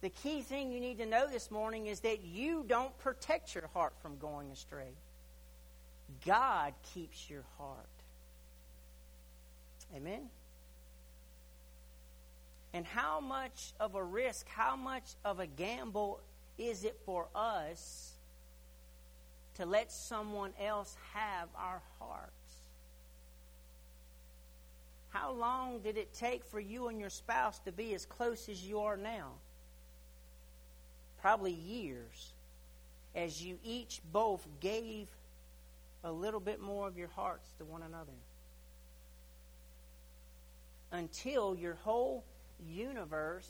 The 0.00 0.08
key 0.10 0.40
thing 0.42 0.72
you 0.72 0.80
need 0.80 0.98
to 0.98 1.06
know 1.06 1.26
this 1.30 1.50
morning 1.50 1.86
is 1.86 2.00
that 2.00 2.24
you 2.24 2.64
don't 2.66 2.96
protect 2.98 3.54
your 3.54 3.66
heart 3.74 3.92
from 4.00 4.18
going 4.18 4.50
astray. 4.50 4.94
God 6.24 6.72
keeps 6.94 7.28
your 7.28 7.44
heart. 7.58 7.86
Amen? 9.94 10.28
And 12.76 12.84
how 12.84 13.20
much 13.20 13.72
of 13.80 13.94
a 13.94 14.04
risk, 14.04 14.46
how 14.50 14.76
much 14.76 15.14
of 15.24 15.40
a 15.40 15.46
gamble 15.46 16.20
is 16.58 16.84
it 16.84 17.00
for 17.06 17.26
us 17.34 18.12
to 19.54 19.64
let 19.64 19.90
someone 19.90 20.52
else 20.62 20.94
have 21.14 21.48
our 21.56 21.80
hearts? 21.98 22.32
How 25.08 25.32
long 25.32 25.78
did 25.78 25.96
it 25.96 26.12
take 26.12 26.44
for 26.44 26.60
you 26.60 26.88
and 26.88 27.00
your 27.00 27.08
spouse 27.08 27.58
to 27.60 27.72
be 27.72 27.94
as 27.94 28.04
close 28.04 28.46
as 28.50 28.62
you 28.62 28.80
are 28.80 28.98
now? 28.98 29.30
Probably 31.22 31.52
years. 31.52 32.34
As 33.14 33.42
you 33.42 33.58
each 33.64 34.02
both 34.12 34.46
gave 34.60 35.08
a 36.04 36.12
little 36.12 36.40
bit 36.40 36.60
more 36.60 36.86
of 36.86 36.98
your 36.98 37.08
hearts 37.16 37.48
to 37.56 37.64
one 37.64 37.82
another. 37.82 38.12
Until 40.92 41.56
your 41.56 41.76
whole 41.76 42.22
universe 42.64 43.48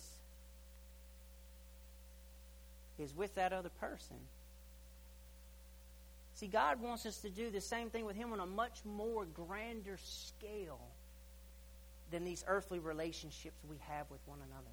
is 2.99 3.15
with 3.15 3.35
that 3.35 3.53
other 3.53 3.69
person. 3.81 4.17
See, 6.35 6.49
God 6.49 6.81
wants 6.83 7.07
us 7.07 7.19
to 7.19 7.31
do 7.31 7.51
the 7.51 7.61
same 7.61 7.89
thing 7.89 8.05
with 8.05 8.17
Him 8.17 8.33
on 8.33 8.41
a 8.41 8.47
much 8.47 8.81
more 8.85 9.25
grander 9.25 9.99
scale 10.03 10.81
than 12.11 12.25
these 12.25 12.45
earthly 12.47 12.79
relationships 12.79 13.57
we 13.69 13.77
have 13.89 14.11
with 14.11 14.21
one 14.27 14.39
another. 14.39 14.71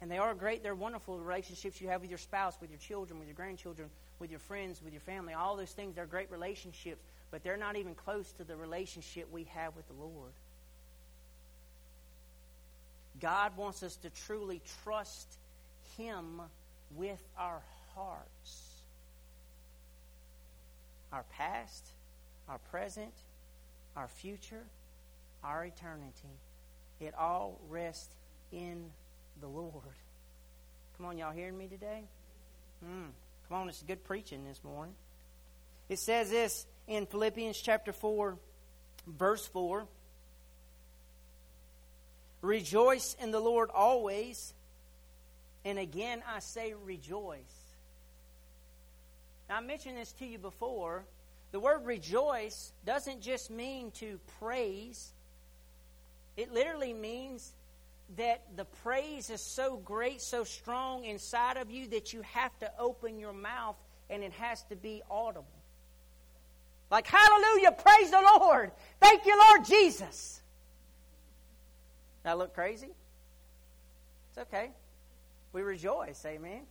And 0.00 0.10
they 0.10 0.18
are 0.18 0.34
great, 0.34 0.62
they're 0.62 0.74
wonderful 0.74 1.18
relationships 1.18 1.80
you 1.80 1.88
have 1.88 2.00
with 2.00 2.10
your 2.10 2.18
spouse, 2.18 2.56
with 2.60 2.70
your 2.70 2.80
children, 2.80 3.18
with 3.18 3.28
your 3.28 3.36
grandchildren, 3.36 3.88
with 4.18 4.30
your 4.30 4.40
friends, 4.40 4.82
with 4.82 4.92
your 4.92 5.00
family. 5.00 5.34
All 5.34 5.56
those 5.56 5.70
things, 5.70 5.94
they're 5.94 6.04
great 6.04 6.30
relationships, 6.30 7.02
but 7.30 7.42
they're 7.42 7.56
not 7.56 7.76
even 7.76 7.94
close 7.94 8.32
to 8.32 8.44
the 8.44 8.56
relationship 8.56 9.30
we 9.32 9.44
have 9.54 9.74
with 9.76 9.86
the 9.86 9.94
Lord. 9.94 10.32
God 13.20 13.56
wants 13.56 13.82
us 13.82 13.96
to 13.96 14.10
truly 14.10 14.60
trust 14.82 15.28
Him 15.96 16.40
with 16.94 17.22
our 17.38 17.60
hearts. 17.94 18.70
Our 21.12 21.24
past, 21.36 21.86
our 22.48 22.58
present, 22.70 23.12
our 23.96 24.08
future, 24.08 24.64
our 25.42 25.64
eternity. 25.64 26.38
It 27.00 27.14
all 27.18 27.60
rests 27.68 28.08
in 28.52 28.90
the 29.40 29.46
Lord. 29.46 29.72
Come 30.96 31.06
on, 31.06 31.18
y'all 31.18 31.32
hearing 31.32 31.58
me 31.58 31.66
today? 31.66 32.02
Mm. 32.84 33.10
Come 33.48 33.56
on, 33.58 33.68
it's 33.68 33.82
good 33.82 34.04
preaching 34.04 34.44
this 34.44 34.62
morning. 34.64 34.94
It 35.88 35.98
says 35.98 36.30
this 36.30 36.66
in 36.88 37.06
Philippians 37.06 37.58
chapter 37.60 37.92
4, 37.92 38.36
verse 39.06 39.46
4. 39.48 39.86
Rejoice 42.44 43.16
in 43.20 43.30
the 43.30 43.40
Lord 43.40 43.70
always. 43.74 44.52
And 45.64 45.78
again, 45.78 46.22
I 46.28 46.40
say 46.40 46.74
rejoice. 46.84 47.38
Now, 49.48 49.56
I 49.56 49.60
mentioned 49.60 49.96
this 49.96 50.12
to 50.12 50.26
you 50.26 50.38
before. 50.38 51.04
The 51.52 51.60
word 51.60 51.86
rejoice 51.86 52.72
doesn't 52.84 53.22
just 53.22 53.50
mean 53.50 53.92
to 53.92 54.18
praise, 54.38 55.12
it 56.36 56.52
literally 56.52 56.92
means 56.92 57.52
that 58.16 58.42
the 58.56 58.64
praise 58.64 59.30
is 59.30 59.40
so 59.40 59.76
great, 59.76 60.20
so 60.20 60.44
strong 60.44 61.04
inside 61.04 61.56
of 61.56 61.70
you 61.70 61.88
that 61.88 62.12
you 62.12 62.22
have 62.22 62.56
to 62.58 62.70
open 62.78 63.18
your 63.18 63.32
mouth 63.32 63.76
and 64.10 64.22
it 64.22 64.32
has 64.32 64.62
to 64.64 64.76
be 64.76 65.00
audible. 65.10 65.46
Like, 66.90 67.06
hallelujah, 67.06 67.72
praise 67.72 68.10
the 68.10 68.20
Lord. 68.38 68.72
Thank 69.00 69.24
you, 69.24 69.38
Lord 69.38 69.64
Jesus. 69.64 70.42
That 72.24 72.38
look 72.38 72.54
crazy? 72.54 72.90
It's 74.30 74.38
okay. 74.38 74.70
We 75.52 75.62
rejoice, 75.62 76.24
amen. 76.26 76.62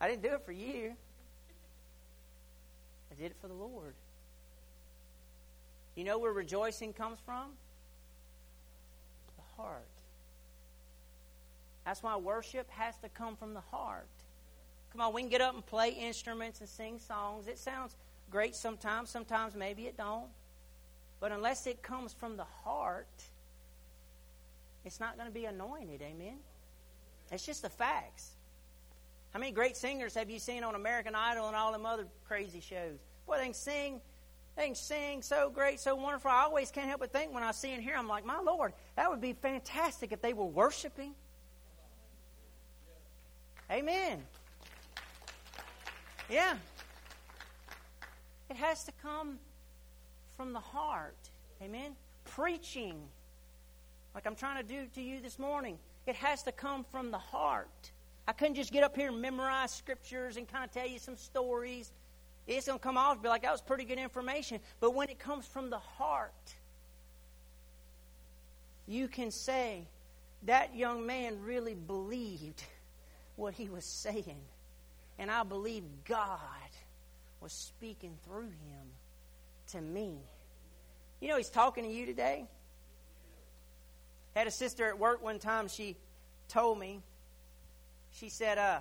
I 0.00 0.08
didn't 0.08 0.22
do 0.22 0.28
it 0.28 0.42
for 0.44 0.52
you. 0.52 0.94
I 3.10 3.20
did 3.20 3.32
it 3.32 3.36
for 3.40 3.48
the 3.48 3.54
Lord. 3.54 3.94
You 5.96 6.04
know 6.04 6.18
where 6.18 6.32
rejoicing 6.32 6.92
comes 6.92 7.18
from? 7.24 7.50
The 9.36 9.62
heart. 9.62 9.82
That's 11.84 12.02
why 12.02 12.16
worship 12.16 12.70
has 12.70 12.96
to 12.98 13.08
come 13.08 13.36
from 13.36 13.54
the 13.54 13.60
heart. 13.60 14.06
Come 14.92 15.00
on, 15.00 15.12
we 15.12 15.22
can 15.22 15.30
get 15.30 15.40
up 15.40 15.54
and 15.54 15.64
play 15.64 15.90
instruments 15.90 16.60
and 16.60 16.68
sing 16.68 16.98
songs. 16.98 17.48
It 17.48 17.58
sounds 17.58 17.96
great 18.30 18.54
sometimes, 18.54 19.10
sometimes 19.10 19.54
maybe 19.54 19.86
it 19.86 19.96
don't. 19.96 20.28
But 21.20 21.32
unless 21.32 21.66
it 21.66 21.82
comes 21.82 22.12
from 22.12 22.36
the 22.36 22.44
heart, 22.44 23.08
it's 24.84 25.00
not 25.00 25.16
going 25.16 25.28
to 25.28 25.34
be 25.34 25.44
anointed. 25.44 26.02
Amen. 26.02 26.38
It's 27.30 27.46
just 27.46 27.62
the 27.62 27.70
facts. 27.70 28.32
How 29.32 29.38
many 29.38 29.52
great 29.52 29.76
singers 29.76 30.14
have 30.14 30.28
you 30.28 30.38
seen 30.38 30.62
on 30.64 30.74
American 30.74 31.14
Idol 31.14 31.46
and 31.46 31.56
all 31.56 31.72
them 31.72 31.86
other 31.86 32.06
crazy 32.26 32.60
shows? 32.60 32.98
Boy, 33.26 33.38
they 33.38 33.44
can 33.44 33.54
sing. 33.54 34.00
They 34.56 34.66
can 34.66 34.74
sing 34.74 35.22
so 35.22 35.48
great, 35.48 35.80
so 35.80 35.94
wonderful. 35.94 36.30
I 36.30 36.42
always 36.42 36.70
can't 36.70 36.86
help 36.88 37.00
but 37.00 37.10
think 37.10 37.32
when 37.32 37.42
I 37.42 37.52
see 37.52 37.72
and 37.72 37.82
hear, 37.82 37.96
I'm 37.96 38.08
like, 38.08 38.26
my 38.26 38.40
Lord, 38.40 38.74
that 38.96 39.08
would 39.08 39.20
be 39.22 39.32
fantastic 39.32 40.12
if 40.12 40.20
they 40.20 40.34
were 40.34 40.44
worshiping. 40.44 41.14
Amen. 43.70 44.22
Yeah. 46.28 46.56
It 48.50 48.56
has 48.56 48.84
to 48.84 48.92
come 49.02 49.38
from 50.36 50.52
the 50.52 50.60
heart. 50.60 51.16
Amen. 51.62 51.96
Preaching, 52.24 53.00
like 54.14 54.26
I'm 54.26 54.34
trying 54.34 54.56
to 54.56 54.62
do 54.62 54.86
to 54.94 55.02
you 55.02 55.20
this 55.20 55.38
morning, 55.38 55.78
it 56.06 56.16
has 56.16 56.42
to 56.44 56.52
come 56.52 56.84
from 56.90 57.10
the 57.10 57.18
heart. 57.18 57.90
I 58.26 58.32
couldn't 58.32 58.54
just 58.54 58.72
get 58.72 58.84
up 58.84 58.96
here 58.96 59.08
and 59.08 59.20
memorize 59.20 59.72
scriptures 59.72 60.36
and 60.36 60.46
kind 60.46 60.64
of 60.64 60.70
tell 60.70 60.86
you 60.86 60.98
some 60.98 61.16
stories. 61.16 61.90
It's 62.46 62.66
going 62.66 62.78
to 62.78 62.82
come 62.82 62.96
off 62.96 63.14
and 63.14 63.22
be 63.22 63.28
like, 63.28 63.42
that 63.42 63.52
was 63.52 63.60
pretty 63.60 63.84
good 63.84 63.98
information. 63.98 64.60
But 64.80 64.94
when 64.94 65.08
it 65.08 65.18
comes 65.18 65.46
from 65.46 65.70
the 65.70 65.78
heart, 65.78 66.54
you 68.86 69.08
can 69.08 69.30
say, 69.30 69.86
that 70.44 70.74
young 70.74 71.06
man 71.06 71.40
really 71.44 71.74
believed 71.74 72.62
what 73.36 73.54
he 73.54 73.68
was 73.68 73.84
saying. 73.84 74.40
And 75.18 75.30
I 75.30 75.44
believe 75.44 75.84
God 76.04 76.38
was 77.40 77.52
speaking 77.52 78.16
through 78.24 78.48
him 78.48 78.86
to 79.68 79.80
me. 79.80 80.16
You 81.20 81.28
know, 81.28 81.36
he's 81.36 81.50
talking 81.50 81.84
to 81.84 81.90
you 81.90 82.06
today. 82.06 82.46
Had 84.34 84.46
a 84.46 84.50
sister 84.50 84.86
at 84.88 84.98
work 84.98 85.22
one 85.22 85.38
time, 85.38 85.68
she 85.68 85.96
told 86.48 86.78
me, 86.78 87.00
she 88.12 88.28
said, 88.28 88.58
uh, 88.58 88.80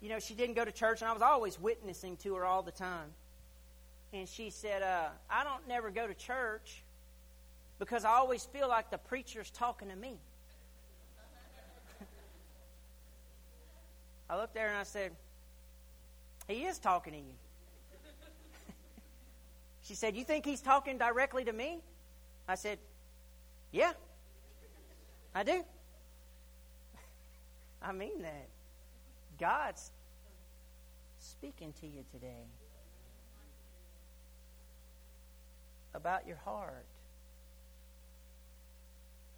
you 0.00 0.08
know, 0.08 0.18
she 0.18 0.34
didn't 0.34 0.54
go 0.54 0.64
to 0.64 0.72
church, 0.72 1.00
and 1.00 1.10
I 1.10 1.12
was 1.12 1.22
always 1.22 1.60
witnessing 1.60 2.16
to 2.18 2.34
her 2.36 2.44
all 2.44 2.62
the 2.62 2.72
time. 2.72 3.08
And 4.12 4.28
she 4.28 4.50
said, 4.50 4.82
uh, 4.82 5.08
I 5.30 5.44
don't 5.44 5.66
never 5.68 5.90
go 5.90 6.06
to 6.06 6.14
church 6.14 6.82
because 7.78 8.04
I 8.04 8.12
always 8.12 8.44
feel 8.44 8.68
like 8.68 8.90
the 8.90 8.98
preacher's 8.98 9.50
talking 9.50 9.88
to 9.88 9.96
me. 9.96 10.14
I 14.30 14.36
looked 14.36 14.54
there 14.54 14.68
and 14.68 14.76
I 14.78 14.84
said, 14.84 15.12
He 16.46 16.64
is 16.64 16.78
talking 16.78 17.12
to 17.12 17.18
you. 17.18 17.34
she 19.82 19.94
said, 19.94 20.16
You 20.16 20.24
think 20.24 20.46
he's 20.46 20.62
talking 20.62 20.96
directly 20.98 21.44
to 21.44 21.52
me? 21.52 21.80
I 22.48 22.54
said, 22.54 22.78
Yeah, 23.72 23.92
I 25.34 25.42
do. 25.42 25.64
I 27.82 27.92
mean 27.92 28.22
that. 28.22 28.48
God's 29.38 29.90
speaking 31.18 31.72
to 31.80 31.86
you 31.86 32.04
today 32.12 32.46
about 35.94 36.26
your 36.26 36.38
heart. 36.44 36.86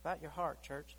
About 0.03 0.23
your 0.23 0.31
heart, 0.31 0.63
church. 0.63 0.97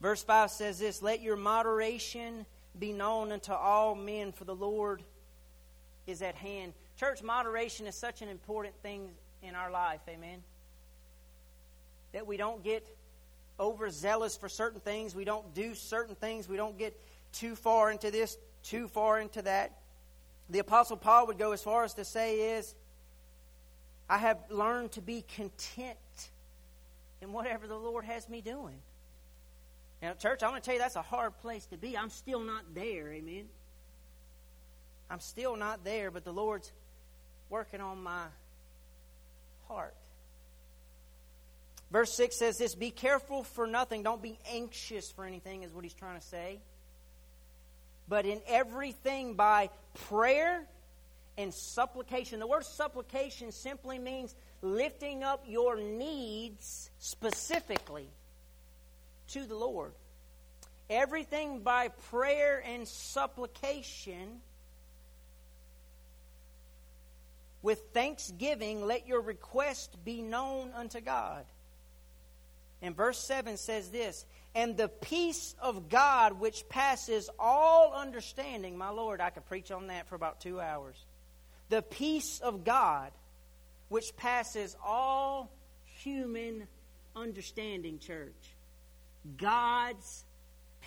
Verse 0.00 0.22
5 0.22 0.50
says 0.50 0.78
this 0.78 1.02
Let 1.02 1.20
your 1.20 1.36
moderation 1.36 2.46
be 2.78 2.92
known 2.92 3.32
unto 3.32 3.52
all 3.52 3.94
men, 3.94 4.32
for 4.32 4.44
the 4.44 4.54
Lord 4.54 5.02
is 6.06 6.22
at 6.22 6.34
hand. 6.34 6.72
Church, 6.98 7.22
moderation 7.22 7.86
is 7.86 7.94
such 7.94 8.22
an 8.22 8.28
important 8.28 8.74
thing 8.82 9.10
in 9.42 9.54
our 9.54 9.70
life, 9.70 10.00
amen? 10.08 10.42
That 12.12 12.26
we 12.26 12.36
don't 12.36 12.64
get 12.64 12.86
overzealous 13.58 14.36
for 14.36 14.48
certain 14.48 14.80
things, 14.80 15.14
we 15.14 15.24
don't 15.24 15.54
do 15.54 15.74
certain 15.74 16.14
things, 16.14 16.48
we 16.48 16.56
don't 16.56 16.78
get 16.78 16.98
too 17.32 17.54
far 17.56 17.90
into 17.90 18.10
this, 18.10 18.36
too 18.62 18.88
far 18.88 19.20
into 19.20 19.42
that. 19.42 19.78
The 20.50 20.60
Apostle 20.60 20.96
Paul 20.96 21.26
would 21.26 21.38
go 21.38 21.52
as 21.52 21.62
far 21.62 21.84
as 21.84 21.94
to 21.94 22.04
say 22.04 22.56
is, 22.56 22.74
I 24.08 24.18
have 24.18 24.38
learned 24.48 24.92
to 24.92 25.02
be 25.02 25.24
content 25.34 25.98
in 27.20 27.32
whatever 27.32 27.66
the 27.66 27.76
Lord 27.76 28.04
has 28.04 28.28
me 28.28 28.40
doing. 28.40 28.78
Now, 30.00 30.14
church, 30.14 30.42
I 30.42 30.48
want 30.48 30.62
to 30.62 30.66
tell 30.66 30.74
you 30.74 30.80
that's 30.80 30.96
a 30.96 31.02
hard 31.02 31.36
place 31.38 31.66
to 31.66 31.76
be. 31.76 31.98
I'm 31.98 32.10
still 32.10 32.40
not 32.40 32.62
there, 32.74 33.12
amen. 33.12 33.46
I'm 35.10 35.20
still 35.20 35.56
not 35.56 35.84
there, 35.84 36.10
but 36.10 36.24
the 36.24 36.32
Lord's 36.32 36.70
working 37.50 37.80
on 37.80 38.02
my 38.02 38.24
heart. 39.66 39.94
Verse 41.90 42.12
6 42.14 42.38
says 42.38 42.58
this 42.58 42.74
Be 42.74 42.90
careful 42.90 43.42
for 43.42 43.66
nothing. 43.66 44.02
Don't 44.02 44.22
be 44.22 44.38
anxious 44.50 45.10
for 45.10 45.24
anything, 45.24 45.62
is 45.62 45.72
what 45.72 45.84
he's 45.84 45.94
trying 45.94 46.18
to 46.18 46.26
say 46.26 46.60
but 48.08 48.24
in 48.24 48.40
everything 48.48 49.34
by 49.34 49.68
prayer 50.06 50.66
and 51.36 51.52
supplication. 51.52 52.40
The 52.40 52.46
word 52.46 52.64
supplication 52.64 53.52
simply 53.52 53.98
means 53.98 54.34
lifting 54.62 55.22
up 55.22 55.44
your 55.46 55.76
needs 55.76 56.90
specifically 56.98 58.08
to 59.28 59.44
the 59.44 59.54
Lord. 59.54 59.92
Everything 60.88 61.60
by 61.60 61.88
prayer 61.88 62.62
and 62.66 62.88
supplication. 62.88 64.40
With 67.60 67.80
thanksgiving, 67.92 68.86
let 68.86 69.06
your 69.06 69.20
request 69.20 69.96
be 70.04 70.22
known 70.22 70.70
unto 70.74 71.00
God. 71.00 71.44
And 72.82 72.96
verse 72.96 73.18
7 73.18 73.56
says 73.56 73.90
this 73.90 74.24
And 74.54 74.76
the 74.76 74.88
peace 74.88 75.54
of 75.60 75.88
God, 75.88 76.40
which 76.40 76.68
passes 76.68 77.28
all 77.38 77.92
understanding, 77.94 78.76
my 78.76 78.90
Lord, 78.90 79.20
I 79.20 79.30
could 79.30 79.46
preach 79.46 79.70
on 79.70 79.88
that 79.88 80.08
for 80.08 80.14
about 80.14 80.40
two 80.40 80.60
hours. 80.60 80.96
The 81.68 81.82
peace 81.82 82.40
of 82.40 82.64
God, 82.64 83.12
which 83.88 84.16
passes 84.16 84.76
all 84.84 85.50
human 85.84 86.66
understanding, 87.14 87.98
church. 87.98 88.54
God's 89.36 90.24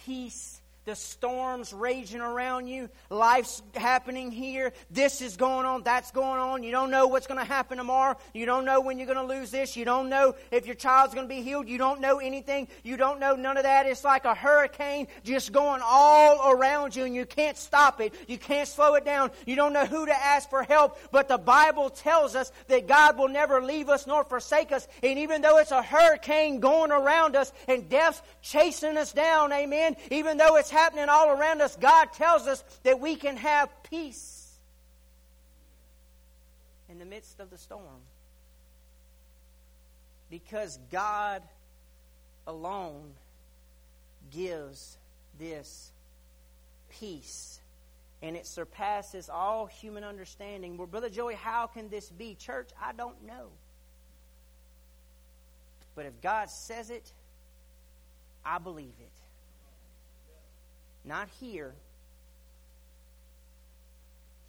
peace 0.05 0.60
the 0.85 0.95
storms 0.95 1.73
raging 1.73 2.21
around 2.21 2.67
you, 2.67 2.89
life's 3.09 3.61
happening 3.75 4.31
here, 4.31 4.73
this 4.89 5.21
is 5.21 5.37
going 5.37 5.65
on, 5.65 5.83
that's 5.83 6.11
going 6.11 6.39
on. 6.39 6.63
You 6.63 6.71
don't 6.71 6.89
know 6.89 7.07
what's 7.07 7.27
going 7.27 7.39
to 7.39 7.45
happen 7.45 7.77
tomorrow. 7.77 8.17
You 8.33 8.47
don't 8.47 8.65
know 8.65 8.81
when 8.81 8.97
you're 8.97 9.07
going 9.07 9.27
to 9.27 9.33
lose 9.33 9.51
this. 9.51 9.77
You 9.77 9.85
don't 9.85 10.09
know 10.09 10.33
if 10.49 10.65
your 10.65 10.75
child's 10.75 11.13
going 11.13 11.27
to 11.27 11.33
be 11.33 11.41
healed. 11.43 11.67
You 11.67 11.77
don't 11.77 12.01
know 12.01 12.17
anything. 12.17 12.67
You 12.83 12.97
don't 12.97 13.19
know 13.19 13.35
none 13.35 13.57
of 13.57 13.63
that. 13.63 13.85
It's 13.85 14.03
like 14.03 14.25
a 14.25 14.33
hurricane 14.33 15.07
just 15.23 15.51
going 15.51 15.81
all 15.83 16.51
around 16.51 16.95
you 16.95 17.05
and 17.05 17.13
you 17.13 17.25
can't 17.25 17.57
stop 17.57 18.01
it. 18.01 18.15
You 18.27 18.39
can't 18.39 18.67
slow 18.67 18.95
it 18.95 19.05
down. 19.05 19.31
You 19.45 19.55
don't 19.55 19.73
know 19.73 19.85
who 19.85 20.07
to 20.07 20.13
ask 20.13 20.49
for 20.49 20.63
help. 20.63 20.97
But 21.11 21.27
the 21.27 21.37
Bible 21.37 21.91
tells 21.91 22.35
us 22.35 22.51
that 22.69 22.87
God 22.87 23.19
will 23.19 23.29
never 23.29 23.61
leave 23.61 23.89
us 23.89 24.07
nor 24.07 24.23
forsake 24.23 24.71
us. 24.71 24.87
And 25.03 25.19
even 25.19 25.43
though 25.43 25.59
it's 25.59 25.71
a 25.71 25.83
hurricane 25.83 26.59
going 26.59 26.91
around 26.91 27.35
us 27.35 27.53
and 27.67 27.87
death's 27.87 28.21
chasing 28.41 28.97
us 28.97 29.13
down, 29.13 29.51
amen, 29.51 29.95
even 30.09 30.37
though 30.37 30.55
it's 30.55 30.70
happening 30.71 31.07
all 31.09 31.29
around 31.29 31.61
us, 31.61 31.75
God 31.75 32.13
tells 32.13 32.47
us 32.47 32.63
that 32.83 32.99
we 32.99 33.15
can 33.15 33.37
have 33.37 33.69
peace 33.83 34.49
in 36.89 36.99
the 36.99 37.05
midst 37.05 37.39
of 37.39 37.49
the 37.49 37.57
storm. 37.57 38.01
Because 40.29 40.79
God 40.91 41.41
alone 42.47 43.11
gives 44.31 44.97
this 45.39 45.91
peace. 46.89 47.59
And 48.21 48.35
it 48.35 48.45
surpasses 48.45 49.29
all 49.29 49.65
human 49.65 50.03
understanding. 50.03 50.77
Well, 50.77 50.87
Brother 50.87 51.09
Joey, 51.09 51.33
how 51.33 51.67
can 51.67 51.89
this 51.89 52.09
be? 52.09 52.35
Church, 52.35 52.69
I 52.81 52.93
don't 52.93 53.25
know. 53.25 53.47
But 55.95 56.05
if 56.05 56.21
God 56.21 56.49
says 56.49 56.89
it, 56.89 57.11
I 58.45 58.59
believe 58.59 58.93
it. 58.99 59.20
Not 61.03 61.29
here. 61.39 61.73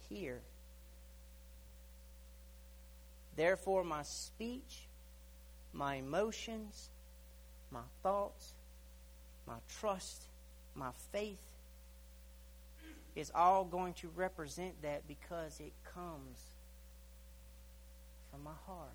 Here. 0.09 0.41
Therefore, 3.35 3.83
my 3.83 4.03
speech, 4.03 4.87
my 5.73 5.95
emotions, 5.95 6.89
my 7.71 7.81
thoughts, 8.03 8.53
my 9.47 9.55
trust, 9.79 10.23
my 10.75 10.91
faith 11.11 11.41
is 13.15 13.31
all 13.33 13.63
going 13.65 13.93
to 13.93 14.09
represent 14.15 14.81
that 14.81 15.07
because 15.07 15.59
it 15.59 15.73
comes 15.93 16.39
from 18.31 18.43
my 18.43 18.51
heart. 18.65 18.89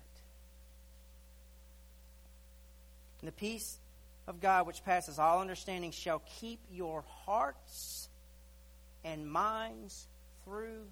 And 3.21 3.27
the 3.27 3.33
peace 3.33 3.77
of 4.29 4.39
God, 4.39 4.67
which 4.67 4.85
passes 4.85 5.17
all 5.19 5.41
understanding, 5.41 5.91
shall 5.91 6.21
keep 6.39 6.59
your 6.71 7.03
hearts 7.25 8.07
and 9.03 9.29
minds 9.29 10.07
through 10.45 10.85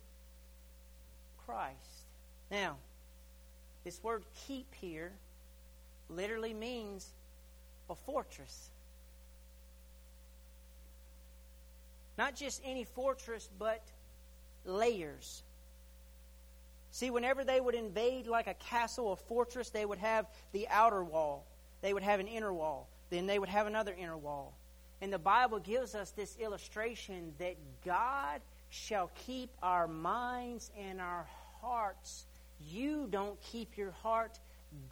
Christ. 1.46 1.76
Now, 2.50 2.78
this 3.84 4.02
word 4.04 4.24
keep 4.48 4.74
here 4.76 5.12
literally 6.10 6.54
means 6.54 7.08
a 7.90 7.96
fortress. 7.96 8.70
Not 12.18 12.36
just 12.36 12.62
any 12.66 12.86
fortress, 12.86 13.48
but 13.60 13.84
layers. 14.66 15.44
See, 16.92 17.12
whenever 17.12 17.44
they 17.44 17.62
would 17.62 17.76
invade 17.76 18.26
like 18.26 18.48
a 18.48 18.56
castle, 18.56 19.12
a 19.12 19.16
fortress, 19.16 19.70
they 19.70 19.86
would 19.86 20.00
have 20.00 20.26
the 20.54 20.68
outer 20.70 21.04
wall, 21.04 21.46
they 21.82 21.94
would 21.94 22.02
have 22.02 22.20
an 22.20 22.28
inner 22.28 22.52
wall, 22.52 22.88
then 23.10 23.26
they 23.26 23.40
would 23.40 23.50
have 23.50 23.68
another 23.68 23.96
inner 23.98 24.18
wall. 24.18 24.54
And 25.02 25.14
the 25.14 25.20
Bible 25.20 25.60
gives 25.60 25.96
us 25.96 26.12
this 26.12 26.38
illustration 26.40 27.34
that 27.38 27.56
God 27.86 28.42
shall 28.70 29.12
keep 29.26 29.50
our 29.62 29.88
minds 29.88 30.72
and 30.78 31.00
our 31.00 31.28
hearts. 31.62 32.26
You 32.60 33.08
don't 33.10 33.40
keep 33.42 33.78
your 33.78 33.92
heart, 33.92 34.40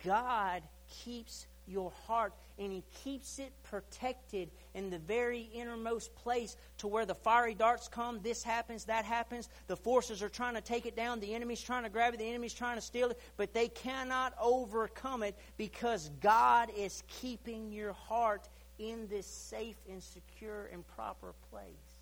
God 0.04 0.62
keeps 0.88 1.48
your 1.68 1.92
heart 2.08 2.34
and 2.58 2.72
he 2.72 2.84
keeps 3.04 3.40
it 3.40 3.52
protected 3.64 4.50
in 4.74 4.90
the 4.90 5.00
very 5.00 5.50
innermost 5.54 6.16
place 6.16 6.56
to 6.78 6.88
where 6.88 7.06
the 7.06 7.16
fiery 7.16 7.54
darts 7.54 7.88
come 7.88 8.20
this 8.22 8.44
happens 8.44 8.86
that 8.86 9.06
happens. 9.06 9.50
The 9.68 9.76
forces 9.76 10.22
are 10.22 10.30
trying 10.30 10.56
to 10.56 10.62
take 10.62 10.86
it 10.86 10.96
down. 10.96 11.20
The 11.20 11.34
enemy's 11.34 11.62
trying 11.62 11.84
to 11.84 11.90
grab 11.90 12.14
it. 12.14 12.18
The 12.18 12.30
enemy's 12.30 12.54
trying 12.54 12.76
to 12.76 12.82
steal 12.82 13.10
it. 13.10 13.20
But 13.38 13.54
they 13.54 13.68
cannot 13.68 14.34
overcome 14.42 15.24
it 15.24 15.38
because 15.58 16.10
god 16.22 16.70
is 16.76 17.04
keeping 17.08 17.72
your 17.72 17.94
heart 17.94 18.48
in 18.80 19.08
this 19.08 19.28
safe 19.28 19.78
and 19.90 20.02
secure 20.02 20.70
and 20.72 20.86
proper 20.88 21.34
place 21.50 21.95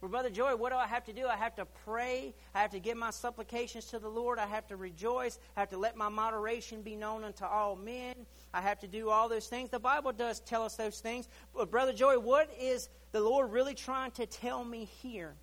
Well, 0.00 0.10
Brother 0.10 0.30
Joey, 0.30 0.54
what 0.54 0.70
do 0.70 0.76
I 0.78 0.86
have 0.86 1.04
to 1.06 1.12
do? 1.12 1.26
I 1.26 1.34
have 1.34 1.56
to 1.56 1.64
pray. 1.84 2.32
I 2.54 2.60
have 2.60 2.70
to 2.70 2.78
give 2.78 2.96
my 2.96 3.10
supplications 3.10 3.86
to 3.86 3.98
the 3.98 4.08
Lord. 4.08 4.38
I 4.38 4.46
have 4.46 4.66
to 4.68 4.76
rejoice. 4.76 5.40
I 5.56 5.60
have 5.60 5.70
to 5.70 5.76
let 5.76 5.96
my 5.96 6.08
moderation 6.08 6.82
be 6.82 6.94
known 6.94 7.24
unto 7.24 7.44
all 7.44 7.74
men. 7.74 8.14
I 8.54 8.60
have 8.60 8.78
to 8.80 8.86
do 8.86 9.10
all 9.10 9.28
those 9.28 9.48
things. 9.48 9.70
The 9.70 9.80
Bible 9.80 10.12
does 10.12 10.38
tell 10.40 10.62
us 10.62 10.76
those 10.76 11.00
things. 11.00 11.28
But, 11.52 11.72
Brother 11.72 11.92
Joey, 11.92 12.16
what 12.16 12.48
is 12.60 12.88
the 13.10 13.20
Lord 13.20 13.50
really 13.50 13.74
trying 13.74 14.12
to 14.12 14.26
tell 14.26 14.64
me 14.64 14.84
here? 15.02 15.34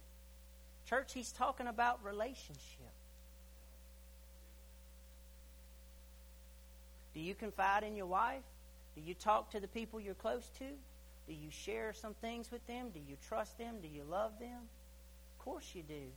Church, 0.90 1.14
He's 1.14 1.34
talking 1.34 1.68
about 1.68 2.04
relationship. 2.06 2.62
Do 7.14 7.20
you 7.20 7.36
confide 7.36 7.84
in 7.84 7.98
your 7.98 8.06
wife? 8.06 8.44
Do 8.96 9.02
you 9.02 9.14
talk 9.16 9.52
to 9.52 9.60
the 9.60 9.68
people 9.68 10.00
you're 10.00 10.14
close 10.14 10.50
to? 10.60 10.66
Do 11.28 11.34
you 11.34 11.50
share 11.50 11.94
some 11.94 12.14
things 12.16 12.52
with 12.52 12.66
them? 12.68 12.90
Do 12.94 13.00
you 13.00 13.18
trust 13.28 13.58
them? 13.58 13.76
Do 13.82 13.88
you 13.88 14.04
love 14.04 14.40
them? 14.40 14.60
Of 15.38 15.46
course 15.46 15.72
you 15.74 15.84
do. 15.84 16.12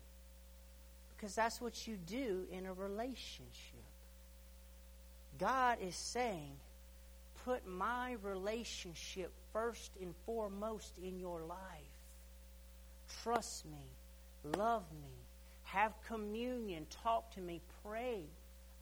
Because 1.17 1.35
that's 1.35 1.61
what 1.61 1.87
you 1.87 1.97
do 1.97 2.47
in 2.53 2.67
a 2.67 2.73
relationship. 2.73 3.85
God 5.39 5.79
is 5.81 5.97
saying, 5.97 6.53
put 7.45 7.67
my 7.67 8.17
relationship 8.23 9.33
first 9.53 9.93
and 10.01 10.15
foremost 10.27 10.93
in 11.03 11.19
your 11.19 11.41
life. 11.41 11.59
Trust 13.23 13.65
me. 13.67 14.53
Love 14.57 14.85
me. 15.03 15.13
Have 15.65 15.93
communion. 16.07 16.87
Talk 17.03 17.33
to 17.35 17.41
me. 17.41 17.61
Pray 17.85 18.23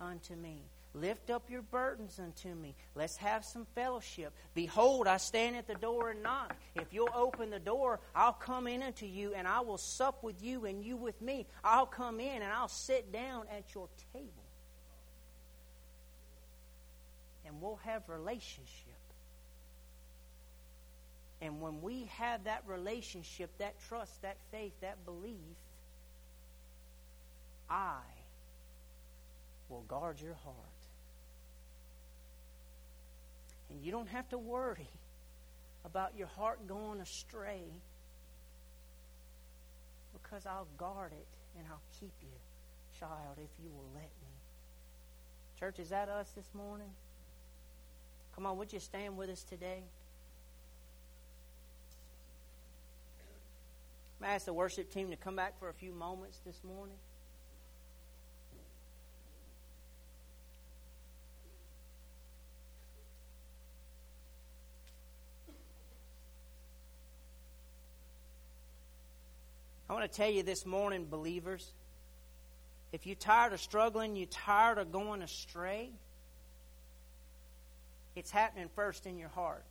unto 0.00 0.34
me. 0.34 0.62
Lift 0.96 1.28
up 1.28 1.50
your 1.50 1.60
burdens 1.60 2.18
unto 2.18 2.54
me. 2.54 2.74
Let's 2.94 3.18
have 3.18 3.44
some 3.44 3.66
fellowship. 3.74 4.32
Behold, 4.54 5.06
I 5.06 5.18
stand 5.18 5.54
at 5.54 5.66
the 5.66 5.74
door 5.74 6.10
and 6.10 6.22
knock. 6.22 6.56
If 6.74 6.94
you'll 6.94 7.10
open 7.14 7.50
the 7.50 7.58
door, 7.58 8.00
I'll 8.14 8.32
come 8.32 8.66
in 8.66 8.82
unto 8.82 9.04
you 9.04 9.34
and 9.34 9.46
I 9.46 9.60
will 9.60 9.76
sup 9.76 10.24
with 10.24 10.42
you 10.42 10.64
and 10.64 10.82
you 10.82 10.96
with 10.96 11.20
me. 11.20 11.46
I'll 11.62 11.84
come 11.84 12.18
in 12.18 12.40
and 12.40 12.50
I'll 12.50 12.68
sit 12.68 13.12
down 13.12 13.44
at 13.54 13.74
your 13.74 13.88
table. 14.14 14.30
And 17.44 17.60
we'll 17.60 17.80
have 17.84 18.08
relationship. 18.08 18.72
And 21.42 21.60
when 21.60 21.82
we 21.82 22.04
have 22.14 22.44
that 22.44 22.62
relationship, 22.66 23.50
that 23.58 23.74
trust, 23.86 24.22
that 24.22 24.38
faith, 24.50 24.72
that 24.80 25.04
belief, 25.04 25.36
I 27.68 27.98
will 29.68 29.82
guard 29.82 30.22
your 30.22 30.36
heart. 30.42 30.75
And 33.70 33.82
you 33.82 33.90
don't 33.92 34.08
have 34.08 34.28
to 34.30 34.38
worry 34.38 34.88
about 35.84 36.12
your 36.16 36.26
heart 36.28 36.66
going 36.66 37.00
astray 37.00 37.62
because 40.12 40.46
I'll 40.46 40.68
guard 40.76 41.12
it 41.12 41.26
and 41.58 41.66
I'll 41.70 41.82
keep 42.00 42.12
you, 42.22 42.28
child, 42.98 43.36
if 43.38 43.50
you 43.62 43.70
will 43.70 43.88
let 43.94 44.02
me. 44.02 44.28
Church, 45.58 45.78
is 45.78 45.90
that 45.90 46.08
us 46.08 46.30
this 46.36 46.48
morning? 46.54 46.90
Come 48.34 48.46
on, 48.46 48.58
would 48.58 48.72
you 48.72 48.80
stand 48.80 49.16
with 49.16 49.30
us 49.30 49.42
today? 49.42 49.82
I 54.22 54.34
ask 54.34 54.46
the 54.46 54.52
worship 54.52 54.92
team 54.92 55.10
to 55.10 55.16
come 55.16 55.36
back 55.36 55.58
for 55.58 55.68
a 55.68 55.74
few 55.74 55.92
moments 55.92 56.40
this 56.44 56.62
morning. 56.64 56.96
Want 69.96 70.12
to 70.12 70.14
tell 70.14 70.30
you 70.30 70.42
this 70.42 70.66
morning, 70.66 71.06
believers, 71.08 71.72
if 72.92 73.06
you're 73.06 73.16
tired 73.16 73.54
of 73.54 73.60
struggling, 73.60 74.14
you're 74.14 74.26
tired 74.26 74.76
of 74.76 74.92
going 74.92 75.22
astray, 75.22 75.88
it's 78.14 78.30
happening 78.30 78.68
first 78.74 79.06
in 79.06 79.16
your 79.16 79.30
heart. 79.30 79.64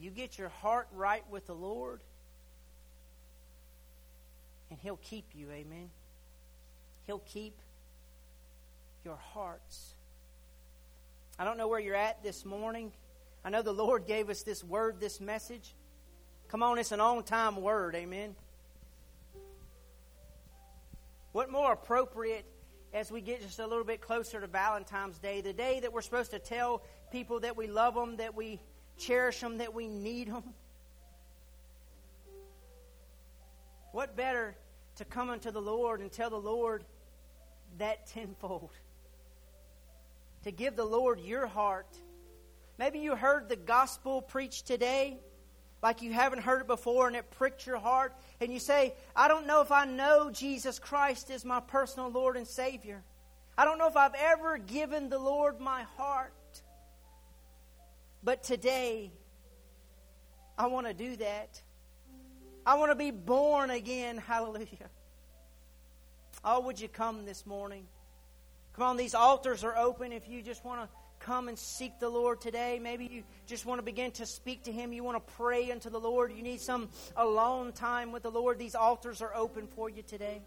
You 0.00 0.10
get 0.10 0.36
your 0.36 0.48
heart 0.48 0.88
right 0.90 1.22
with 1.30 1.46
the 1.46 1.54
Lord, 1.54 2.00
and 4.70 4.80
He'll 4.80 4.96
keep 4.96 5.26
you, 5.32 5.48
amen. 5.52 5.90
He'll 7.06 7.22
keep 7.32 7.54
your 9.04 9.18
hearts. 9.32 9.94
I 11.38 11.44
don't 11.44 11.56
know 11.56 11.68
where 11.68 11.78
you're 11.78 11.94
at 11.94 12.24
this 12.24 12.44
morning. 12.44 12.90
I 13.44 13.50
know 13.50 13.62
the 13.62 13.70
Lord 13.70 14.08
gave 14.08 14.28
us 14.28 14.42
this 14.42 14.64
word, 14.64 14.96
this 14.98 15.20
message. 15.20 15.72
Come 16.52 16.62
on, 16.62 16.76
it's 16.76 16.92
an 16.92 17.00
on 17.00 17.22
time 17.22 17.56
word, 17.62 17.94
amen. 17.94 18.36
What 21.32 21.50
more 21.50 21.72
appropriate 21.72 22.44
as 22.92 23.10
we 23.10 23.22
get 23.22 23.40
just 23.40 23.58
a 23.58 23.66
little 23.66 23.86
bit 23.86 24.02
closer 24.02 24.38
to 24.38 24.46
Valentine's 24.46 25.18
Day, 25.18 25.40
the 25.40 25.54
day 25.54 25.80
that 25.80 25.90
we're 25.90 26.02
supposed 26.02 26.30
to 26.32 26.38
tell 26.38 26.82
people 27.10 27.40
that 27.40 27.56
we 27.56 27.68
love 27.68 27.94
them, 27.94 28.18
that 28.18 28.34
we 28.34 28.60
cherish 28.98 29.40
them, 29.40 29.56
that 29.58 29.72
we 29.72 29.88
need 29.88 30.28
them? 30.28 30.42
What 33.92 34.14
better 34.14 34.54
to 34.96 35.06
come 35.06 35.30
unto 35.30 35.50
the 35.50 35.62
Lord 35.62 36.02
and 36.02 36.12
tell 36.12 36.28
the 36.28 36.36
Lord 36.36 36.84
that 37.78 38.08
tenfold? 38.08 38.72
To 40.44 40.50
give 40.50 40.76
the 40.76 40.84
Lord 40.84 41.18
your 41.18 41.46
heart. 41.46 41.96
Maybe 42.76 42.98
you 42.98 43.16
heard 43.16 43.48
the 43.48 43.56
gospel 43.56 44.20
preached 44.20 44.66
today 44.66 45.18
like 45.82 46.00
you 46.00 46.12
haven't 46.12 46.42
heard 46.42 46.60
it 46.60 46.66
before 46.68 47.08
and 47.08 47.16
it 47.16 47.30
pricked 47.32 47.66
your 47.66 47.78
heart, 47.78 48.14
and 48.40 48.52
you 48.52 48.60
say, 48.60 48.94
I 49.16 49.28
don't 49.28 49.46
know 49.46 49.60
if 49.60 49.72
I 49.72 49.84
know 49.84 50.30
Jesus 50.30 50.78
Christ 50.78 51.28
is 51.30 51.44
my 51.44 51.60
personal 51.60 52.08
Lord 52.08 52.36
and 52.36 52.46
Savior. 52.46 53.02
I 53.58 53.64
don't 53.64 53.78
know 53.78 53.88
if 53.88 53.96
I've 53.96 54.14
ever 54.14 54.58
given 54.58 55.08
the 55.08 55.18
Lord 55.18 55.60
my 55.60 55.82
heart. 55.96 56.32
But 58.22 58.44
today, 58.44 59.10
I 60.56 60.66
want 60.68 60.86
to 60.86 60.94
do 60.94 61.16
that. 61.16 61.60
I 62.64 62.76
want 62.76 62.92
to 62.92 62.96
be 62.96 63.10
born 63.10 63.70
again. 63.70 64.16
Hallelujah. 64.26 64.90
Oh, 66.44 66.60
would 66.60 66.80
you 66.80 66.88
come 66.88 67.24
this 67.24 67.44
morning? 67.44 67.86
Come 68.74 68.84
on, 68.84 68.96
these 68.96 69.14
altars 69.14 69.64
are 69.64 69.76
open 69.76 70.12
if 70.12 70.28
you 70.28 70.42
just 70.42 70.64
want 70.64 70.80
to 70.80 70.88
come 71.24 71.48
and 71.48 71.58
seek 71.58 71.98
the 71.98 72.08
Lord 72.08 72.40
today. 72.40 72.78
Maybe 72.82 73.06
you 73.06 73.22
just 73.46 73.64
want 73.66 73.78
to 73.78 73.82
begin 73.82 74.10
to 74.12 74.26
speak 74.26 74.64
to 74.64 74.72
Him. 74.72 74.92
You 74.92 75.04
want 75.04 75.24
to 75.24 75.32
pray 75.34 75.70
unto 75.70 75.90
the 75.90 76.00
Lord. 76.00 76.32
You 76.32 76.42
need 76.42 76.60
some 76.60 76.88
alone 77.16 77.72
time 77.72 78.12
with 78.12 78.22
the 78.22 78.30
Lord. 78.30 78.58
These 78.58 78.74
altars 78.74 79.22
are 79.22 79.34
open 79.34 79.66
for 79.66 79.88
you 79.88 80.02
today. 80.02 80.42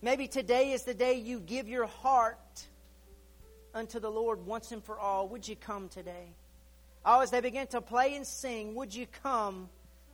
Maybe 0.00 0.28
today 0.28 0.72
is 0.72 0.84
the 0.84 0.94
day 0.94 1.14
you 1.14 1.40
give 1.40 1.68
your 1.68 1.86
heart 1.86 2.38
unto 3.74 3.98
the 3.98 4.10
Lord 4.10 4.46
once 4.46 4.70
and 4.70 4.82
for 4.82 4.98
all. 4.98 5.28
Would 5.28 5.46
you 5.48 5.56
come 5.56 5.88
today? 5.88 6.34
Oh, 7.04 7.20
as 7.20 7.30
they 7.30 7.40
begin 7.40 7.66
to 7.68 7.80
play 7.80 8.14
and 8.14 8.26
sing, 8.26 8.74
would 8.76 8.94
you 8.94 9.06
come 9.22 9.68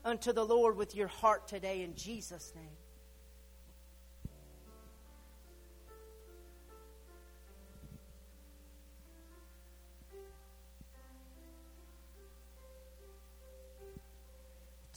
unto 0.05 0.33
the 0.33 0.45
Lord 0.45 0.77
with 0.77 0.95
your 0.95 1.09
heart 1.09 1.49
today 1.49 1.83
in 1.83 1.95
Jesus' 1.95 2.53
name? 2.55 2.84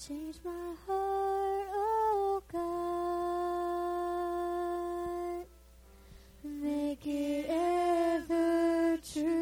Change 0.05 0.35
my 0.45 0.51
heart, 0.85 1.67
oh 1.73 2.43
God. 2.53 2.67
Make 6.43 7.07
it 7.07 7.47
ever 7.49 8.99
true. 9.11 9.36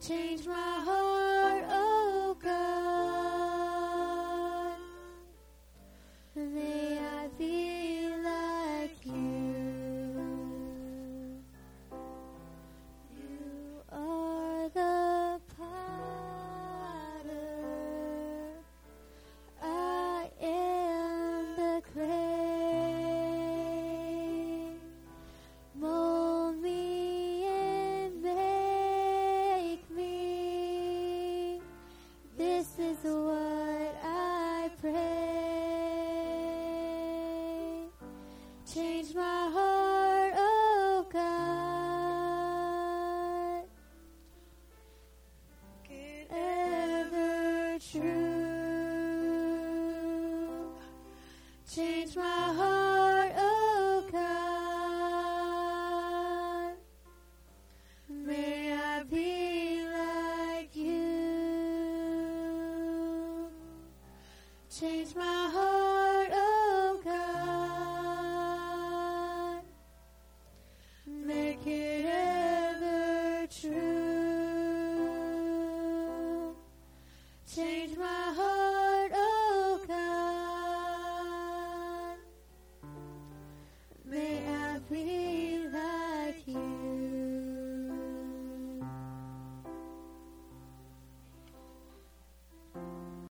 change 0.00 0.46
my 0.46 0.69